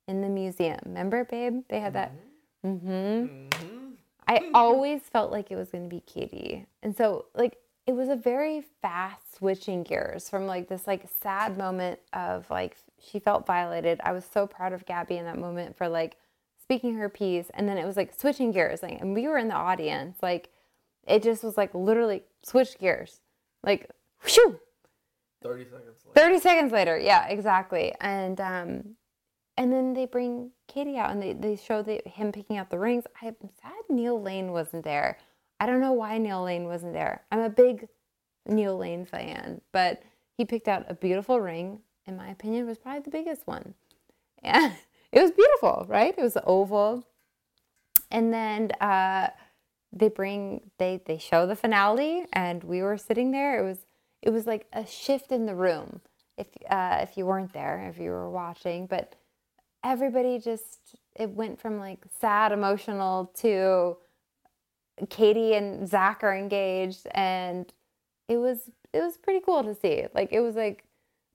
in 0.08 0.22
the 0.22 0.28
museum. 0.28 0.78
Remember, 0.84 1.24
babe? 1.24 1.62
They 1.68 1.78
had 1.78 1.92
that. 1.92 2.12
Mm-hmm. 2.66 3.46
I 4.26 4.50
always 4.52 5.02
felt 5.02 5.30
like 5.30 5.50
it 5.50 5.56
was 5.56 5.70
going 5.70 5.88
to 5.88 5.94
be 5.94 6.02
Kaity. 6.02 6.66
And 6.82 6.96
so, 6.96 7.26
like, 7.34 7.58
it 7.88 7.94
was 7.94 8.10
a 8.10 8.16
very 8.16 8.62
fast 8.82 9.38
switching 9.38 9.82
gears 9.82 10.28
from 10.28 10.46
like 10.46 10.68
this 10.68 10.86
like 10.86 11.08
sad 11.22 11.56
moment 11.56 11.98
of 12.12 12.48
like 12.50 12.76
she 13.00 13.18
felt 13.18 13.46
violated. 13.46 13.98
I 14.04 14.12
was 14.12 14.26
so 14.26 14.46
proud 14.46 14.74
of 14.74 14.84
Gabby 14.84 15.16
in 15.16 15.24
that 15.24 15.38
moment 15.38 15.74
for 15.74 15.88
like 15.88 16.18
speaking 16.62 16.96
her 16.96 17.08
piece 17.08 17.46
and 17.54 17.66
then 17.66 17.78
it 17.78 17.86
was 17.86 17.96
like 17.96 18.12
switching 18.14 18.52
gears 18.52 18.82
like 18.82 19.00
and 19.00 19.14
we 19.14 19.26
were 19.26 19.38
in 19.38 19.48
the 19.48 19.54
audience 19.54 20.18
like 20.20 20.50
it 21.06 21.22
just 21.22 21.42
was 21.42 21.56
like 21.56 21.74
literally 21.74 22.24
switched 22.42 22.78
gears. 22.78 23.20
Like 23.62 23.90
whew, 24.22 24.60
30 25.42 25.64
seconds 25.64 26.04
later. 26.14 26.28
30 26.28 26.40
seconds 26.40 26.72
later 26.72 26.98
yeah 26.98 27.26
exactly 27.28 27.94
and 28.02 28.38
um 28.38 28.84
and 29.58 29.72
then 29.72 29.92
they 29.92 30.06
bring 30.06 30.52
Kaity 30.72 30.96
out 30.96 31.10
and 31.10 31.20
they, 31.20 31.32
they 31.32 31.56
show 31.56 31.82
the, 31.82 32.00
him 32.06 32.30
picking 32.30 32.56
out 32.56 32.70
the 32.70 32.78
rings. 32.78 33.04
I'm 33.20 33.34
sad 33.60 33.72
neil 33.90 34.22
lane 34.22 34.52
wasn't 34.52 34.84
there. 34.84 35.18
I 35.58 35.66
don't 35.66 35.80
know 35.80 35.92
why 35.92 36.16
neil 36.16 36.44
lane 36.44 36.64
wasn't 36.64 36.92
there. 36.92 37.24
I'm 37.32 37.40
a 37.40 37.50
big 37.50 37.88
neil 38.46 38.78
lane 38.78 39.04
fan 39.04 39.60
but 39.72 40.02
he 40.36 40.44
picked 40.44 40.68
out 40.68 40.86
a 40.88 40.94
beautiful 40.94 41.40
ring. 41.40 41.80
In 42.06 42.16
my 42.16 42.28
opinion 42.28 42.66
was 42.66 42.78
probably 42.78 43.00
the 43.00 43.10
biggest 43.10 43.46
one. 43.46 43.74
And 44.42 44.72
it 45.12 45.20
was 45.20 45.32
beautiful 45.32 45.84
right? 45.88 46.14
It 46.16 46.22
was 46.22 46.38
oval. 46.46 47.04
And 48.12 48.32
then 48.32 48.70
uh 48.80 49.30
they 49.92 50.08
bring 50.08 50.70
they 50.78 51.00
they 51.04 51.18
show 51.18 51.48
the 51.48 51.56
finale 51.56 52.26
and 52.32 52.62
we 52.62 52.80
were 52.80 52.96
sitting 52.96 53.32
there. 53.32 53.58
It 53.58 53.64
was 53.64 53.86
it 54.22 54.30
was 54.30 54.46
like 54.46 54.68
a 54.72 54.86
shift 54.86 55.32
in 55.32 55.46
the 55.46 55.56
room 55.56 56.00
if 56.36 56.46
uh 56.70 57.00
if 57.02 57.16
you 57.16 57.26
weren't 57.26 57.52
there 57.52 57.88
if 57.90 57.98
you 57.98 58.10
were 58.10 58.30
watching. 58.30 58.86
But 58.86 59.16
everybody 59.88 60.38
just 60.38 60.96
it 61.16 61.30
went 61.30 61.58
from 61.58 61.78
like 61.78 62.04
sad 62.20 62.52
emotional 62.52 63.32
to 63.34 63.96
Kaity 65.06 65.56
and 65.56 65.88
zach 65.88 66.22
are 66.22 66.36
engaged 66.36 67.06
and 67.12 67.72
it 68.28 68.36
was 68.36 68.70
it 68.92 69.00
was 69.00 69.16
pretty 69.16 69.40
cool 69.44 69.64
to 69.64 69.74
see. 69.74 70.04
Like 70.14 70.32
it 70.32 70.40
was 70.40 70.56
like 70.56 70.84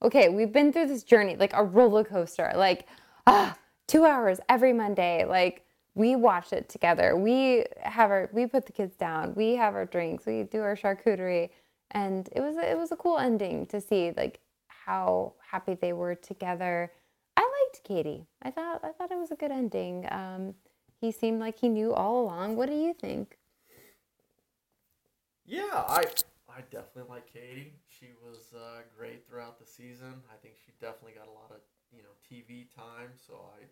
okay 0.04 0.30
we've 0.30 0.52
been 0.54 0.72
through 0.72 0.88
this 0.88 1.04
journey 1.04 1.36
like 1.36 1.54
a 1.54 1.64
roller 1.64 2.04
coaster 2.04 2.52
like 2.56 2.88
ah 3.26 3.58
two 3.88 4.06
hours 4.06 4.40
every 4.50 4.72
monday. 4.72 5.26
Like 5.26 5.66
we 5.96 6.16
watch 6.16 6.54
it 6.54 6.70
together. 6.70 7.18
We 7.18 7.66
have 7.82 8.12
our 8.12 8.30
we 8.34 8.46
put 8.46 8.68
the 8.68 8.72
kids 8.72 8.96
down. 8.96 9.34
We 9.34 9.56
have 9.56 9.74
our 9.74 9.86
drinks. 9.86 10.28
We 10.28 10.44
do 10.44 10.62
our 10.62 10.76
charcuterie. 10.76 11.50
And 11.90 12.30
it 12.32 12.42
was 12.42 12.56
it 12.58 12.78
was 12.78 12.92
a 12.92 12.96
cool 12.98 13.18
ending 13.18 13.66
to 13.68 13.82
see 13.82 14.14
like 14.16 14.42
how 14.68 15.34
happy 15.50 15.74
they 15.74 15.94
were 15.94 16.14
together 16.14 16.92
Kaity 17.82 18.26
i 18.42 18.52
thought 18.52 18.84
i 18.84 18.92
thought 18.92 19.12
it 19.12 19.18
was 19.18 19.32
a 19.32 19.36
good 19.36 19.52
ending 19.52 20.06
um 20.12 20.56
he 21.00 21.12
seemed 21.12 21.40
like 21.40 21.60
he 21.60 21.70
knew 21.70 21.94
all 21.94 22.22
along 22.24 22.56
what 22.56 22.68
do 22.70 22.76
you 22.76 22.94
think 22.94 23.38
Yeah, 25.46 25.84
I 25.88 26.06
I 26.48 26.62
definitely 26.72 27.10
like 27.10 27.32
Kaity. 27.34 27.74
She 27.88 28.14
was 28.24 28.54
uh, 28.54 28.82
great 28.96 29.28
throughout 29.28 29.60
the 29.60 29.66
season. 29.66 30.22
I 30.32 30.36
think 30.42 30.56
she 30.56 30.72
definitely 30.80 31.14
got 31.18 31.28
a 31.28 31.36
lot 31.36 31.52
of 31.52 31.62
you 31.92 32.04
know 32.04 32.16
TV 32.28 32.68
time, 32.76 33.12
so 33.18 33.50
I 33.58 33.66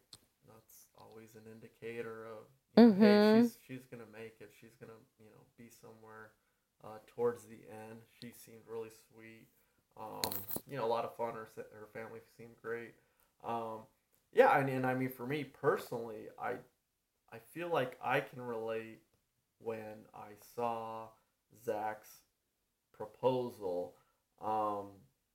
that's 0.48 0.88
always 0.98 1.36
an 1.36 1.44
indicator 1.52 2.26
of 2.26 2.50
you 2.76 2.84
know, 2.84 2.94
hey, 3.00 3.20
Mhm. 3.20 3.44
she's 3.44 3.58
she's 3.66 3.86
gonna 3.86 4.10
make 4.12 4.38
it. 4.42 4.52
She's 4.60 4.76
gonna 4.76 5.00
you 5.20 5.30
know 5.30 5.44
be 5.58 5.70
somewhere 5.70 6.32
uh, 6.84 7.00
towards 7.08 7.46
the 7.46 7.62
end. 7.70 8.02
She 8.20 8.32
seemed 8.32 8.64
really 8.68 8.92
sweet. 8.92 9.48
Um, 9.98 10.32
you 10.68 10.78
know, 10.78 10.86
a 10.86 10.92
lot 10.92 11.06
of 11.06 11.16
fun. 11.16 11.34
Her 11.34 11.48
her 11.56 11.88
family 11.94 12.20
seemed 12.38 12.58
great. 12.62 12.96
Um, 13.44 13.80
yeah, 14.34 14.58
and, 14.58 14.70
and 14.70 14.86
I 14.86 14.94
mean 14.94 15.10
for 15.10 15.26
me 15.28 15.44
personally, 15.44 16.28
I 16.42 16.54
I 17.34 17.38
feel 17.54 17.70
like 17.70 17.98
I 18.04 18.20
can 18.20 18.42
relate 18.42 19.02
when 19.60 20.06
I 20.14 20.32
saw 20.56 21.08
Zach's 21.64 22.10
proposal 22.94 23.96
um, 24.44 24.88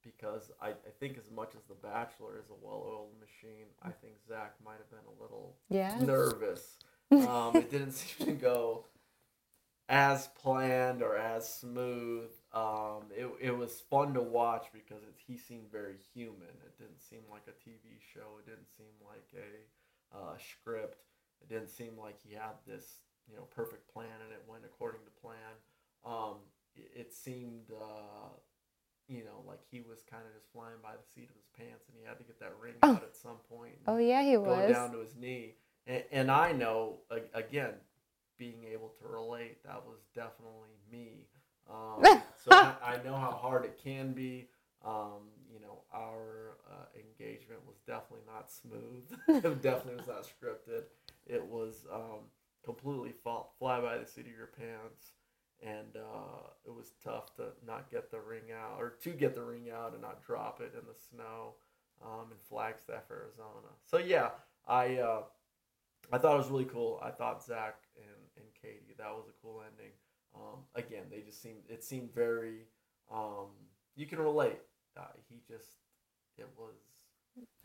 because 0.02 0.50
I, 0.60 0.70
I 0.70 0.90
think 1.00 1.18
as 1.18 1.30
much 1.30 1.54
as 1.56 1.62
The 1.68 1.74
Bachelor 1.74 2.38
is 2.38 2.50
a 2.50 2.54
well-oiled 2.66 3.14
machine, 3.20 3.66
I 3.82 3.90
think 3.90 4.14
Zach 4.28 4.54
might 4.64 4.78
have 4.78 4.90
been 4.90 4.98
a 5.18 5.22
little 5.22 5.56
Yes. 5.68 6.00
nervous. 6.00 6.76
Um, 7.12 7.54
it 7.54 7.70
didn't 7.70 7.92
seem 7.92 8.26
to 8.26 8.32
go 8.32 8.86
as 9.88 10.26
planned 10.42 11.02
or 11.02 11.16
as 11.16 11.48
smooth. 11.52 12.30
Um, 12.56 13.02
it, 13.14 13.28
it 13.40 13.56
was 13.56 13.80
fun 13.90 14.14
to 14.14 14.22
watch 14.22 14.66
because 14.72 15.02
it, 15.02 15.12
he 15.26 15.36
seemed 15.36 15.70
very 15.70 15.96
human. 16.14 16.56
It 16.64 16.78
didn't 16.78 17.02
seem 17.02 17.20
like 17.30 17.42
a 17.48 17.56
TV 17.68 18.00
show. 18.00 18.40
It 18.40 18.46
didn't 18.48 18.70
seem 18.74 18.96
like 19.04 19.28
a 19.36 20.16
uh, 20.16 20.36
script. 20.38 21.02
It 21.42 21.48
didn't 21.52 21.68
seem 21.68 21.92
like 22.00 22.16
he 22.26 22.32
had 22.34 22.56
this 22.66 23.00
you 23.28 23.36
know 23.36 23.42
perfect 23.54 23.92
plan 23.92 24.16
and 24.24 24.32
it 24.32 24.42
went 24.48 24.64
according 24.64 25.02
to 25.04 25.20
plan. 25.20 25.52
Um, 26.06 26.36
it, 26.74 26.90
it 27.08 27.12
seemed 27.12 27.70
uh, 27.70 28.32
you 29.08 29.24
know 29.24 29.44
like 29.46 29.60
he 29.70 29.80
was 29.82 30.00
kind 30.10 30.22
of 30.26 30.32
just 30.32 30.50
flying 30.52 30.80
by 30.82 30.92
the 30.96 31.04
seat 31.14 31.28
of 31.28 31.36
his 31.36 31.48
pants 31.58 31.84
and 31.88 31.96
he 32.00 32.06
had 32.08 32.16
to 32.18 32.24
get 32.24 32.40
that 32.40 32.54
ring 32.62 32.74
Oh. 32.82 32.94
out 32.94 33.02
at 33.02 33.16
some 33.16 33.36
point. 33.52 33.74
Oh, 33.86 33.98
yeah, 33.98 34.22
he 34.22 34.32
go 34.34 34.40
was. 34.42 34.72
down 34.72 34.92
to 34.92 35.00
his 35.00 35.14
knee. 35.14 35.56
And, 35.86 36.04
and 36.10 36.30
I 36.30 36.52
know 36.52 37.00
again 37.34 37.74
being 38.38 38.64
able 38.72 38.88
to 39.00 39.08
relate 39.08 39.62
that 39.64 39.82
was 39.86 40.00
definitely 40.14 40.72
me. 40.90 41.26
Um, 41.70 42.02
so 42.44 42.52
I, 42.52 42.74
I 42.82 43.02
know 43.04 43.16
how 43.16 43.32
hard 43.32 43.64
it 43.64 43.78
can 43.82 44.12
be. 44.12 44.48
Um, 44.84 45.30
you 45.52 45.60
know, 45.60 45.82
our 45.92 46.58
uh, 46.70 46.86
engagement 46.94 47.60
was 47.66 47.78
definitely 47.86 48.26
not 48.26 48.50
smooth. 48.50 49.18
it 49.44 49.62
definitely 49.62 49.96
was 49.96 50.06
not 50.06 50.24
scripted. 50.24 50.84
It 51.26 51.44
was 51.44 51.86
um, 51.92 52.30
completely 52.64 53.12
fall, 53.24 53.54
fly 53.58 53.80
by 53.80 53.98
the 53.98 54.06
seat 54.06 54.26
of 54.26 54.36
your 54.36 54.50
pants, 54.58 55.12
and 55.62 55.96
uh, 55.96 56.50
it 56.66 56.74
was 56.74 56.92
tough 57.02 57.34
to 57.36 57.48
not 57.66 57.90
get 57.90 58.10
the 58.10 58.20
ring 58.20 58.52
out 58.54 58.76
or 58.78 58.90
to 59.02 59.10
get 59.10 59.34
the 59.34 59.42
ring 59.42 59.70
out 59.74 59.92
and 59.92 60.02
not 60.02 60.24
drop 60.24 60.60
it 60.60 60.72
in 60.78 60.86
the 60.86 60.94
snow. 61.10 61.54
um, 62.04 62.26
in 62.30 62.36
Flagstaff, 62.48 63.04
Arizona. 63.10 63.70
So 63.86 63.98
yeah, 63.98 64.30
I 64.66 64.96
uh, 64.98 65.22
I 66.12 66.18
thought 66.18 66.34
it 66.34 66.38
was 66.38 66.50
really 66.50 66.66
cool. 66.66 67.00
I 67.02 67.10
thought 67.10 67.42
Zach 67.44 67.76
and, 67.96 68.06
and 68.36 68.46
Kaity 68.54 68.96
that 68.98 69.10
was 69.10 69.26
a 69.28 69.36
cool 69.42 69.62
ending. 69.66 69.92
Um, 70.34 70.60
again, 70.74 71.04
they 71.10 71.20
just 71.20 71.40
seemed 71.42 71.60
it 71.68 71.82
seemed 71.84 72.12
very 72.14 72.66
um, 73.12 73.46
you 73.94 74.06
can 74.06 74.18
relate. 74.18 74.60
Uh, 74.96 75.02
he 75.28 75.40
just 75.48 75.68
it 76.38 76.48
was. 76.58 76.74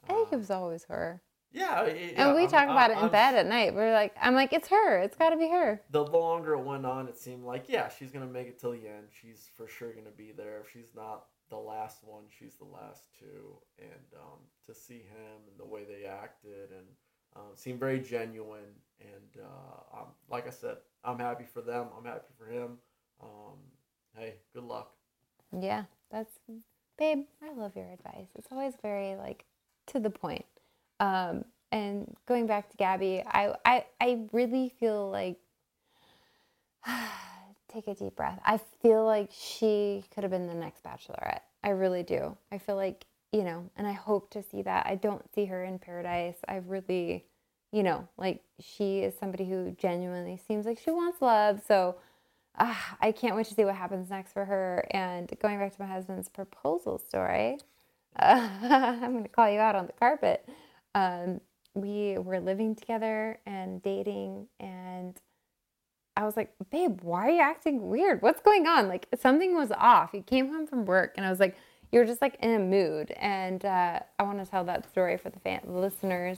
I 0.08 0.14
think 0.14 0.28
it 0.32 0.36
um, 0.36 0.40
was 0.40 0.52
always 0.52 0.84
her. 0.86 1.22
Yeah, 1.54 1.82
it- 1.84 2.14
And 2.16 2.34
we 2.34 2.44
I'm- 2.44 2.50
talk 2.50 2.64
about 2.64 2.90
I'm- 2.90 2.92
it 2.92 2.94
in 2.94 3.00
I'm- 3.04 3.12
bed 3.12 3.36
at 3.36 3.46
night. 3.46 3.76
We're 3.76 3.92
like, 3.94 4.16
I'm 4.22 4.36
like, 4.36 4.54
it's 4.54 4.70
her. 4.70 5.00
It's 5.00 5.18
got 5.18 5.32
to 5.32 5.38
be 5.38 5.50
her. 5.50 5.82
the 5.90 6.04
longer 6.06 6.54
it 6.54 6.64
went 6.64 6.86
on, 6.86 7.10
it 7.10 7.18
seemed 7.18 7.44
like 7.44 7.66
yeah, 7.68 7.90
she's 7.90 8.12
gonna 8.12 8.26
make 8.26 8.48
it 8.48 8.58
till 8.60 8.72
the 8.72 8.88
end. 8.88 9.08
She's 9.12 9.50
for 9.58 9.68
sure 9.68 9.92
gonna 9.94 10.12
be 10.16 10.32
there. 10.32 10.60
If 10.62 10.72
she's 10.72 10.96
not 10.96 11.26
the 11.50 11.58
last 11.58 12.04
one, 12.06 12.24
she's 12.30 12.56
the 12.56 12.64
last 12.66 13.10
two. 13.20 13.58
And 13.80 14.06
um, 14.16 14.40
to 14.68 14.74
see 14.74 15.00
him 15.00 15.38
and 15.50 15.60
the 15.60 15.66
way 15.66 15.84
they 15.84 16.06
acted 16.06 16.70
and 16.72 16.88
um, 17.36 17.52
seemed 17.56 17.80
very 17.80 18.00
genuine. 18.00 18.74
And 19.02 19.44
uh, 19.44 19.98
um, 20.00 20.08
like 20.30 20.48
I 20.48 20.52
said, 20.52 20.78
I'm 21.04 21.20
happy 21.20 21.46
for 21.54 21.62
them. 21.62 21.88
I'm 21.98 22.06
happy 22.06 22.28
for 22.38 22.46
him. 22.46 22.78
Um, 23.22 23.58
hey, 24.16 24.36
good 24.54 24.64
luck. 24.64 24.92
Yeah, 25.58 25.86
that's 26.12 26.32
babe. 26.98 27.26
I 27.44 27.54
love 27.54 27.76
your 27.76 27.92
advice. 27.92 28.28
It's 28.36 28.48
always 28.52 28.74
very 28.82 29.16
like 29.16 29.46
to 29.88 30.00
the 30.00 30.10
point. 30.10 30.46
Um, 31.00 31.46
and 31.72 32.16
going 32.28 32.48
back 32.48 32.70
to 32.70 32.78
Gabby, 32.78 33.24
I 33.26 33.56
I 33.66 33.86
I 34.00 34.20
really 34.32 34.74
feel 34.80 35.10
like 35.10 35.38
take 37.74 37.88
a 37.88 37.96
deep 37.96 38.16
breath. 38.16 38.40
I 38.46 38.60
feel 38.82 39.06
like 39.06 39.30
she 39.32 40.04
could 40.14 40.24
have 40.24 40.32
been 40.32 40.48
the 40.48 40.54
next 40.54 40.84
bachelorette. 40.84 41.42
I 41.64 41.70
really 41.70 42.04
do. 42.04 42.38
I 42.52 42.58
feel 42.58 42.76
like, 42.76 43.06
you 43.32 43.44
know, 43.44 43.70
and 43.78 43.88
I 43.88 43.94
hope 43.94 44.30
to 44.32 44.44
see 44.44 44.62
that. 44.64 44.86
I 44.88 44.96
don't 44.96 45.24
see 45.34 45.46
her 45.46 45.64
in 45.64 45.80
paradise. 45.80 46.38
I 46.48 46.58
really, 46.58 47.26
you 47.72 47.84
know, 47.84 48.08
like 48.18 48.44
she 48.60 49.00
is 49.00 49.14
somebody 49.20 49.46
who 49.46 49.72
genuinely 49.78 50.40
seems 50.48 50.66
like 50.66 50.80
she 50.80 50.92
wants 50.92 51.22
love. 51.22 51.62
So 51.68 51.96
ah, 52.58 52.98
I 53.02 53.12
can't 53.12 53.36
wait 53.36 53.48
to 53.48 53.54
see 53.54 53.66
what 53.66 53.76
happens 53.76 54.10
next 54.10 54.34
for 54.34 54.46
her. 54.46 54.86
And 54.92 55.32
going 55.42 55.60
back 55.60 55.76
to 55.76 55.82
my 55.82 55.88
husband's 55.88 56.30
proposal 56.30 56.98
story, 56.98 57.58
uh, 58.20 58.50
I'm 58.64 59.12
going 59.12 59.24
to 59.24 59.30
call 59.30 59.50
you 59.50 59.60
out 59.60 59.76
on 59.76 59.88
the 59.88 59.94
carpet. 59.94 60.48
Um, 60.94 61.42
we 61.74 62.18
were 62.18 62.40
living 62.40 62.76
together 62.76 63.40
and 63.46 63.82
dating, 63.82 64.48
and 64.60 65.20
I 66.18 66.26
was 66.26 66.36
like, 66.36 66.54
babe, 66.70 67.00
why 67.02 67.28
are 67.28 67.32
you 67.32 67.42
acting 67.42 67.88
weird? 67.88 68.22
What's 68.22 68.42
going 68.42 68.68
on? 68.68 68.90
Like 68.90 69.08
something 69.20 69.56
was 69.56 69.72
off. 69.72 70.12
He 70.12 70.22
came 70.22 70.50
home 70.50 70.68
from 70.68 70.86
work, 70.86 71.14
and 71.16 71.26
I 71.26 71.30
was 71.30 71.40
like, 71.40 71.56
you're 71.92 72.06
just 72.06 72.22
like 72.22 72.36
in 72.42 72.52
a 72.52 72.60
mood. 72.60 73.12
And 73.12 73.64
uh, 73.64 74.02
I 74.20 74.24
want 74.24 74.44
to 74.44 74.50
tell 74.50 74.66
that 74.66 74.90
story 74.90 75.18
for 75.18 75.30
the 75.30 75.40
fan 75.40 75.62
the 75.66 75.72
listeners. 75.72 76.38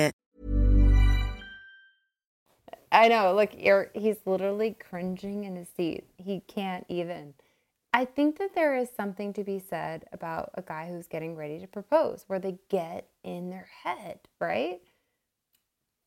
I 2.91 3.07
know, 3.07 3.33
look, 3.33 3.51
you're, 3.57 3.89
he's 3.93 4.17
literally 4.25 4.75
cringing 4.77 5.45
in 5.45 5.55
his 5.55 5.69
seat. 5.69 6.05
He 6.17 6.41
can't 6.41 6.85
even. 6.89 7.33
I 7.93 8.05
think 8.05 8.37
that 8.39 8.55
there 8.55 8.75
is 8.75 8.89
something 8.95 9.33
to 9.33 9.43
be 9.43 9.59
said 9.59 10.05
about 10.11 10.51
a 10.55 10.61
guy 10.61 10.87
who's 10.89 11.07
getting 11.07 11.35
ready 11.35 11.59
to 11.59 11.67
propose, 11.67 12.25
where 12.27 12.39
they 12.39 12.57
get 12.69 13.07
in 13.23 13.49
their 13.49 13.69
head, 13.83 14.19
right? 14.39 14.81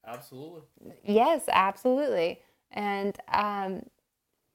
Absolutely. 0.07 0.95
Yes, 1.05 1.45
absolutely. 1.51 2.41
And 2.71 3.17
um, 3.33 3.83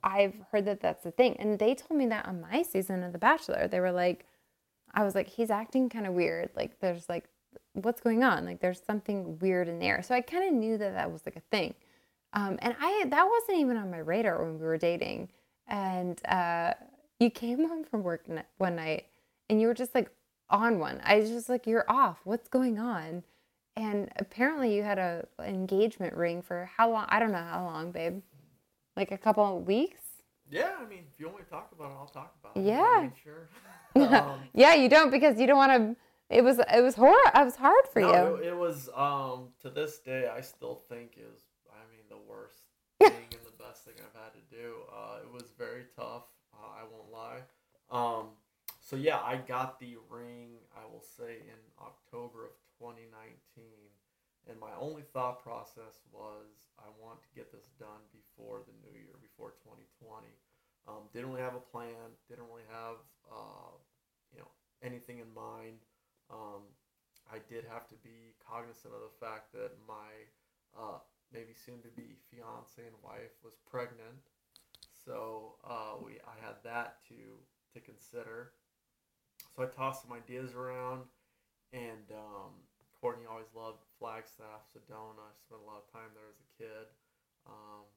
I've 0.03 0.35
heard 0.51 0.65
that 0.65 0.81
that's 0.81 1.03
the 1.03 1.11
thing. 1.11 1.35
And 1.37 1.57
they 1.57 1.73
told 1.75 1.97
me 1.97 2.05
that 2.07 2.27
on 2.27 2.41
my 2.41 2.61
season 2.61 3.03
of 3.03 3.11
The 3.11 3.19
Bachelor. 3.19 3.67
They 3.67 3.79
were 3.79 3.91
like, 3.91 4.25
I 4.93 5.03
was 5.03 5.15
like, 5.15 5.27
he's 5.27 5.49
acting 5.49 5.89
kind 5.89 6.07
of 6.07 6.13
weird. 6.13 6.49
Like, 6.55 6.79
there's 6.79 7.09
like, 7.09 7.25
what's 7.73 8.01
going 8.01 8.23
on? 8.23 8.45
Like, 8.45 8.59
there's 8.59 8.81
something 8.85 9.37
weird 9.39 9.67
in 9.67 9.79
there. 9.79 10.01
So 10.03 10.15
I 10.15 10.21
kind 10.21 10.47
of 10.47 10.53
knew 10.53 10.77
that 10.77 10.93
that 10.93 11.11
was 11.11 11.21
like 11.25 11.35
a 11.35 11.43
thing. 11.51 11.73
Um, 12.33 12.57
and 12.61 12.75
I 12.79 13.05
that 13.07 13.27
wasn't 13.27 13.59
even 13.59 13.77
on 13.77 13.89
my 13.89 13.97
radar 13.97 14.43
when 14.43 14.59
we 14.59 14.65
were 14.65 14.77
dating. 14.77 15.29
And 15.67 16.23
uh, 16.27 16.73
you 17.19 17.29
came 17.29 17.67
home 17.67 17.83
from 17.83 18.03
work 18.03 18.25
n- 18.29 18.43
one 18.57 18.75
night 18.75 19.05
and 19.49 19.59
you 19.61 19.67
were 19.67 19.73
just 19.73 19.93
like 19.95 20.09
on 20.49 20.79
one. 20.79 21.01
I 21.03 21.19
was 21.19 21.29
just 21.29 21.49
like, 21.49 21.67
you're 21.67 21.85
off. 21.89 22.19
What's 22.23 22.47
going 22.47 22.79
on? 22.79 23.23
And 23.75 24.09
apparently 24.17 24.75
you 24.75 24.83
had 24.83 24.97
a 24.99 25.25
engagement 25.41 26.13
ring 26.15 26.41
for 26.41 26.69
how 26.75 26.91
long? 26.91 27.05
I 27.09 27.19
don't 27.19 27.31
know 27.31 27.37
how 27.37 27.63
long, 27.65 27.91
babe. 27.91 28.21
Like 28.95 29.11
a 29.11 29.17
couple 29.17 29.57
of 29.57 29.65
weeks? 29.65 30.01
Yeah, 30.49 30.71
I 30.79 30.85
mean, 30.87 31.03
if 31.13 31.19
you 31.19 31.27
want 31.27 31.45
to 31.45 31.49
talk 31.49 31.71
about 31.71 31.91
it, 31.91 31.95
I'll 31.97 32.07
talk 32.07 32.35
about 32.41 32.57
it. 32.57 32.67
Yeah. 32.67 33.09
Sure. 33.23 33.47
Um, 33.95 34.39
yeah, 34.53 34.75
you 34.75 34.87
don't 34.87 35.09
because 35.09 35.39
you 35.39 35.47
don't 35.47 35.57
want 35.57 35.71
to. 35.71 35.95
It 36.29 36.43
was 36.43 36.59
it 36.59 36.81
was 36.81 36.95
hor 36.95 37.17
It 37.35 37.43
was 37.43 37.55
hard 37.55 37.87
for 37.91 38.01
no, 38.01 38.07
you. 38.07 38.35
It, 38.35 38.47
it 38.49 38.55
was 38.55 38.87
um 38.95 39.49
to 39.61 39.69
this 39.69 39.97
day 39.97 40.29
I 40.33 40.41
still 40.41 40.75
think 40.75 41.17
is 41.17 41.41
I 41.71 41.81
mean 41.91 42.05
the 42.07 42.19
worst 42.31 42.63
thing 42.99 43.31
and 43.31 43.45
the 43.47 43.63
best 43.63 43.85
thing 43.85 43.95
I've 43.97 44.19
had 44.19 44.33
to 44.35 44.43
do. 44.51 44.83
Uh, 44.91 45.23
it 45.23 45.31
was 45.31 45.51
very 45.57 45.85
tough. 45.95 46.27
Uh, 46.53 46.67
I 46.67 46.83
won't 46.91 47.11
lie. 47.11 47.41
Um, 47.89 48.35
so 48.81 48.95
yeah, 48.95 49.19
I 49.19 49.37
got 49.37 49.79
the 49.79 49.97
ring. 50.09 50.59
I 50.75 50.83
will 50.91 51.03
say 51.03 51.39
in 51.47 51.61
October 51.79 52.45
of 52.45 52.53
2019, 52.79 53.63
and 54.49 54.59
my 54.59 54.71
only 54.79 55.03
thought 55.13 55.43
process 55.43 56.01
was 56.11 56.67
I 56.79 56.87
want 56.99 57.21
to 57.23 57.29
get 57.35 57.51
this 57.51 57.69
done 57.79 58.03
before 58.11 58.61
the 58.65 58.75
new 58.83 58.95
year, 58.95 59.15
before 59.21 59.55
2020. 59.63 60.27
Um, 60.87 61.05
didn't 61.13 61.29
really 61.29 61.45
have 61.45 61.55
a 61.55 61.63
plan. 61.63 62.17
Didn't 62.27 62.49
really 62.49 62.65
have 62.71 62.97
uh, 63.29 63.77
you 64.33 64.39
know 64.39 64.49
anything 64.81 65.19
in 65.19 65.29
mind. 65.35 65.85
Um, 66.31 66.65
I 67.29 67.37
did 67.45 67.65
have 67.69 67.87
to 67.93 67.97
be 68.01 68.33
cognizant 68.41 68.93
of 68.93 69.05
the 69.05 69.15
fact 69.21 69.53
that 69.53 69.77
my 69.85 70.09
uh, 70.73 70.97
maybe 71.33 71.53
soon 71.53 71.81
to 71.81 71.91
be 71.95 72.17
fiance 72.29 72.81
and 72.81 72.95
wife 73.03 73.35
was 73.43 73.53
pregnant. 73.69 74.23
So 75.05 75.55
uh, 75.63 75.97
we 76.03 76.19
I 76.25 76.37
had 76.45 76.55
that 76.63 76.97
to 77.09 77.39
to 77.73 77.79
consider. 77.79 78.53
So 79.55 79.63
I 79.63 79.67
tossed 79.67 80.03
some 80.03 80.13
ideas 80.13 80.53
around, 80.53 81.03
and 81.73 82.05
um, 82.11 82.53
Courtney 82.99 83.25
always 83.29 83.47
loved 83.55 83.79
Flagstaff, 83.97 84.67
Sedona. 84.71 85.23
I 85.23 85.33
spent 85.47 85.61
a 85.61 85.65
lot 85.65 85.81
of 85.81 85.87
time 85.91 86.11
there 86.13 86.29
as 86.29 86.39
a 86.39 86.49
kid. 86.57 86.85
Um, 87.47 87.87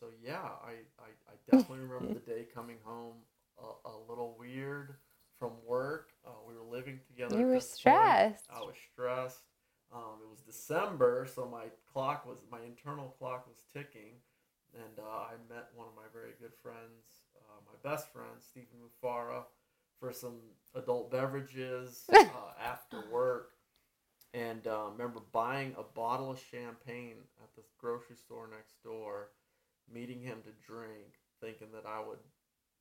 so 0.00 0.06
yeah, 0.22 0.48
I, 0.64 0.82
I, 0.98 1.10
I 1.28 1.34
definitely 1.50 1.86
remember 1.86 2.14
the 2.14 2.26
day 2.26 2.46
coming 2.54 2.76
home 2.84 3.14
a, 3.58 3.88
a 3.88 3.96
little 4.08 4.36
weird 4.38 4.94
from 5.38 5.52
work. 5.66 6.10
Uh, 6.26 6.30
we 6.46 6.54
were 6.54 6.64
living 6.64 7.00
together. 7.06 7.38
You 7.38 7.46
were 7.46 7.54
this 7.54 7.68
point. 7.68 7.78
stressed. 7.78 8.46
I 8.50 8.60
was 8.60 8.74
stressed. 8.92 9.42
Um, 9.92 10.18
it 10.22 10.28
was 10.28 10.40
December, 10.40 11.26
so 11.32 11.46
my 11.46 11.66
clock 11.92 12.26
was 12.26 12.38
my 12.50 12.60
internal 12.62 13.14
clock 13.18 13.46
was 13.46 13.62
ticking, 13.72 14.18
and 14.74 14.98
uh, 14.98 15.02
I 15.30 15.34
met 15.48 15.68
one 15.74 15.86
of 15.86 15.94
my 15.94 16.08
very 16.12 16.32
good 16.40 16.52
friends, 16.62 17.22
uh, 17.36 17.60
my 17.64 17.88
best 17.88 18.12
friend 18.12 18.30
Stephen 18.40 18.78
Mufara, 18.82 19.44
for 20.00 20.12
some 20.12 20.40
adult 20.74 21.10
beverages 21.12 22.04
uh, 22.12 22.24
after 22.60 23.04
work, 23.12 23.52
and 24.34 24.66
uh, 24.66 24.86
remember 24.92 25.20
buying 25.32 25.74
a 25.78 25.82
bottle 25.82 26.30
of 26.30 26.40
champagne 26.40 27.16
at 27.42 27.54
the 27.56 27.62
grocery 27.78 28.16
store 28.16 28.48
next 28.50 28.82
door, 28.82 29.30
meeting 29.92 30.20
him 30.20 30.38
to 30.44 30.50
drink, 30.66 31.18
thinking 31.40 31.68
that 31.72 31.86
I 31.86 32.00
would, 32.06 32.18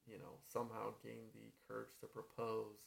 you 0.08 0.18
know, 0.20 0.40
somehow 0.52 0.94
gain 1.04 1.30
the 1.34 1.52
courage 1.68 1.94
to 2.02 2.08
propose, 2.08 2.80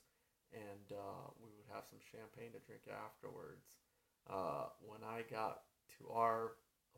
and 0.52 0.92
uh, 0.92 1.30
we 1.42 1.50
would 1.56 1.68
have 1.74 1.84
some 1.88 2.00
champagne 2.12 2.52
to 2.52 2.60
drink 2.66 2.82
afterwards. 2.90 3.85
Uh, 4.30 4.66
when 4.86 5.00
I 5.04 5.22
got 5.30 5.62
to 5.98 6.08
our 6.12 6.52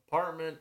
apartment, 0.07 0.59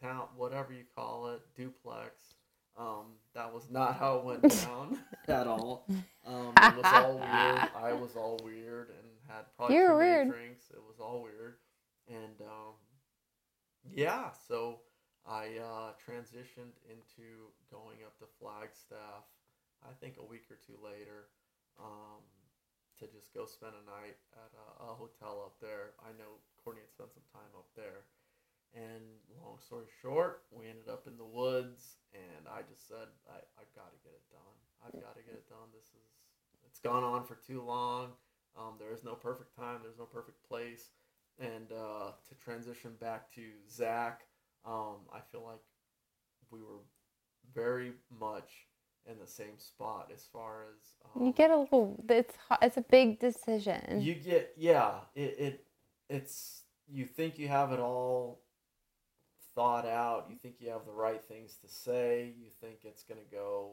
town, 0.00 0.24
whatever 0.36 0.72
you 0.72 0.84
call 0.94 1.28
it, 1.28 1.40
duplex, 1.56 2.34
um, 2.78 3.14
that 3.34 3.52
was 3.52 3.70
not 3.70 3.96
how 3.96 4.18
it 4.18 4.24
went 4.24 4.42
down 4.64 4.98
at 5.28 5.46
all. 5.46 5.86
Um, 6.26 6.52
it 6.56 6.76
was 6.76 6.84
all 6.92 7.14
weird. 7.18 7.70
I 7.74 7.92
was 7.94 8.14
all 8.16 8.38
weird 8.44 8.88
and 8.90 9.08
had 9.28 9.44
probably 9.56 9.76
You 9.76 9.82
were 9.82 9.88
too 9.88 9.98
many 9.98 10.10
weird. 10.10 10.30
drinks. 10.30 10.64
It 10.70 10.82
was 10.86 11.00
all 11.00 11.22
weird, 11.22 11.54
and 12.08 12.40
um, 12.42 12.74
yeah, 13.90 14.30
so 14.48 14.80
I 15.26 15.46
uh, 15.58 15.92
transitioned 16.06 16.76
into 16.90 17.48
going 17.72 17.98
up 18.04 18.18
to 18.18 18.26
Flagstaff. 18.38 19.24
I 19.82 19.92
think 20.00 20.16
a 20.20 20.24
week 20.24 20.44
or 20.50 20.56
two 20.66 20.76
later, 20.84 21.28
um, 21.80 22.20
to 23.00 23.06
just 23.12 23.32
go 23.34 23.44
spend 23.44 23.76
a 23.76 23.84
night 23.84 24.16
at 24.32 24.52
a, 24.56 24.92
a 24.92 24.94
hotel 24.96 25.44
up 25.44 25.60
there. 25.60 25.96
I 26.00 26.12
know 26.16 26.40
Courtney 26.62 26.82
had 26.82 26.92
spent 26.92 27.12
some 27.12 27.26
time 27.32 27.52
up 27.56 27.68
there. 27.76 28.08
And 28.74 29.20
long 29.40 29.58
story 29.60 29.86
short, 30.02 30.44
we 30.50 30.68
ended 30.68 30.88
up 30.88 31.06
in 31.06 31.16
the 31.16 31.24
woods, 31.24 31.96
and 32.12 32.44
I 32.48 32.60
just 32.68 32.88
said, 32.88 33.08
I, 33.24 33.40
I've 33.56 33.72
got 33.72 33.88
to 33.92 33.98
get 34.04 34.12
it 34.12 34.26
done. 34.28 34.56
I've 34.84 35.00
got 35.00 35.16
to 35.16 35.22
get 35.22 35.34
it 35.34 35.48
done. 35.48 35.72
This 35.72 35.88
is, 35.96 36.08
it's 36.66 36.80
gone 36.80 37.04
on 37.04 37.24
for 37.24 37.36
too 37.36 37.62
long. 37.62 38.12
Um, 38.58 38.74
there 38.78 38.92
is 38.92 39.04
no 39.04 39.14
perfect 39.14 39.54
time, 39.56 39.80
there's 39.82 39.98
no 39.98 40.04
perfect 40.04 40.46
place. 40.46 40.90
And 41.38 41.70
uh, 41.72 42.12
to 42.28 42.34
transition 42.42 42.92
back 43.00 43.32
to 43.34 43.42
Zach, 43.70 44.22
um, 44.64 45.04
I 45.12 45.20
feel 45.30 45.44
like 45.44 45.60
we 46.50 46.60
were 46.60 46.80
very 47.54 47.92
much 48.10 48.68
in 49.10 49.18
the 49.18 49.26
same 49.26 49.58
spot 49.58 50.10
as 50.14 50.24
far 50.32 50.64
as 50.70 50.94
um, 51.14 51.26
You 51.26 51.32
get 51.32 51.50
a 51.50 51.56
little. 51.56 51.96
It's 52.08 52.34
it's 52.62 52.76
a 52.76 52.82
big 52.82 53.20
decision. 53.20 54.00
you 54.00 54.14
get 54.14 54.52
yeah 54.56 54.92
it, 55.14 55.36
it 55.38 55.64
it's 56.08 56.62
you 56.88 57.04
think 57.04 57.38
you 57.38 57.48
have 57.48 57.72
it 57.72 57.80
all 57.80 58.40
thought 59.54 59.86
out 59.86 60.26
you 60.28 60.36
think 60.36 60.56
you 60.60 60.68
have 60.68 60.84
the 60.84 60.92
right 60.92 61.24
things 61.24 61.56
to 61.56 61.68
say 61.68 62.32
you 62.38 62.48
think 62.60 62.76
it's 62.84 63.02
going 63.02 63.18
to 63.18 63.34
go 63.34 63.70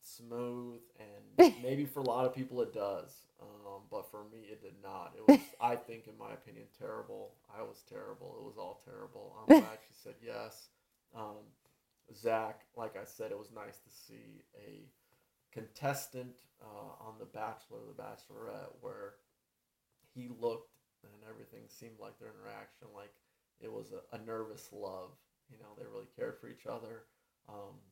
smooth 0.00 0.80
and 0.98 1.54
maybe 1.62 1.84
for 1.84 2.00
a 2.00 2.02
lot 2.02 2.26
of 2.26 2.34
people 2.34 2.60
it 2.62 2.74
does 2.74 3.12
um, 3.40 3.82
but 3.90 4.10
for 4.10 4.24
me 4.32 4.38
it 4.50 4.60
did 4.60 4.74
not 4.82 5.12
it 5.16 5.26
was 5.30 5.40
i 5.60 5.76
think 5.76 6.08
in 6.08 6.18
my 6.18 6.32
opinion 6.32 6.64
terrible 6.78 7.30
i 7.56 7.62
was 7.62 7.82
terrible 7.88 8.36
it 8.40 8.44
was 8.44 8.56
all 8.58 8.82
terrible 8.84 9.36
i'm 9.38 9.46
glad 9.60 9.78
she 9.86 9.94
said 10.02 10.14
yes 10.24 10.66
um, 11.16 11.36
zach 12.14 12.62
like 12.76 12.96
i 12.96 13.04
said 13.04 13.30
it 13.30 13.38
was 13.38 13.50
nice 13.54 13.78
to 13.78 13.90
see 13.90 14.42
a 14.56 14.88
contestant 15.52 16.46
uh, 16.62 17.06
on 17.06 17.14
the 17.18 17.24
bachelor 17.24 17.78
the 17.86 18.02
bachelorette 18.02 18.72
where 18.80 19.14
he 20.14 20.28
looked 20.40 20.76
and 21.02 21.12
everything 21.28 21.62
seemed 21.68 21.98
like 22.00 22.18
their 22.18 22.30
interaction 22.30 22.88
like 22.94 23.12
it 23.60 23.72
was 23.72 23.92
a, 23.92 24.16
a 24.16 24.24
nervous 24.24 24.68
love 24.72 25.10
you 25.50 25.58
know 25.58 25.74
they 25.76 25.84
really 25.84 26.08
cared 26.16 26.38
for 26.40 26.48
each 26.48 26.66
other. 26.66 27.02
Um, 27.48 27.82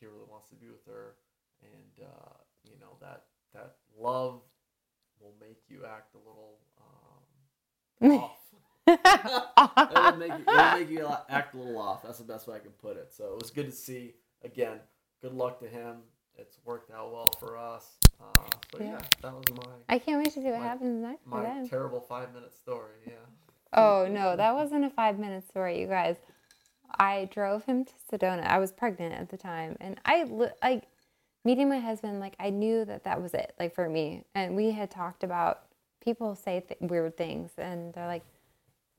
he 0.00 0.06
really 0.06 0.28
wants 0.28 0.48
to 0.48 0.56
be 0.56 0.68
with 0.68 0.84
her 0.86 1.16
and 1.62 2.06
uh, 2.08 2.34
you 2.64 2.78
know 2.80 2.96
that 3.00 3.24
that 3.54 3.76
love 3.96 4.40
will 5.20 5.34
make 5.40 5.60
you 5.68 5.84
act 5.84 6.14
a 6.14 6.18
little 6.18 6.58
um, 6.80 8.18
off 8.18 8.41
it'll, 8.88 10.16
make 10.16 10.28
you, 10.32 10.44
it'll 10.48 10.78
make 10.78 10.90
you 10.90 11.08
act 11.28 11.54
a 11.54 11.58
little 11.58 11.78
off 11.78 12.02
that's 12.02 12.18
the 12.18 12.24
best 12.24 12.46
way 12.46 12.56
i 12.56 12.58
can 12.58 12.70
put 12.72 12.96
it 12.96 13.12
so 13.16 13.24
it 13.34 13.40
was 13.42 13.50
good 13.50 13.66
to 13.66 13.72
see 13.72 14.14
again 14.44 14.78
good 15.20 15.32
luck 15.34 15.60
to 15.60 15.68
him 15.68 15.96
it's 16.36 16.58
worked 16.64 16.90
out 16.90 17.12
well 17.12 17.30
for 17.38 17.56
us 17.58 17.92
uh, 18.20 18.40
so 18.72 18.78
yeah, 18.82 18.86
Yeah. 18.92 18.98
that 19.22 19.32
was 19.34 19.44
my 19.54 19.62
I 19.88 19.98
can't 19.98 20.18
wait 20.18 20.32
to 20.34 20.40
see 20.42 20.48
what 20.50 20.60
my- 20.60 20.66
happens 20.66 21.02
next 21.02 21.22
for 21.24 21.28
my 21.30 21.66
terrible 21.68 22.00
five 22.00 22.32
minute 22.34 22.54
story 22.54 22.96
yeah 23.06 23.12
Oh 23.74 24.06
no, 24.06 24.36
that 24.36 24.54
wasn't 24.54 24.84
a 24.84 24.90
five 24.90 25.18
minute 25.18 25.48
story, 25.48 25.80
you 25.80 25.86
guys. 25.86 26.16
I 26.98 27.26
drove 27.32 27.64
him 27.64 27.86
to 27.86 27.92
Sedona. 28.12 28.46
I 28.46 28.58
was 28.58 28.70
pregnant 28.70 29.14
at 29.14 29.30
the 29.30 29.38
time, 29.38 29.78
and 29.80 29.98
I 30.04 30.24
li- 30.24 30.48
like 30.62 30.88
meeting 31.42 31.70
my 31.70 31.78
husband. 31.78 32.20
Like 32.20 32.36
I 32.38 32.50
knew 32.50 32.84
that 32.84 33.04
that 33.04 33.22
was 33.22 33.32
it, 33.32 33.54
like 33.58 33.74
for 33.74 33.88
me. 33.88 34.24
And 34.34 34.54
we 34.54 34.72
had 34.72 34.90
talked 34.90 35.24
about 35.24 35.62
people 36.04 36.34
say 36.34 36.60
th- 36.68 36.80
weird 36.82 37.16
things, 37.16 37.52
and 37.56 37.94
they're 37.94 38.06
like, 38.06 38.24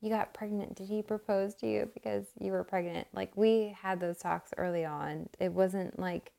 "You 0.04 0.10
got 0.10 0.34
pregnant? 0.34 0.76
Did 0.76 0.88
he 0.88 1.02
propose 1.02 1.54
to 1.56 1.66
you 1.66 1.90
because 1.94 2.26
you 2.38 2.52
were 2.52 2.62
pregnant?" 2.64 3.08
Like 3.14 3.36
we 3.36 3.74
had 3.80 4.00
those 4.00 4.18
talks 4.18 4.52
early 4.58 4.84
on. 4.84 5.28
It 5.40 5.52
wasn't 5.52 5.98
like. 5.98 6.32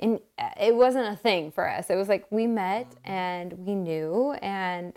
And 0.00 0.20
uh, 0.38 0.50
it 0.60 0.76
wasn't 0.76 1.12
a 1.12 1.16
thing 1.16 1.50
for 1.50 1.68
us. 1.68 1.90
It 1.90 1.96
was 1.96 2.08
like 2.08 2.30
we 2.30 2.46
met 2.46 2.90
mm-hmm. 2.90 3.10
and 3.10 3.52
we 3.54 3.74
knew, 3.74 4.32
and 4.42 4.96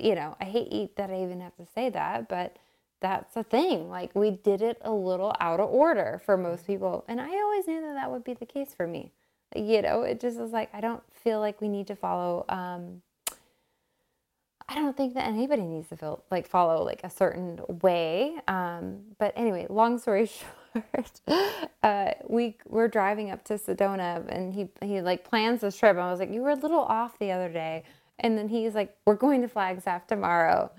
you 0.00 0.16
know, 0.16 0.36
I 0.40 0.44
hate 0.44 0.96
that 0.96 1.10
I 1.10 1.22
even 1.22 1.40
have 1.40 1.54
to 1.56 1.66
say 1.72 1.90
that, 1.90 2.28
but 2.28 2.56
that's 3.00 3.36
a 3.36 3.44
thing. 3.44 3.88
Like 3.88 4.10
we 4.14 4.30
did 4.30 4.62
it 4.62 4.78
a 4.82 4.92
little 4.92 5.34
out 5.40 5.60
of 5.60 5.70
order 5.70 6.20
for 6.24 6.34
mm-hmm. 6.34 6.50
most 6.50 6.66
people, 6.66 7.04
and 7.08 7.20
I 7.20 7.28
always 7.28 7.66
knew 7.66 7.80
that 7.80 7.94
that 7.94 8.10
would 8.10 8.24
be 8.24 8.34
the 8.34 8.46
case 8.46 8.74
for 8.74 8.86
me. 8.86 9.12
You 9.54 9.82
know, 9.82 10.02
it 10.02 10.20
just 10.20 10.38
was 10.38 10.50
like 10.50 10.74
I 10.74 10.80
don't 10.80 11.02
feel 11.12 11.40
like 11.40 11.60
we 11.60 11.68
need 11.68 11.86
to 11.88 11.96
follow. 11.96 12.44
Um, 12.48 13.02
I 14.70 14.76
don't 14.76 14.96
think 14.96 15.14
that 15.14 15.26
anybody 15.26 15.62
needs 15.62 15.88
to 15.88 15.96
feel 15.96 16.22
like 16.30 16.46
follow 16.46 16.84
like 16.84 17.00
a 17.02 17.10
certain 17.10 17.58
way. 17.82 18.36
Um, 18.46 19.00
but 19.18 19.32
anyway, 19.34 19.66
long 19.68 19.98
story 19.98 20.26
short, 20.72 21.20
uh, 21.82 22.12
we 22.28 22.56
we're 22.68 22.86
driving 22.86 23.32
up 23.32 23.42
to 23.46 23.54
Sedona, 23.54 24.24
and 24.28 24.54
he 24.54 24.68
he 24.80 25.00
like 25.00 25.24
plans 25.24 25.62
this 25.62 25.76
trip. 25.76 25.96
I 25.96 26.08
was 26.08 26.20
like, 26.20 26.32
you 26.32 26.40
were 26.40 26.50
a 26.50 26.54
little 26.54 26.82
off 26.82 27.18
the 27.18 27.32
other 27.32 27.48
day, 27.48 27.82
and 28.20 28.38
then 28.38 28.48
he's 28.48 28.76
like, 28.76 28.96
we're 29.06 29.16
going 29.16 29.42
to 29.42 29.48
Flagstaff 29.48 30.06
tomorrow, 30.06 30.70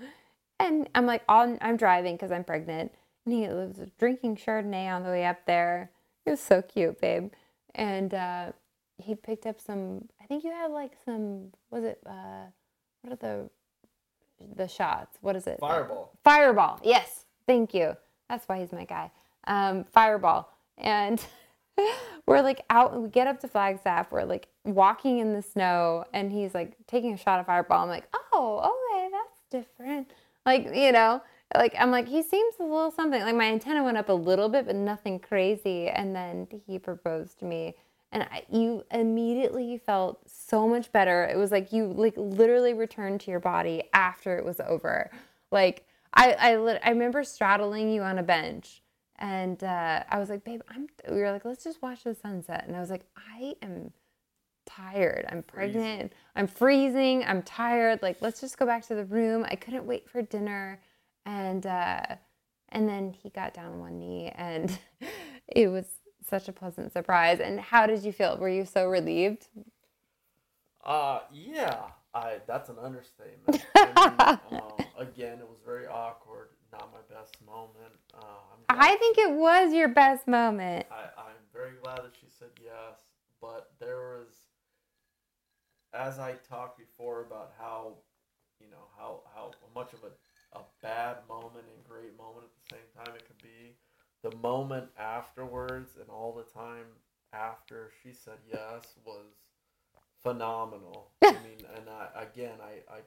and 0.58 0.88
I'm 0.94 1.04
like, 1.04 1.22
I'm, 1.28 1.58
I'm 1.60 1.76
driving 1.76 2.14
because 2.14 2.32
I'm 2.32 2.44
pregnant, 2.44 2.92
and 3.26 3.34
he 3.34 3.42
was 3.42 3.78
drinking 3.98 4.36
Chardonnay 4.36 4.90
on 4.90 5.02
the 5.02 5.10
way 5.10 5.26
up 5.26 5.44
there. 5.44 5.90
It 6.24 6.30
was 6.30 6.40
so 6.40 6.62
cute, 6.62 6.98
babe, 6.98 7.30
and 7.74 8.14
uh, 8.14 8.52
he 8.96 9.14
picked 9.16 9.44
up 9.44 9.60
some. 9.60 10.08
I 10.18 10.24
think 10.24 10.44
you 10.44 10.50
had 10.50 10.70
like 10.70 10.92
some. 11.04 11.52
Was 11.70 11.84
it? 11.84 12.00
Uh, 12.06 12.46
what 13.02 13.12
are 13.12 13.16
the 13.16 13.50
the 14.56 14.68
shots. 14.68 15.18
What 15.20 15.36
is 15.36 15.46
it? 15.46 15.58
Fireball. 15.60 16.12
Fireball. 16.24 16.80
Yes. 16.82 17.24
Thank 17.46 17.74
you. 17.74 17.96
That's 18.28 18.46
why 18.48 18.60
he's 18.60 18.72
my 18.72 18.84
guy. 18.84 19.10
Um, 19.46 19.84
Fireball. 19.84 20.50
And 20.78 21.24
we're 22.26 22.40
like 22.40 22.62
out 22.70 23.00
we 23.00 23.08
get 23.08 23.26
up 23.26 23.40
to 23.40 23.48
Flagstaff. 23.48 24.10
We're 24.10 24.24
like 24.24 24.48
walking 24.64 25.18
in 25.18 25.32
the 25.32 25.42
snow 25.42 26.04
and 26.12 26.32
he's 26.32 26.54
like 26.54 26.76
taking 26.86 27.12
a 27.12 27.16
shot 27.16 27.40
of 27.40 27.46
Fireball. 27.46 27.82
I'm 27.82 27.88
like, 27.88 28.08
oh, 28.32 28.72
okay, 28.92 29.08
that's 29.10 29.40
different. 29.50 30.10
Like, 30.44 30.74
you 30.74 30.92
know, 30.92 31.22
like 31.54 31.74
I'm 31.78 31.90
like, 31.90 32.08
he 32.08 32.22
seems 32.22 32.54
a 32.58 32.64
little 32.64 32.90
something. 32.90 33.20
Like 33.20 33.36
my 33.36 33.46
antenna 33.46 33.82
went 33.82 33.96
up 33.96 34.08
a 34.08 34.14
little 34.14 34.48
bit, 34.48 34.66
but 34.66 34.76
nothing 34.76 35.18
crazy. 35.18 35.88
And 35.88 36.14
then 36.14 36.48
he 36.66 36.78
proposed 36.78 37.38
to 37.40 37.44
me 37.44 37.74
and 38.12 38.24
I, 38.24 38.44
you 38.50 38.84
immediately 38.90 39.78
felt 39.78 40.20
so 40.30 40.68
much 40.68 40.92
better. 40.92 41.24
It 41.24 41.36
was 41.36 41.50
like 41.50 41.72
you 41.72 41.86
like 41.86 42.14
literally 42.16 42.74
returned 42.74 43.22
to 43.22 43.30
your 43.30 43.40
body 43.40 43.84
after 43.94 44.36
it 44.36 44.44
was 44.44 44.60
over. 44.60 45.10
Like 45.50 45.86
I 46.14 46.32
I, 46.32 46.50
I 46.84 46.90
remember 46.90 47.24
straddling 47.24 47.90
you 47.90 48.02
on 48.02 48.18
a 48.18 48.22
bench, 48.22 48.82
and 49.18 49.62
uh, 49.64 50.04
I 50.08 50.18
was 50.18 50.28
like, 50.28 50.44
babe, 50.44 50.60
I'm. 50.68 50.86
We 51.10 51.20
were 51.20 51.32
like, 51.32 51.44
let's 51.44 51.64
just 51.64 51.80
watch 51.82 52.04
the 52.04 52.14
sunset, 52.14 52.64
and 52.66 52.76
I 52.76 52.80
was 52.80 52.90
like, 52.90 53.06
I 53.16 53.54
am 53.62 53.92
tired. 54.66 55.26
I'm 55.30 55.42
pregnant. 55.42 56.12
I'm 56.36 56.46
freezing. 56.46 57.24
I'm 57.24 57.42
tired. 57.42 58.02
Like 58.02 58.18
let's 58.20 58.40
just 58.40 58.58
go 58.58 58.66
back 58.66 58.86
to 58.88 58.94
the 58.94 59.04
room. 59.04 59.46
I 59.50 59.56
couldn't 59.56 59.86
wait 59.86 60.08
for 60.08 60.20
dinner, 60.20 60.80
and 61.24 61.64
uh, 61.66 62.02
and 62.68 62.86
then 62.86 63.14
he 63.22 63.30
got 63.30 63.54
down 63.54 63.72
on 63.72 63.80
one 63.80 63.98
knee, 63.98 64.30
and 64.34 64.78
it 65.48 65.68
was 65.68 65.86
such 66.32 66.48
a 66.48 66.52
pleasant 66.52 66.90
surprise. 66.94 67.40
And 67.40 67.60
how 67.60 67.86
did 67.86 68.02
you 68.02 68.10
feel? 68.10 68.38
Were 68.38 68.48
you 68.48 68.64
so 68.64 68.88
relieved? 68.88 69.48
Uh, 70.82 71.20
yeah, 71.30 71.76
I 72.14 72.38
that's 72.46 72.70
an 72.70 72.76
understatement. 72.82 73.62
I 73.76 74.40
mean, 74.50 74.60
um, 74.60 74.86
again, 74.98 75.38
it 75.38 75.46
was 75.46 75.60
very 75.64 75.86
awkward. 75.86 76.48
Not 76.72 76.90
my 76.90 77.14
best 77.14 77.36
moment. 77.44 77.92
Uh, 78.14 78.24
I'm 78.24 78.80
I 78.80 78.96
think 78.96 79.18
it 79.18 79.32
was 79.32 79.74
your 79.74 79.88
best 79.88 80.26
moment. 80.26 80.86
I, 80.90 81.20
I'm 81.20 81.42
very 81.52 81.74
glad 81.82 81.98
that 81.98 82.14
she 82.18 82.28
said 82.30 82.48
yes, 82.64 83.00
but 83.42 83.72
there 83.78 83.98
was 83.98 84.32
as 85.92 86.18
I 86.18 86.32
talked 86.48 86.78
before 86.78 87.20
about 87.20 87.52
how, 87.58 87.98
you 88.58 88.70
know, 88.70 88.88
how 88.96 89.20
how 89.34 89.50
much 89.74 89.92
of 89.92 90.00
a, 90.04 90.58
a 90.58 90.62
bad 90.82 91.18
moment 91.28 91.66
and 91.68 91.84
great 91.86 92.16
moment 92.16 92.46
at 92.46 92.54
the 92.56 92.76
same 92.76 92.88
time 92.96 93.14
it 93.14 93.26
could 93.26 93.42
be, 93.42 93.76
the 94.22 94.34
moment 94.36 94.88
afterwards 94.98 95.96
and 96.00 96.08
all 96.10 96.32
the 96.32 96.44
time 96.58 96.86
after 97.32 97.90
she 98.02 98.12
said 98.12 98.38
yes 98.50 98.94
was 99.04 99.26
phenomenal. 100.22 101.10
I 101.22 101.32
mean, 101.42 101.64
and 101.76 101.88
I, 101.88 102.22
again, 102.22 102.58
I, 102.62 102.92
I, 102.92 102.98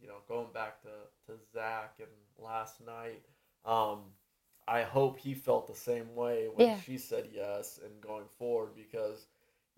you 0.00 0.08
know, 0.08 0.18
going 0.28 0.48
back 0.52 0.80
to, 0.82 0.88
to 1.26 1.38
Zach 1.52 1.94
and 1.98 2.08
last 2.44 2.84
night, 2.84 3.22
um, 3.64 4.00
I 4.66 4.82
hope 4.82 5.18
he 5.18 5.34
felt 5.34 5.66
the 5.66 5.74
same 5.74 6.14
way 6.14 6.48
when 6.52 6.66
Yeah. 6.68 6.78
she 6.80 6.96
said 6.98 7.28
yes 7.32 7.78
and 7.84 8.00
going 8.00 8.26
forward 8.38 8.70
because, 8.74 9.26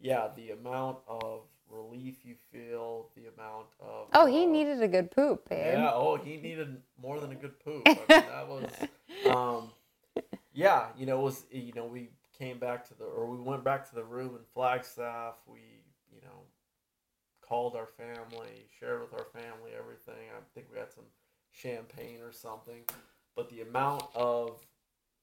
yeah, 0.00 0.28
the 0.36 0.50
amount 0.52 0.98
of 1.08 1.42
relief 1.68 2.24
you 2.24 2.36
feel, 2.52 3.08
the 3.16 3.26
amount 3.36 3.66
of 3.80 4.06
Oh, 4.14 4.26
he 4.26 4.44
uh, 4.44 4.48
needed 4.48 4.82
a 4.82 4.88
good 4.88 5.10
poop, 5.10 5.48
babe. 5.48 5.74
yeah. 5.74 5.90
Oh, 5.92 6.16
he 6.16 6.36
needed 6.36 6.80
more 7.02 7.18
than 7.18 7.32
a 7.32 7.34
good 7.34 7.58
poop. 7.58 7.82
I 7.86 7.90
mean, 7.94 8.26
that 8.28 8.46
was, 8.48 8.70
um, 9.28 9.70
yeah. 10.56 10.86
You 10.98 11.06
know, 11.06 11.20
it 11.20 11.22
was 11.22 11.44
you 11.50 11.72
know 11.74 11.86
we 11.86 12.10
came 12.36 12.58
back 12.58 12.86
to 12.88 12.94
the 12.94 13.04
or 13.04 13.26
we 13.26 13.38
went 13.40 13.62
back 13.64 13.88
to 13.90 13.94
the 13.94 14.04
room 14.04 14.30
in 14.36 14.42
Flagstaff. 14.54 15.34
We 15.46 15.60
you 16.12 16.20
know 16.22 16.40
called 17.46 17.76
our 17.76 17.86
family, 17.86 18.66
shared 18.80 19.00
with 19.02 19.12
our 19.14 19.26
family 19.32 19.70
everything. 19.78 20.28
I 20.36 20.40
think 20.54 20.66
we 20.72 20.78
had 20.78 20.90
some 20.92 21.04
champagne 21.52 22.20
or 22.22 22.32
something, 22.32 22.82
but 23.36 23.48
the 23.50 23.60
amount 23.62 24.04
of 24.14 24.58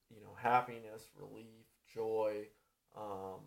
you 0.10 0.22
know 0.22 0.36
happiness, 0.38 1.10
relief, 1.20 1.66
joy. 1.94 2.46
Um, 2.96 3.40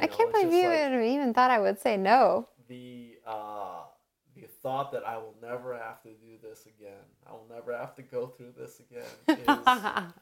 I 0.00 0.06
know, 0.06 0.12
can't 0.16 0.32
believe 0.32 0.52
you 0.52 0.68
like- 0.68 0.80
even, 0.86 1.02
even 1.04 1.34
thought 1.34 1.50
I 1.50 1.58
would 1.58 1.78
say 1.80 1.96
no. 1.96 2.48
the 2.68 3.18
uh, 3.26 3.82
the 4.34 4.46
thought 4.62 4.90
that 4.92 5.06
I 5.06 5.16
will 5.18 5.34
never 5.42 5.74
have 5.76 6.02
to 6.02 6.08
do 6.10 6.36
this 6.42 6.66
again. 6.66 7.04
I 7.26 7.32
will 7.32 7.46
never 7.48 7.76
have 7.76 7.94
to 7.96 8.02
go 8.02 8.26
through 8.26 8.54
this 8.58 8.80
again. 8.80 9.04
Is, 9.28 10.14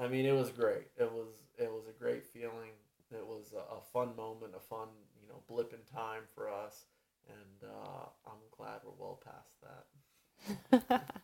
I 0.00 0.08
mean, 0.08 0.26
it 0.26 0.32
was 0.32 0.50
great. 0.50 0.88
It 0.98 1.10
was 1.12 1.28
it 1.58 1.70
was 1.70 1.84
a 1.88 1.92
great 2.02 2.24
feeling. 2.26 2.72
It 3.10 3.26
was 3.26 3.52
a, 3.54 3.76
a 3.76 3.80
fun 3.92 4.16
moment, 4.16 4.54
a 4.56 4.60
fun 4.60 4.88
you 5.20 5.28
know 5.28 5.40
blip 5.48 5.72
in 5.72 5.80
time 5.96 6.22
for 6.34 6.50
us, 6.50 6.84
and 7.28 7.70
uh, 7.70 8.06
I'm 8.26 8.38
glad 8.56 8.80
we're 8.84 8.92
well 8.98 9.20
past 9.24 9.60
that. 9.62 11.02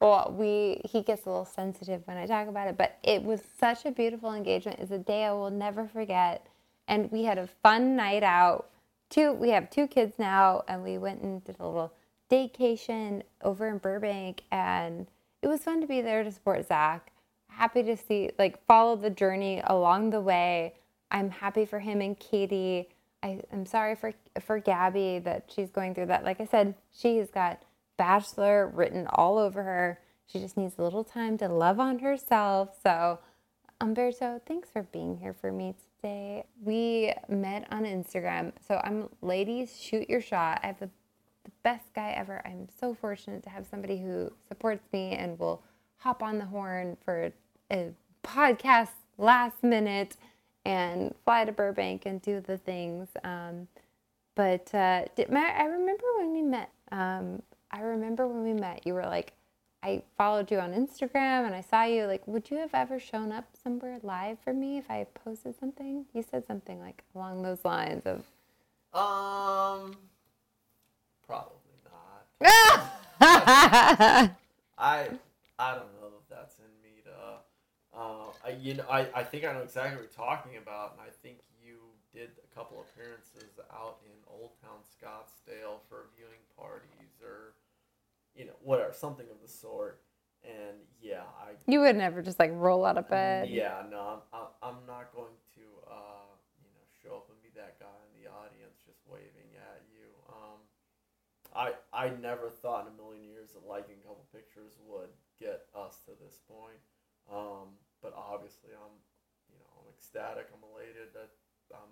Well, 0.00 0.34
we 0.36 0.80
he 0.84 1.02
gets 1.02 1.26
a 1.26 1.30
little 1.30 1.44
sensitive 1.44 2.02
when 2.06 2.16
I 2.16 2.26
talk 2.26 2.48
about 2.48 2.66
it, 2.68 2.76
but 2.76 2.98
it 3.04 3.22
was 3.22 3.40
such 3.60 3.86
a 3.86 3.92
beautiful 3.92 4.34
engagement. 4.34 4.80
It's 4.80 4.90
a 4.90 4.98
day 4.98 5.24
I 5.26 5.32
will 5.32 5.50
never 5.50 5.86
forget, 5.86 6.44
and 6.88 7.10
we 7.12 7.22
had 7.22 7.38
a 7.38 7.46
fun 7.46 7.94
night 7.94 8.24
out. 8.24 8.68
Two, 9.10 9.32
we 9.32 9.50
have 9.50 9.70
two 9.70 9.86
kids 9.86 10.14
now, 10.18 10.64
and 10.66 10.82
we 10.82 10.98
went 10.98 11.22
and 11.22 11.44
did 11.44 11.56
a 11.60 11.66
little 11.66 11.92
vacation 12.28 13.22
over 13.42 13.68
in 13.68 13.78
Burbank, 13.78 14.42
and 14.50 15.06
it 15.40 15.46
was 15.46 15.62
fun 15.62 15.80
to 15.82 15.86
be 15.86 16.00
there 16.00 16.24
to 16.24 16.32
support 16.32 16.66
Zach. 16.66 17.11
Happy 17.56 17.82
to 17.82 17.96
see, 17.96 18.30
like, 18.38 18.64
follow 18.66 18.96
the 18.96 19.10
journey 19.10 19.62
along 19.64 20.10
the 20.10 20.20
way. 20.20 20.74
I'm 21.10 21.30
happy 21.30 21.66
for 21.66 21.78
him 21.78 22.00
and 22.00 22.18
Kaity. 22.18 22.86
I, 23.22 23.40
I'm 23.52 23.66
sorry 23.66 23.94
for 23.94 24.12
for 24.40 24.58
Gabby 24.58 25.20
that 25.20 25.50
she's 25.54 25.70
going 25.70 25.94
through 25.94 26.06
that. 26.06 26.24
Like 26.24 26.40
I 26.40 26.46
said, 26.46 26.74
she 26.92 27.18
has 27.18 27.30
got 27.30 27.62
bachelor 27.98 28.68
written 28.68 29.06
all 29.06 29.38
over 29.38 29.62
her. 29.62 30.00
She 30.26 30.38
just 30.38 30.56
needs 30.56 30.74
a 30.78 30.82
little 30.82 31.04
time 31.04 31.36
to 31.38 31.48
love 31.48 31.78
on 31.78 31.98
herself. 31.98 32.70
So, 32.82 33.18
Humberto, 33.80 34.40
thanks 34.46 34.70
for 34.70 34.82
being 34.84 35.18
here 35.18 35.34
for 35.34 35.52
me 35.52 35.74
today. 36.00 36.44
We 36.64 37.12
met 37.28 37.66
on 37.70 37.84
Instagram. 37.84 38.52
So, 38.66 38.80
I'm 38.82 39.08
ladies, 39.20 39.78
shoot 39.78 40.08
your 40.08 40.22
shot. 40.22 40.60
I 40.62 40.68
have 40.68 40.80
the, 40.80 40.90
the 41.44 41.50
best 41.62 41.92
guy 41.94 42.12
ever. 42.16 42.40
I'm 42.44 42.68
so 42.80 42.94
fortunate 42.94 43.42
to 43.44 43.50
have 43.50 43.66
somebody 43.66 43.98
who 43.98 44.32
supports 44.48 44.88
me 44.92 45.12
and 45.12 45.38
will 45.38 45.62
hop 45.98 46.22
on 46.22 46.38
the 46.38 46.46
horn 46.46 46.96
for 47.04 47.32
a 47.72 47.92
podcast 48.22 48.90
last 49.18 49.62
minute 49.62 50.16
and 50.64 51.14
fly 51.24 51.44
to 51.44 51.52
Burbank 51.52 52.06
and 52.06 52.20
do 52.22 52.40
the 52.40 52.58
things. 52.58 53.08
Um, 53.24 53.66
but 54.34 54.72
uh, 54.74 55.04
did, 55.16 55.34
I 55.34 55.64
remember 55.64 56.04
when 56.18 56.32
we 56.32 56.42
met. 56.42 56.70
Um, 56.90 57.42
I 57.70 57.80
remember 57.80 58.28
when 58.28 58.44
we 58.44 58.52
met. 58.52 58.86
You 58.86 58.94
were 58.94 59.06
like, 59.06 59.32
I 59.82 60.02
followed 60.16 60.50
you 60.50 60.60
on 60.60 60.72
Instagram 60.72 61.46
and 61.46 61.54
I 61.54 61.60
saw 61.60 61.84
you. 61.84 62.04
Like, 62.06 62.26
would 62.28 62.50
you 62.50 62.58
have 62.58 62.70
ever 62.72 63.00
shown 63.00 63.32
up 63.32 63.44
somewhere 63.62 63.98
live 64.02 64.38
for 64.44 64.52
me 64.52 64.78
if 64.78 64.88
I 64.90 65.06
posted 65.24 65.58
something? 65.58 66.06
You 66.14 66.24
said 66.28 66.46
something 66.46 66.80
like 66.80 67.02
along 67.14 67.42
those 67.42 67.64
lines 67.64 68.04
of. 68.06 68.18
Um, 68.94 69.96
probably 71.26 71.56
not. 71.84 72.42
I 74.78 75.08
I 75.58 75.74
don't 75.74 75.92
know 76.00 76.12
if 76.18 76.28
that's 76.28 76.58
in 76.58 76.64
me 76.82 77.02
to. 77.04 77.91
Uh, 78.02 78.32
I 78.44 78.50
you 78.60 78.74
know 78.74 78.84
I, 78.90 79.06
I 79.14 79.22
think 79.22 79.44
I 79.44 79.52
know 79.52 79.60
exactly 79.62 79.96
what 79.96 80.02
you're 80.02 80.26
talking 80.26 80.56
about, 80.56 80.92
and 80.92 81.00
I 81.00 81.10
think 81.22 81.38
you 81.62 81.78
did 82.12 82.30
a 82.42 82.54
couple 82.54 82.82
appearances 82.82 83.58
out 83.72 83.98
in 84.04 84.12
Old 84.28 84.52
Town 84.60 84.82
Scottsdale 84.84 85.80
for 85.88 86.10
viewing 86.16 86.42
parties 86.58 87.16
or, 87.24 87.54
you 88.36 88.44
know, 88.44 88.52
whatever, 88.62 88.92
something 88.92 89.26
of 89.30 89.40
the 89.40 89.48
sort. 89.48 90.02
And 90.44 90.76
yeah, 91.00 91.24
I 91.40 91.54
You 91.66 91.80
would 91.80 91.96
never 91.96 92.20
just 92.20 92.38
like 92.38 92.50
roll 92.52 92.84
out 92.84 92.98
of 92.98 93.08
bed. 93.08 93.48
yeah, 93.48 93.86
no, 93.90 94.20
I'm, 94.20 94.22
I'm, 94.34 94.48
I'm 94.62 94.80
not 94.86 95.14
going 95.14 95.32
to, 95.56 95.64
uh, 95.88 96.28
you 96.60 96.68
know, 96.74 96.84
show 97.00 97.16
up 97.16 97.30
and 97.30 97.38
be 97.40 97.48
that 97.54 97.78
guy 97.80 97.96
in 98.10 98.12
the 98.20 98.28
audience 98.28 98.82
just 98.84 99.00
waving 99.06 99.54
at 99.56 99.80
you. 99.88 100.10
Um, 100.28 100.60
I, 101.54 101.72
I 101.94 102.10
never 102.20 102.50
thought 102.50 102.88
in 102.88 102.92
a 102.92 102.96
million 102.96 103.24
years 103.24 103.52
that 103.54 103.64
liking 103.64 104.02
a 104.02 104.06
couple 104.08 104.26
pictures 104.34 104.76
would 104.84 105.14
get 105.38 105.64
us 105.72 106.02
to 106.04 106.12
this 106.18 106.40
point. 106.44 106.82
Um, 107.30 107.78
but 108.02 108.14
obviously, 108.16 108.70
I'm, 108.74 108.94
you 109.50 109.58
know, 109.58 109.66
I'm 109.78 109.88
ecstatic. 109.94 110.48
I'm 110.52 110.64
elated 110.74 111.14
that, 111.14 111.30
um, 111.74 111.90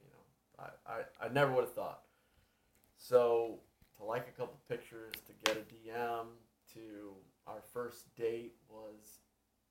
you 0.00 0.08
know, 0.10 0.64
I, 0.86 1.24
I, 1.24 1.26
I 1.26 1.32
never 1.32 1.52
would 1.52 1.64
have 1.64 1.74
thought. 1.74 2.02
So 2.98 3.60
to 3.96 4.04
like 4.04 4.28
a 4.28 4.38
couple 4.38 4.58
pictures, 4.68 5.12
to 5.26 5.32
get 5.44 5.56
a 5.56 5.60
DM, 5.60 6.26
to 6.74 7.14
our 7.46 7.62
first 7.72 8.14
date 8.14 8.54
was 8.68 9.20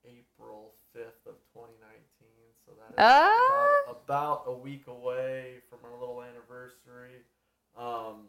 April 0.06 0.74
fifth 0.94 1.26
of 1.28 1.36
twenty 1.54 1.76
nineteen. 1.82 2.50
So 2.66 2.72
that 2.74 2.94
is 2.94 2.98
Ah! 2.98 3.84
about, 3.86 4.04
about 4.06 4.44
a 4.48 4.54
week 4.58 4.88
away 4.88 5.58
from 5.70 5.80
our 5.86 5.98
little 6.00 6.22
anniversary. 6.24 7.22
Um, 7.78 8.28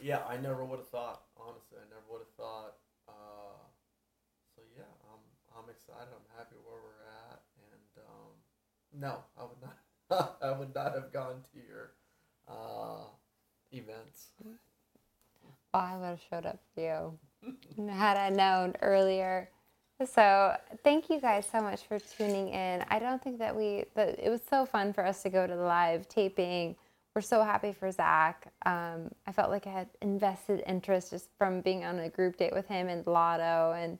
yeah, 0.00 0.20
I 0.28 0.36
never 0.36 0.64
would 0.64 0.78
have 0.78 0.88
thought. 0.88 1.22
Honestly, 1.36 1.78
I 1.80 1.88
never 1.88 2.04
would 2.10 2.20
have 2.20 2.34
thought. 2.36 2.74
I'm 5.56 5.70
excited. 5.70 6.08
I'm 6.12 6.36
happy 6.36 6.56
where 6.64 6.78
we're 6.82 7.04
at, 7.30 7.40
and 7.72 8.04
um, 8.06 8.32
no, 9.00 9.18
I 9.38 9.42
would 9.42 9.62
not. 9.62 10.36
I 10.42 10.52
would 10.52 10.74
not 10.74 10.94
have 10.94 11.12
gone 11.12 11.42
to 11.52 11.58
your 11.58 11.92
uh, 12.48 13.04
events. 13.72 14.28
Well, 14.42 15.82
I 15.82 15.96
would 15.96 16.04
have 16.04 16.20
showed 16.30 16.46
up 16.46 16.60
for 16.74 16.80
you 16.80 17.18
had 17.90 18.16
I 18.16 18.30
known 18.30 18.74
earlier. 18.82 19.50
So 20.04 20.54
thank 20.84 21.08
you 21.08 21.20
guys 21.20 21.48
so 21.50 21.62
much 21.62 21.82
for 21.82 21.98
tuning 21.98 22.48
in. 22.50 22.84
I 22.88 22.98
don't 22.98 23.22
think 23.22 23.38
that 23.38 23.56
we 23.56 23.84
that 23.94 24.18
it 24.18 24.28
was 24.28 24.42
so 24.48 24.66
fun 24.66 24.92
for 24.92 25.04
us 25.04 25.22
to 25.22 25.30
go 25.30 25.46
to 25.46 25.54
the 25.54 25.62
live 25.62 26.06
taping. 26.08 26.76
We're 27.14 27.22
so 27.22 27.42
happy 27.42 27.72
for 27.72 27.90
Zach. 27.90 28.52
Um, 28.66 29.10
I 29.26 29.32
felt 29.32 29.50
like 29.50 29.66
I 29.66 29.70
had 29.70 29.88
invested 30.02 30.62
interest 30.66 31.12
just 31.12 31.30
from 31.38 31.62
being 31.62 31.82
on 31.86 31.98
a 31.98 32.10
group 32.10 32.36
date 32.36 32.52
with 32.52 32.66
him 32.68 32.88
and 32.88 33.06
Lotto, 33.06 33.72
and 33.72 33.98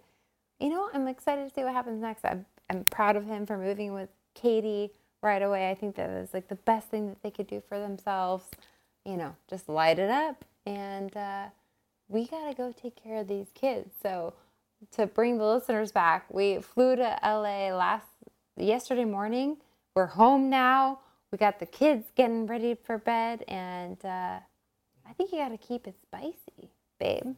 you 0.60 0.70
know 0.70 0.88
I'm 0.92 1.08
excited 1.08 1.48
to 1.48 1.54
see 1.54 1.64
what 1.64 1.72
happens 1.72 2.00
next. 2.00 2.24
I'm 2.24 2.46
I'm 2.70 2.84
proud 2.84 3.16
of 3.16 3.26
him 3.26 3.46
for 3.46 3.56
moving 3.56 3.92
with 3.92 4.08
Kaity 4.36 4.90
right 5.22 5.42
away. 5.42 5.70
I 5.70 5.74
think 5.74 5.96
that 5.96 6.10
is 6.10 6.34
like 6.34 6.48
the 6.48 6.56
best 6.56 6.88
thing 6.88 7.08
that 7.08 7.22
they 7.22 7.30
could 7.30 7.46
do 7.46 7.62
for 7.68 7.78
themselves. 7.78 8.44
You 9.04 9.16
know, 9.16 9.36
just 9.48 9.68
light 9.68 9.98
it 9.98 10.10
up 10.10 10.44
and. 10.64 11.16
Uh, 11.16 11.46
we 12.08 12.26
got 12.26 12.48
to 12.48 12.54
go 12.54 12.72
take 12.72 12.96
care 12.96 13.20
of 13.20 13.28
these 13.28 13.46
kids. 13.54 13.90
So 14.02 14.34
to 14.92 15.06
bring 15.06 15.38
the 15.38 15.44
listeners 15.44 15.92
back, 15.92 16.26
we 16.32 16.60
flew 16.60 16.96
to 16.96 17.18
LA 17.22 17.74
last 17.74 18.06
yesterday 18.56 19.04
morning. 19.04 19.58
We're 19.94 20.06
home 20.06 20.50
now. 20.50 21.00
We 21.32 21.38
got 21.38 21.58
the 21.58 21.66
kids 21.66 22.06
getting 22.14 22.46
ready 22.46 22.74
for 22.74 22.98
bed, 22.98 23.44
and 23.48 24.02
uh, 24.04 24.38
I 25.08 25.12
think 25.16 25.32
you 25.32 25.38
got 25.38 25.48
to 25.48 25.58
keep 25.58 25.86
it 25.88 25.96
spicy, 26.02 26.70
babe. 27.00 27.34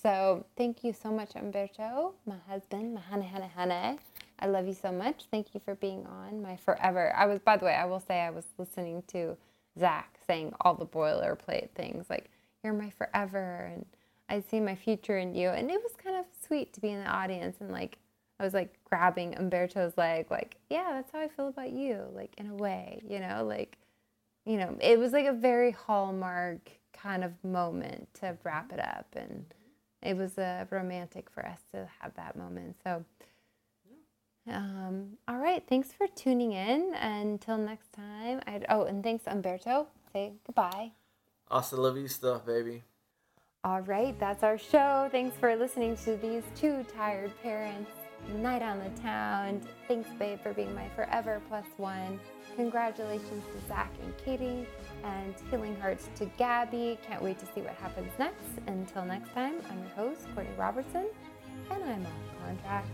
So 0.00 0.44
thank 0.56 0.84
you 0.84 0.92
so 0.92 1.10
much, 1.10 1.30
Humberto, 1.30 2.12
my 2.24 2.36
husband, 2.48 2.94
my 2.94 3.00
honey, 3.00 3.26
honey, 3.26 3.50
honey. 3.54 3.98
I 4.38 4.46
love 4.46 4.68
you 4.68 4.74
so 4.74 4.92
much. 4.92 5.24
Thank 5.30 5.54
you 5.54 5.60
for 5.64 5.74
being 5.74 6.06
on 6.06 6.40
my 6.40 6.56
forever. 6.56 7.12
I 7.16 7.26
was, 7.26 7.40
by 7.40 7.56
the 7.56 7.64
way, 7.64 7.74
I 7.74 7.84
will 7.84 7.98
say 7.98 8.20
I 8.20 8.30
was 8.30 8.44
listening 8.58 9.02
to 9.08 9.36
Zach 9.78 10.16
saying 10.26 10.52
all 10.60 10.74
the 10.74 10.86
boilerplate 10.86 11.70
things 11.70 12.06
like 12.08 12.30
you're 12.62 12.72
my 12.72 12.90
forever 12.90 13.72
and 13.72 13.86
I 14.28 14.40
see 14.40 14.60
my 14.60 14.76
future 14.76 15.18
in 15.18 15.34
you. 15.34 15.48
And 15.48 15.70
it 15.70 15.82
was 15.82 15.92
kind 15.96 16.16
of 16.16 16.26
sweet 16.46 16.72
to 16.74 16.80
be 16.80 16.90
in 16.90 17.02
the 17.02 17.10
audience 17.10 17.56
and 17.60 17.72
like 17.72 17.98
I 18.38 18.44
was 18.44 18.54
like 18.54 18.72
grabbing 18.84 19.32
Humberto's 19.32 19.96
leg, 19.96 20.26
like, 20.30 20.56
yeah, 20.70 20.92
that's 20.92 21.10
how 21.10 21.20
I 21.20 21.28
feel 21.28 21.48
about 21.48 21.72
you, 21.72 22.04
like 22.14 22.34
in 22.38 22.48
a 22.48 22.54
way, 22.54 23.00
you 23.08 23.18
know, 23.18 23.44
like, 23.44 23.76
you 24.46 24.58
know, 24.58 24.76
it 24.80 24.96
was 24.96 25.12
like 25.12 25.26
a 25.26 25.32
very 25.32 25.72
hallmark 25.72 26.70
kind 26.92 27.24
of 27.24 27.32
moment 27.42 28.08
to 28.20 28.36
wrap 28.44 28.72
it 28.72 28.78
up. 28.78 29.06
And 29.16 29.44
it 30.02 30.16
was 30.16 30.38
uh, 30.38 30.64
romantic 30.70 31.28
for 31.30 31.44
us 31.46 31.58
to 31.72 31.88
have 32.00 32.14
that 32.14 32.36
moment. 32.36 32.76
So, 32.84 33.04
um, 34.50 35.18
all 35.26 35.38
right. 35.38 35.62
Thanks 35.68 35.92
for 35.92 36.06
tuning 36.06 36.52
in. 36.52 36.94
Until 36.94 37.58
next 37.58 37.92
time. 37.92 38.40
I'd, 38.46 38.66
oh, 38.68 38.84
and 38.84 39.02
thanks, 39.02 39.24
Humberto. 39.24 39.86
Say 40.12 40.32
goodbye. 40.46 40.92
Hasta 41.50 41.76
la 41.76 41.90
vista, 41.90 42.40
baby. 42.46 42.82
All 43.64 43.80
right. 43.80 44.18
That's 44.18 44.42
our 44.42 44.56
show. 44.58 45.08
Thanks 45.10 45.36
for 45.36 45.56
listening 45.56 45.96
to 46.04 46.16
these 46.16 46.44
two 46.54 46.84
tired 46.94 47.32
parents. 47.42 47.90
Night 48.36 48.62
on 48.62 48.78
the 48.78 48.90
town. 49.00 49.60
Thanks, 49.86 50.10
babe, 50.18 50.40
for 50.42 50.52
being 50.52 50.74
my 50.74 50.88
forever 50.90 51.40
plus 51.48 51.66
one. 51.76 52.18
Congratulations 52.56 53.44
to 53.44 53.68
Zach 53.68 53.92
and 54.02 54.12
Kaity, 54.18 54.66
and 55.04 55.34
healing 55.50 55.76
hearts 55.76 56.08
to 56.16 56.26
Gabby. 56.38 56.98
Can't 57.06 57.22
wait 57.22 57.38
to 57.40 57.46
see 57.46 57.60
what 57.60 57.74
happens 57.74 58.10
next. 58.18 58.44
Until 58.66 59.04
next 59.04 59.32
time, 59.32 59.60
I'm 59.70 59.78
your 59.78 59.90
host, 59.90 60.26
Courtney 60.34 60.54
Robertson, 60.56 61.06
and 61.70 61.84
I'm 61.84 62.06
on 62.06 62.56
contract. 62.56 62.88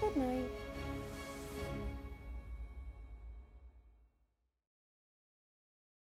Good 0.00 0.16
night. 0.16 0.50